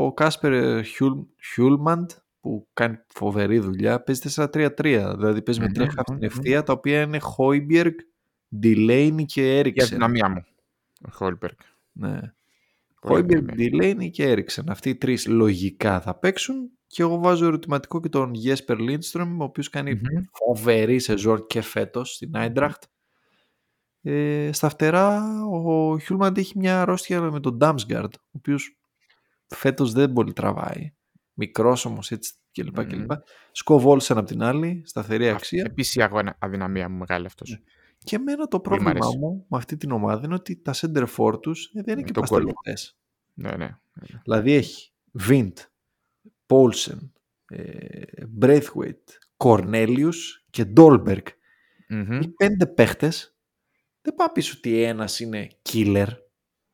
ο 0.07 0.13
Κάσπερ 0.13 0.85
Χιούλ, 0.85 1.19
Χιούλμαντ 1.53 2.11
που 2.41 2.69
κάνει 2.73 2.99
φοβερή 3.07 3.59
δουλειά 3.59 4.03
παίζει 4.03 4.35
4-3-3 4.37 5.13
δηλαδή 5.17 5.43
παίζει 5.43 5.61
με 5.61 5.67
Μμμ, 5.67 5.73
τρία 5.73 5.91
χαφ 5.91 6.07
μμμ, 6.09 6.17
στην 6.17 6.17
μμμ. 6.17 6.23
ευθεία 6.23 6.63
τα 6.63 6.73
οποία 6.73 7.01
είναι 7.01 7.19
Χόιμπιεργκ, 7.19 7.95
Ντιλέινι 8.59 9.25
και 9.25 9.53
Η 9.53 9.59
Έριξεν 9.59 9.87
αδυναμία 9.87 10.29
μου. 10.29 10.45
Ο 11.07 11.11
Χόλμπεργκ. 11.13 11.57
ναι. 11.93 12.21
Πολύ 13.01 13.15
Χόιμπεργκ, 13.15 13.39
αδυναμία. 13.51 13.69
Ντιλέινι 13.71 14.11
και 14.11 14.29
Έριξεν 14.31 14.71
αυτοί 14.71 14.89
οι 14.89 14.97
τρεις 14.97 15.27
λογικά 15.27 16.01
θα 16.01 16.19
παίξουν 16.19 16.71
και 16.87 17.03
εγώ 17.03 17.19
βάζω 17.19 17.47
ερωτηματικό 17.47 18.01
και 18.01 18.09
τον 18.09 18.35
Γέσπερ 18.35 18.79
Λίντστρομ 18.79 19.41
ο 19.41 19.45
οποίος 19.45 19.69
κάνει 19.71 19.93
Μμμ. 19.95 20.23
φοβερή 20.33 20.99
σεζόν 20.99 21.47
και 21.47 21.61
φέτος 21.61 22.15
στην 22.15 22.37
Άιντραχτ 22.37 22.83
ε, 24.03 24.51
στα 24.53 24.69
φτερά 24.69 25.23
ο 25.47 25.99
Χιούλμαντ 25.99 26.39
έχει 26.39 26.59
μια 26.59 26.81
αρρώστια 26.81 27.21
με 27.21 27.41
τον 27.41 27.57
Ντάμσγκαρντ 27.57 28.15
ο 28.15 28.31
οποίος 28.33 28.79
φέτος 29.47 29.93
δεν 29.93 30.13
πολύ 30.13 30.33
τραβάει 30.33 30.95
μικρός 31.33 31.85
όμως 31.85 32.11
έτσι 32.11 32.33
κλπ. 32.53 32.79
Μμμ. 32.79 32.87
κλπ. 32.87 33.11
Σκοφ 33.53 33.86
Όλσεν 33.86 34.19
απ' 34.19 34.27
την 34.27 34.43
άλλη, 34.43 34.83
σταθερή 34.85 35.29
αξία. 35.29 35.63
Επίση 35.67 35.99
η 35.99 36.03
αγώνα- 36.03 36.37
αδυναμία 36.39 36.89
μου 36.89 36.97
μεγάλη 36.99 37.27
αυτός. 37.27 37.51
Ναι. 37.51 37.57
Και 38.07 38.17
εμένα 38.17 38.47
το 38.49 38.61
Πολύ 38.61 38.81
μ' 38.81 38.83
πρόβλημά 38.85 39.07
αρέσει. 39.07 39.19
μου 39.19 39.47
με 39.49 39.57
αυτή 39.57 39.77
την 39.77 39.91
ομάδα 39.91 40.21
είναι 40.25 40.35
ότι 40.35 40.57
τα 40.57 40.73
σέντερ 40.77 41.07
φορ 41.17 41.43
τους 41.43 41.65
ε, 41.67 41.71
δεν 41.73 41.85
είναι 41.87 41.95
Με 41.97 42.03
και 42.03 42.13
τον 42.13 42.25
κόλλο. 42.27 42.45
παστελωτές. 42.55 42.97
Ναι, 43.35 43.51
ναι. 43.57 43.79
Δηλαδή 44.23 44.53
έχει 44.53 44.93
Βίντ, 45.13 45.59
Πόλσεν, 46.47 47.13
Μπρέιθουιτ, 48.29 49.09
Κορνέλιους 49.37 50.45
και 50.51 50.65
Ντόλμπεργκ. 50.65 51.25
Μμμ, 51.89 52.21
Οι 52.21 52.29
πέντε 52.29 52.67
παίχτες 52.67 53.37
δεν 54.03 54.15
πάει 54.15 54.31
πίσω 54.31 54.55
ότι 54.57 54.83
ένας 54.83 55.21
είναι 55.21 55.49
killer 55.73 56.07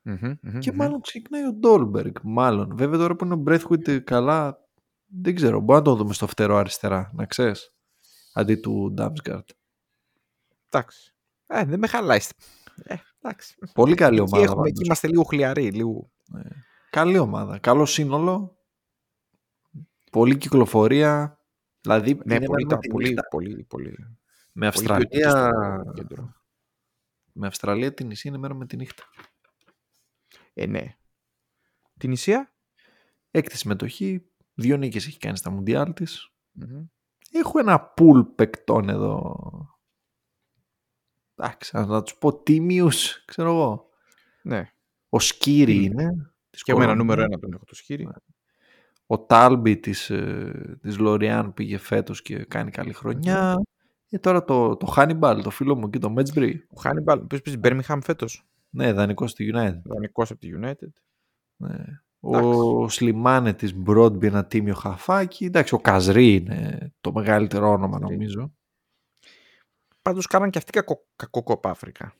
μμμ, 0.03 0.16
μμμ, 0.43 0.59
και 0.59 0.70
μμμ. 0.70 0.76
μάλλον 0.76 1.01
ξεκινάει 1.01 1.47
ο 1.47 1.53
Ντόλμπεργκ. 1.53 2.14
Μάλλον. 2.22 2.76
Βέβαια 2.76 2.99
τώρα 2.99 3.16
που 3.16 3.24
είναι 3.24 3.35
ο 3.35 3.37
Μπρέιθουιτ 3.37 3.91
καλά 3.91 4.61
δεν 5.07 5.35
ξέρω. 5.35 5.61
Μπορεί 5.61 5.78
να 5.78 5.85
το 5.85 5.95
δούμε 5.95 6.12
στο 6.12 6.26
φτερό 6.26 6.57
αριστερά, 6.57 7.11
να 7.14 7.26
ξέρεις. 7.26 7.74
Αντί 8.33 8.55
του 8.57 8.91
Ντάμσγκαρτ. 8.95 9.49
Εντάξει. 10.70 11.14
Ε, 11.53 11.64
δεν 11.64 11.78
με 11.78 11.86
χαλάεις. 11.86 12.30
Ε, 12.82 12.96
εντάξει. 13.22 13.57
Πολύ 13.74 13.94
καλή 13.94 14.16
Εκεί, 14.16 14.24
ομάδα. 14.28 14.42
έχουμε, 14.44 14.57
πάντως. 14.57 14.70
εκεί 14.70 14.84
είμαστε 14.84 15.09
λίγο 15.09 15.22
χλιαροί. 15.22 15.70
Λίγο... 15.70 16.11
Καλή 16.90 17.18
ομάδα. 17.18 17.59
Καλό 17.59 17.86
σύνολο. 17.86 18.57
Πολλή 20.12 20.36
κυκλοφορία. 20.36 21.38
Δηλαδή 21.80 22.20
Ναι, 22.24 22.34
είναι 22.34 22.46
πολύ, 22.46 22.64
με, 22.64 22.70
τα- 22.70 22.78
τη 22.78 22.88
πολύ, 22.88 23.09
νύχτα. 23.09 23.28
πολύ, 23.30 23.64
πολύ, 23.64 23.96
με 24.53 24.70
πολύ 24.70 24.86
ποιοτική 24.86 25.24
Αυστραλία. 25.24 25.80
στο 25.84 25.92
κέντρο. 25.92 26.32
Με 27.32 27.46
Αυστραλία 27.46 27.94
την 27.94 28.07
νησί 28.07 28.28
είναι 28.28 28.38
μέρα 28.38 28.55
με 28.55 28.66
τη 28.66 28.76
νύχτα. 28.76 29.03
Ε, 30.55 30.66
ναι. 30.66 30.96
Την 31.98 32.12
Ισία; 32.12 32.53
Έκτη 33.30 33.57
συμμετοχή. 33.57 34.26
Δύο 34.55 34.76
νίκες 34.76 35.07
έχει 35.07 35.18
κάνει 35.18 35.36
στα 35.36 35.50
Μουντιάλ 35.50 35.92
της. 35.92 36.30
Μμμ. 36.53 36.84
Έχω 37.32 37.59
ένα 37.59 37.80
πουλ 37.80 38.20
παικτών 38.20 38.88
εδώ. 38.88 39.36
Εντάξει, 41.45 41.76
να 41.76 42.03
τους 42.03 42.14
πω 42.16 42.34
τίμιους, 42.43 43.24
ξέρω 43.24 43.49
εγώ. 43.51 43.88
Ναι. 44.43 44.70
Ο 45.09 45.20
Σκίρι 45.20 45.72
Τίμιους. 45.72 46.03
είναι. 46.03 46.32
της 46.51 46.62
Και 46.62 46.70
εγώ 46.70 46.80
ένα 46.82 46.90
Κολομβίας. 46.90 47.16
νούμερο 47.16 47.32
ένα 47.32 47.40
τον 47.40 47.53
έχω 47.53 47.64
το 47.64 47.74
Σκίρι. 47.74 48.09
Ο 49.07 49.18
Τάλμπι 49.18 49.76
της, 49.76 50.11
ε, 50.11 50.78
της 50.82 50.99
Λοριάν 50.99 51.55
πήγε 51.55 51.78
φέτος 51.78 52.22
και 52.22 52.45
κάνει 52.45 52.70
καλή 52.70 52.93
χρονιά. 52.93 53.62
Και 54.07 54.18
τώρα 54.18 54.45
το, 54.45 54.76
το 54.76 54.95
Hannibal, 54.97 55.40
το 55.43 55.51
φίλο 55.51 55.76
μου 55.76 55.86
εκεί, 55.86 55.99
το 55.99 56.11
Μέζμπρι. 56.11 56.66
Ο 56.70 56.80
Χάνιμπαλ, 56.80 57.18
ο 57.18 57.22
οποίος 57.22 57.43
παίζει 57.43 57.61
Birmingham 57.62 57.99
φέτος. 58.03 58.47
Ναι, 58.70 58.93
δανεικός 58.93 59.30
στη 59.30 59.53
United. 59.55 59.80
Δανεικός 59.84 60.30
από 60.30 60.40
τη 60.40 60.49
United. 60.62 60.93
Ναι. 61.57 61.76
Ο 62.20 62.88
Σλιμάνε 62.88 63.53
της 63.53 63.74
Μπρόντμπι, 63.74 64.26
ένα 64.26 64.45
τίμιο 64.45 64.74
χαφάκι. 64.74 65.45
Εντάξει, 65.45 65.74
ο 65.74 65.78
Καζρί 65.78 66.34
είναι 66.34 66.93
το 67.01 67.12
μεγαλύτερο 67.12 67.70
όνομα 67.70 67.99
Καζρί. 67.99 68.16
νομίζω. 68.16 68.53
Πάντως 70.03 70.26
κάναν 70.26 70.50
και 70.50 70.59
αυτοί 70.59 70.72
κακό, 70.72 71.07
κακό 71.16 71.42
κόπα 71.42 71.70
Αφρικα. 71.70 72.14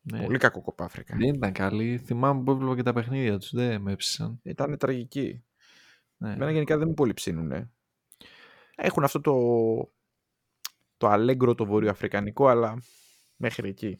Ναι. 0.00 0.24
Πολύ 0.24 0.38
κακό 0.38 0.60
κόπα 0.60 0.84
Αφρικα. 0.84 1.16
Δεν 1.16 1.34
ήταν 1.34 1.52
καλή. 1.52 1.98
Θυμάμαι 1.98 2.42
που 2.42 2.50
έβλεπα 2.50 2.76
και 2.76 2.82
τα 2.82 2.92
παιχνίδια 2.92 3.38
τους. 3.38 3.50
Δεν 3.50 3.80
με 3.80 3.92
έψησαν. 3.92 4.40
Ήταν 4.42 4.78
τραγική. 4.78 5.44
Ναι. 6.16 6.32
Εμένα 6.32 6.50
γενικά 6.50 6.78
δεν 6.78 6.88
με 6.88 6.94
πολύ 6.94 7.14
ψήνουνε. 7.14 7.70
Έχουν 8.76 9.04
αυτό 9.04 9.20
το, 9.20 9.34
το 10.96 11.08
αλέγκρο 11.08 11.54
το 11.54 11.66
βορειοαφρικανικό, 11.66 12.48
αλλά 12.48 12.82
μέχρι 13.36 13.68
εκεί. 13.68 13.98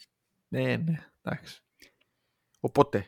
ναι, 0.49 0.77
ναι. 0.77 1.11
Εντάξει. 1.23 1.63
Οπότε, 2.61 3.07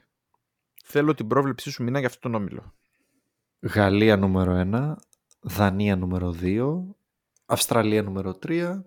θέλω 0.84 1.14
την 1.14 1.26
πρόβλεψή 1.26 1.70
σου 1.70 1.82
μήνα 1.82 1.98
για 1.98 2.08
αυτόν 2.08 2.32
τον 2.32 2.40
όμιλο. 2.40 2.74
Γαλλία 3.60 4.16
νούμερο 4.16 4.70
1, 4.72 4.94
Δανία 5.40 5.96
νούμερο 5.96 6.34
2, 6.40 6.82
Αυστραλία 7.46 8.02
νούμερο 8.02 8.38
3, 8.42 8.80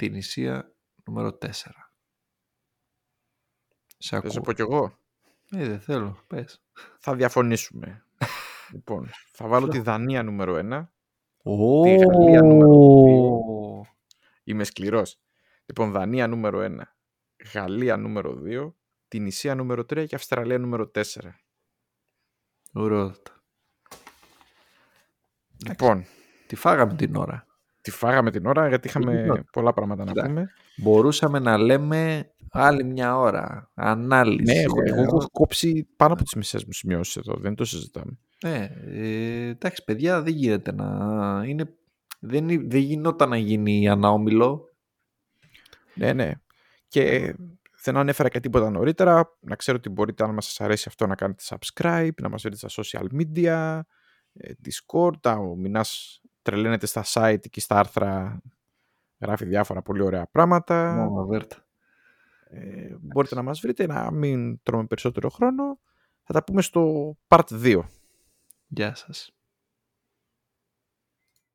την 0.00 0.14
Ισία 0.14 0.74
νούμερο 1.04 1.38
4. 1.42 1.46
Σε 1.50 1.56
Θα 1.56 1.74
σε 3.98 4.16
ακούω. 4.16 4.40
πω 4.40 4.52
κι 4.52 4.60
εγώ; 4.60 4.98
Ε, 5.50 5.66
δεν 5.68 5.80
θέλω. 5.80 6.24
Πες. 6.26 6.62
Θα 6.98 7.14
διαφωνήσουμε. 7.14 8.06
λοιπόν, 8.72 9.10
θα 9.32 9.46
βάλω 9.46 9.68
τη 9.68 9.78
Δανία 9.80 10.22
νούμερο 10.22 10.58
1. 10.70 10.86
Ω, 11.42 11.82
Τη 11.82 11.96
Γαλλία 11.96 12.42
νούμερο 12.42 13.86
Είμαι 14.44 14.64
σκληρός. 14.64 15.20
Λοιπόν, 15.66 15.90
Δανία 15.90 16.26
νούμερο 16.26 16.58
1. 16.64 16.80
Γαλλία 17.52 17.96
νούμερο 17.96 18.42
2. 18.44 18.72
Την 19.08 19.26
Ισία 19.26 19.54
νούμερο 19.54 19.82
3 19.82 20.06
και 20.06 20.14
Αυστραλία 20.14 20.58
νούμερο 20.58 20.90
4. 20.94 21.02
Ωραίο. 22.72 23.14
Λοιπόν, 25.66 26.04
Τη 26.46 26.56
φάγαμε 26.56 26.94
την 26.94 27.16
ώρα. 27.16 27.46
Τη 27.80 27.90
φάγαμε 27.90 28.30
την 28.30 28.46
ώρα 28.46 28.68
γιατί 28.68 28.88
είχαμε 28.88 29.20
Λοιπόν, 29.20 29.44
πολλά 29.52 29.72
πράγματα 29.72 30.04
να 30.04 30.12
κοίτα. 30.12 30.26
πούμε. 30.26 30.50
Μπορούσαμε 30.76 31.38
να 31.38 31.58
λέμε 31.58 32.30
άλλη 32.50 32.84
μια 32.84 33.16
ώρα. 33.18 33.70
Ανάλυση. 33.74 34.54
Ναι, 34.54 34.60
εγώ, 34.60 34.74
εγώ 34.84 35.00
ε, 35.00 35.02
έχω 35.02 35.28
κόψει 35.32 35.88
πάνω 35.96 36.12
από 36.12 36.22
τις 36.22 36.34
μισές 36.34 36.64
μου 36.64 36.72
σημειώσεις 36.72 37.16
εδώ. 37.16 37.34
Δεν 37.36 37.54
το 37.54 37.64
συζητάμε. 37.64 38.18
Ναι, 38.42 38.70
ε, 38.86 39.48
εντάξει 39.48 39.84
παιδιά 39.84 40.22
δεν 40.22 40.34
γίνεται 40.34 40.72
να 40.72 40.86
είναι... 41.46 41.74
Δεν, 42.20 42.46
δεν 42.46 42.80
γινόταν 42.80 43.28
να 43.28 43.36
γίνει 43.36 43.88
ανάομιλο. 43.88 44.68
Ναι, 45.94 46.12
ναι. 46.12 46.32
Και 46.88 47.34
δεν 47.82 47.96
ανέφερα 47.96 48.28
και 48.28 48.40
τίποτα 48.40 48.70
νωρίτερα. 48.70 49.38
Να 49.40 49.56
ξέρω 49.56 49.76
ότι 49.76 49.88
μπορείτε, 49.88 50.24
αν 50.24 50.34
μας 50.34 50.44
σας 50.44 50.60
αρέσει 50.60 50.84
αυτό, 50.88 51.06
να 51.06 51.14
κάνετε 51.14 51.42
subscribe, 51.46 52.14
να 52.22 52.28
μας 52.28 52.42
βρείτε 52.42 52.68
στα 52.68 52.82
social 52.82 53.04
media, 53.20 53.80
ε, 54.32 54.52
Discord. 54.64 55.36
Ο 55.38 55.56
Μινάς 55.56 56.19
τρελαίνεται 56.42 56.86
στα 56.86 57.04
site 57.06 57.48
και 57.50 57.60
στα 57.60 57.78
άρθρα. 57.78 58.42
Γράφει 59.20 59.44
διάφορα 59.44 59.82
πολύ 59.82 60.02
ωραία 60.02 60.26
πράγματα. 60.26 60.94
Μόνο 60.94 61.28
ε, 62.52 62.96
μπορείτε 63.00 63.34
να 63.34 63.42
μας 63.42 63.60
βρείτε, 63.60 63.86
να 63.86 64.10
μην 64.10 64.62
τρώμε 64.62 64.86
περισσότερο 64.86 65.28
χρόνο. 65.28 65.78
Θα 66.22 66.32
τα 66.32 66.44
πούμε 66.44 66.62
στο 66.62 67.16
part 67.28 67.44
2. 67.48 67.80
Γεια 68.66 68.94
σας. 68.94 69.34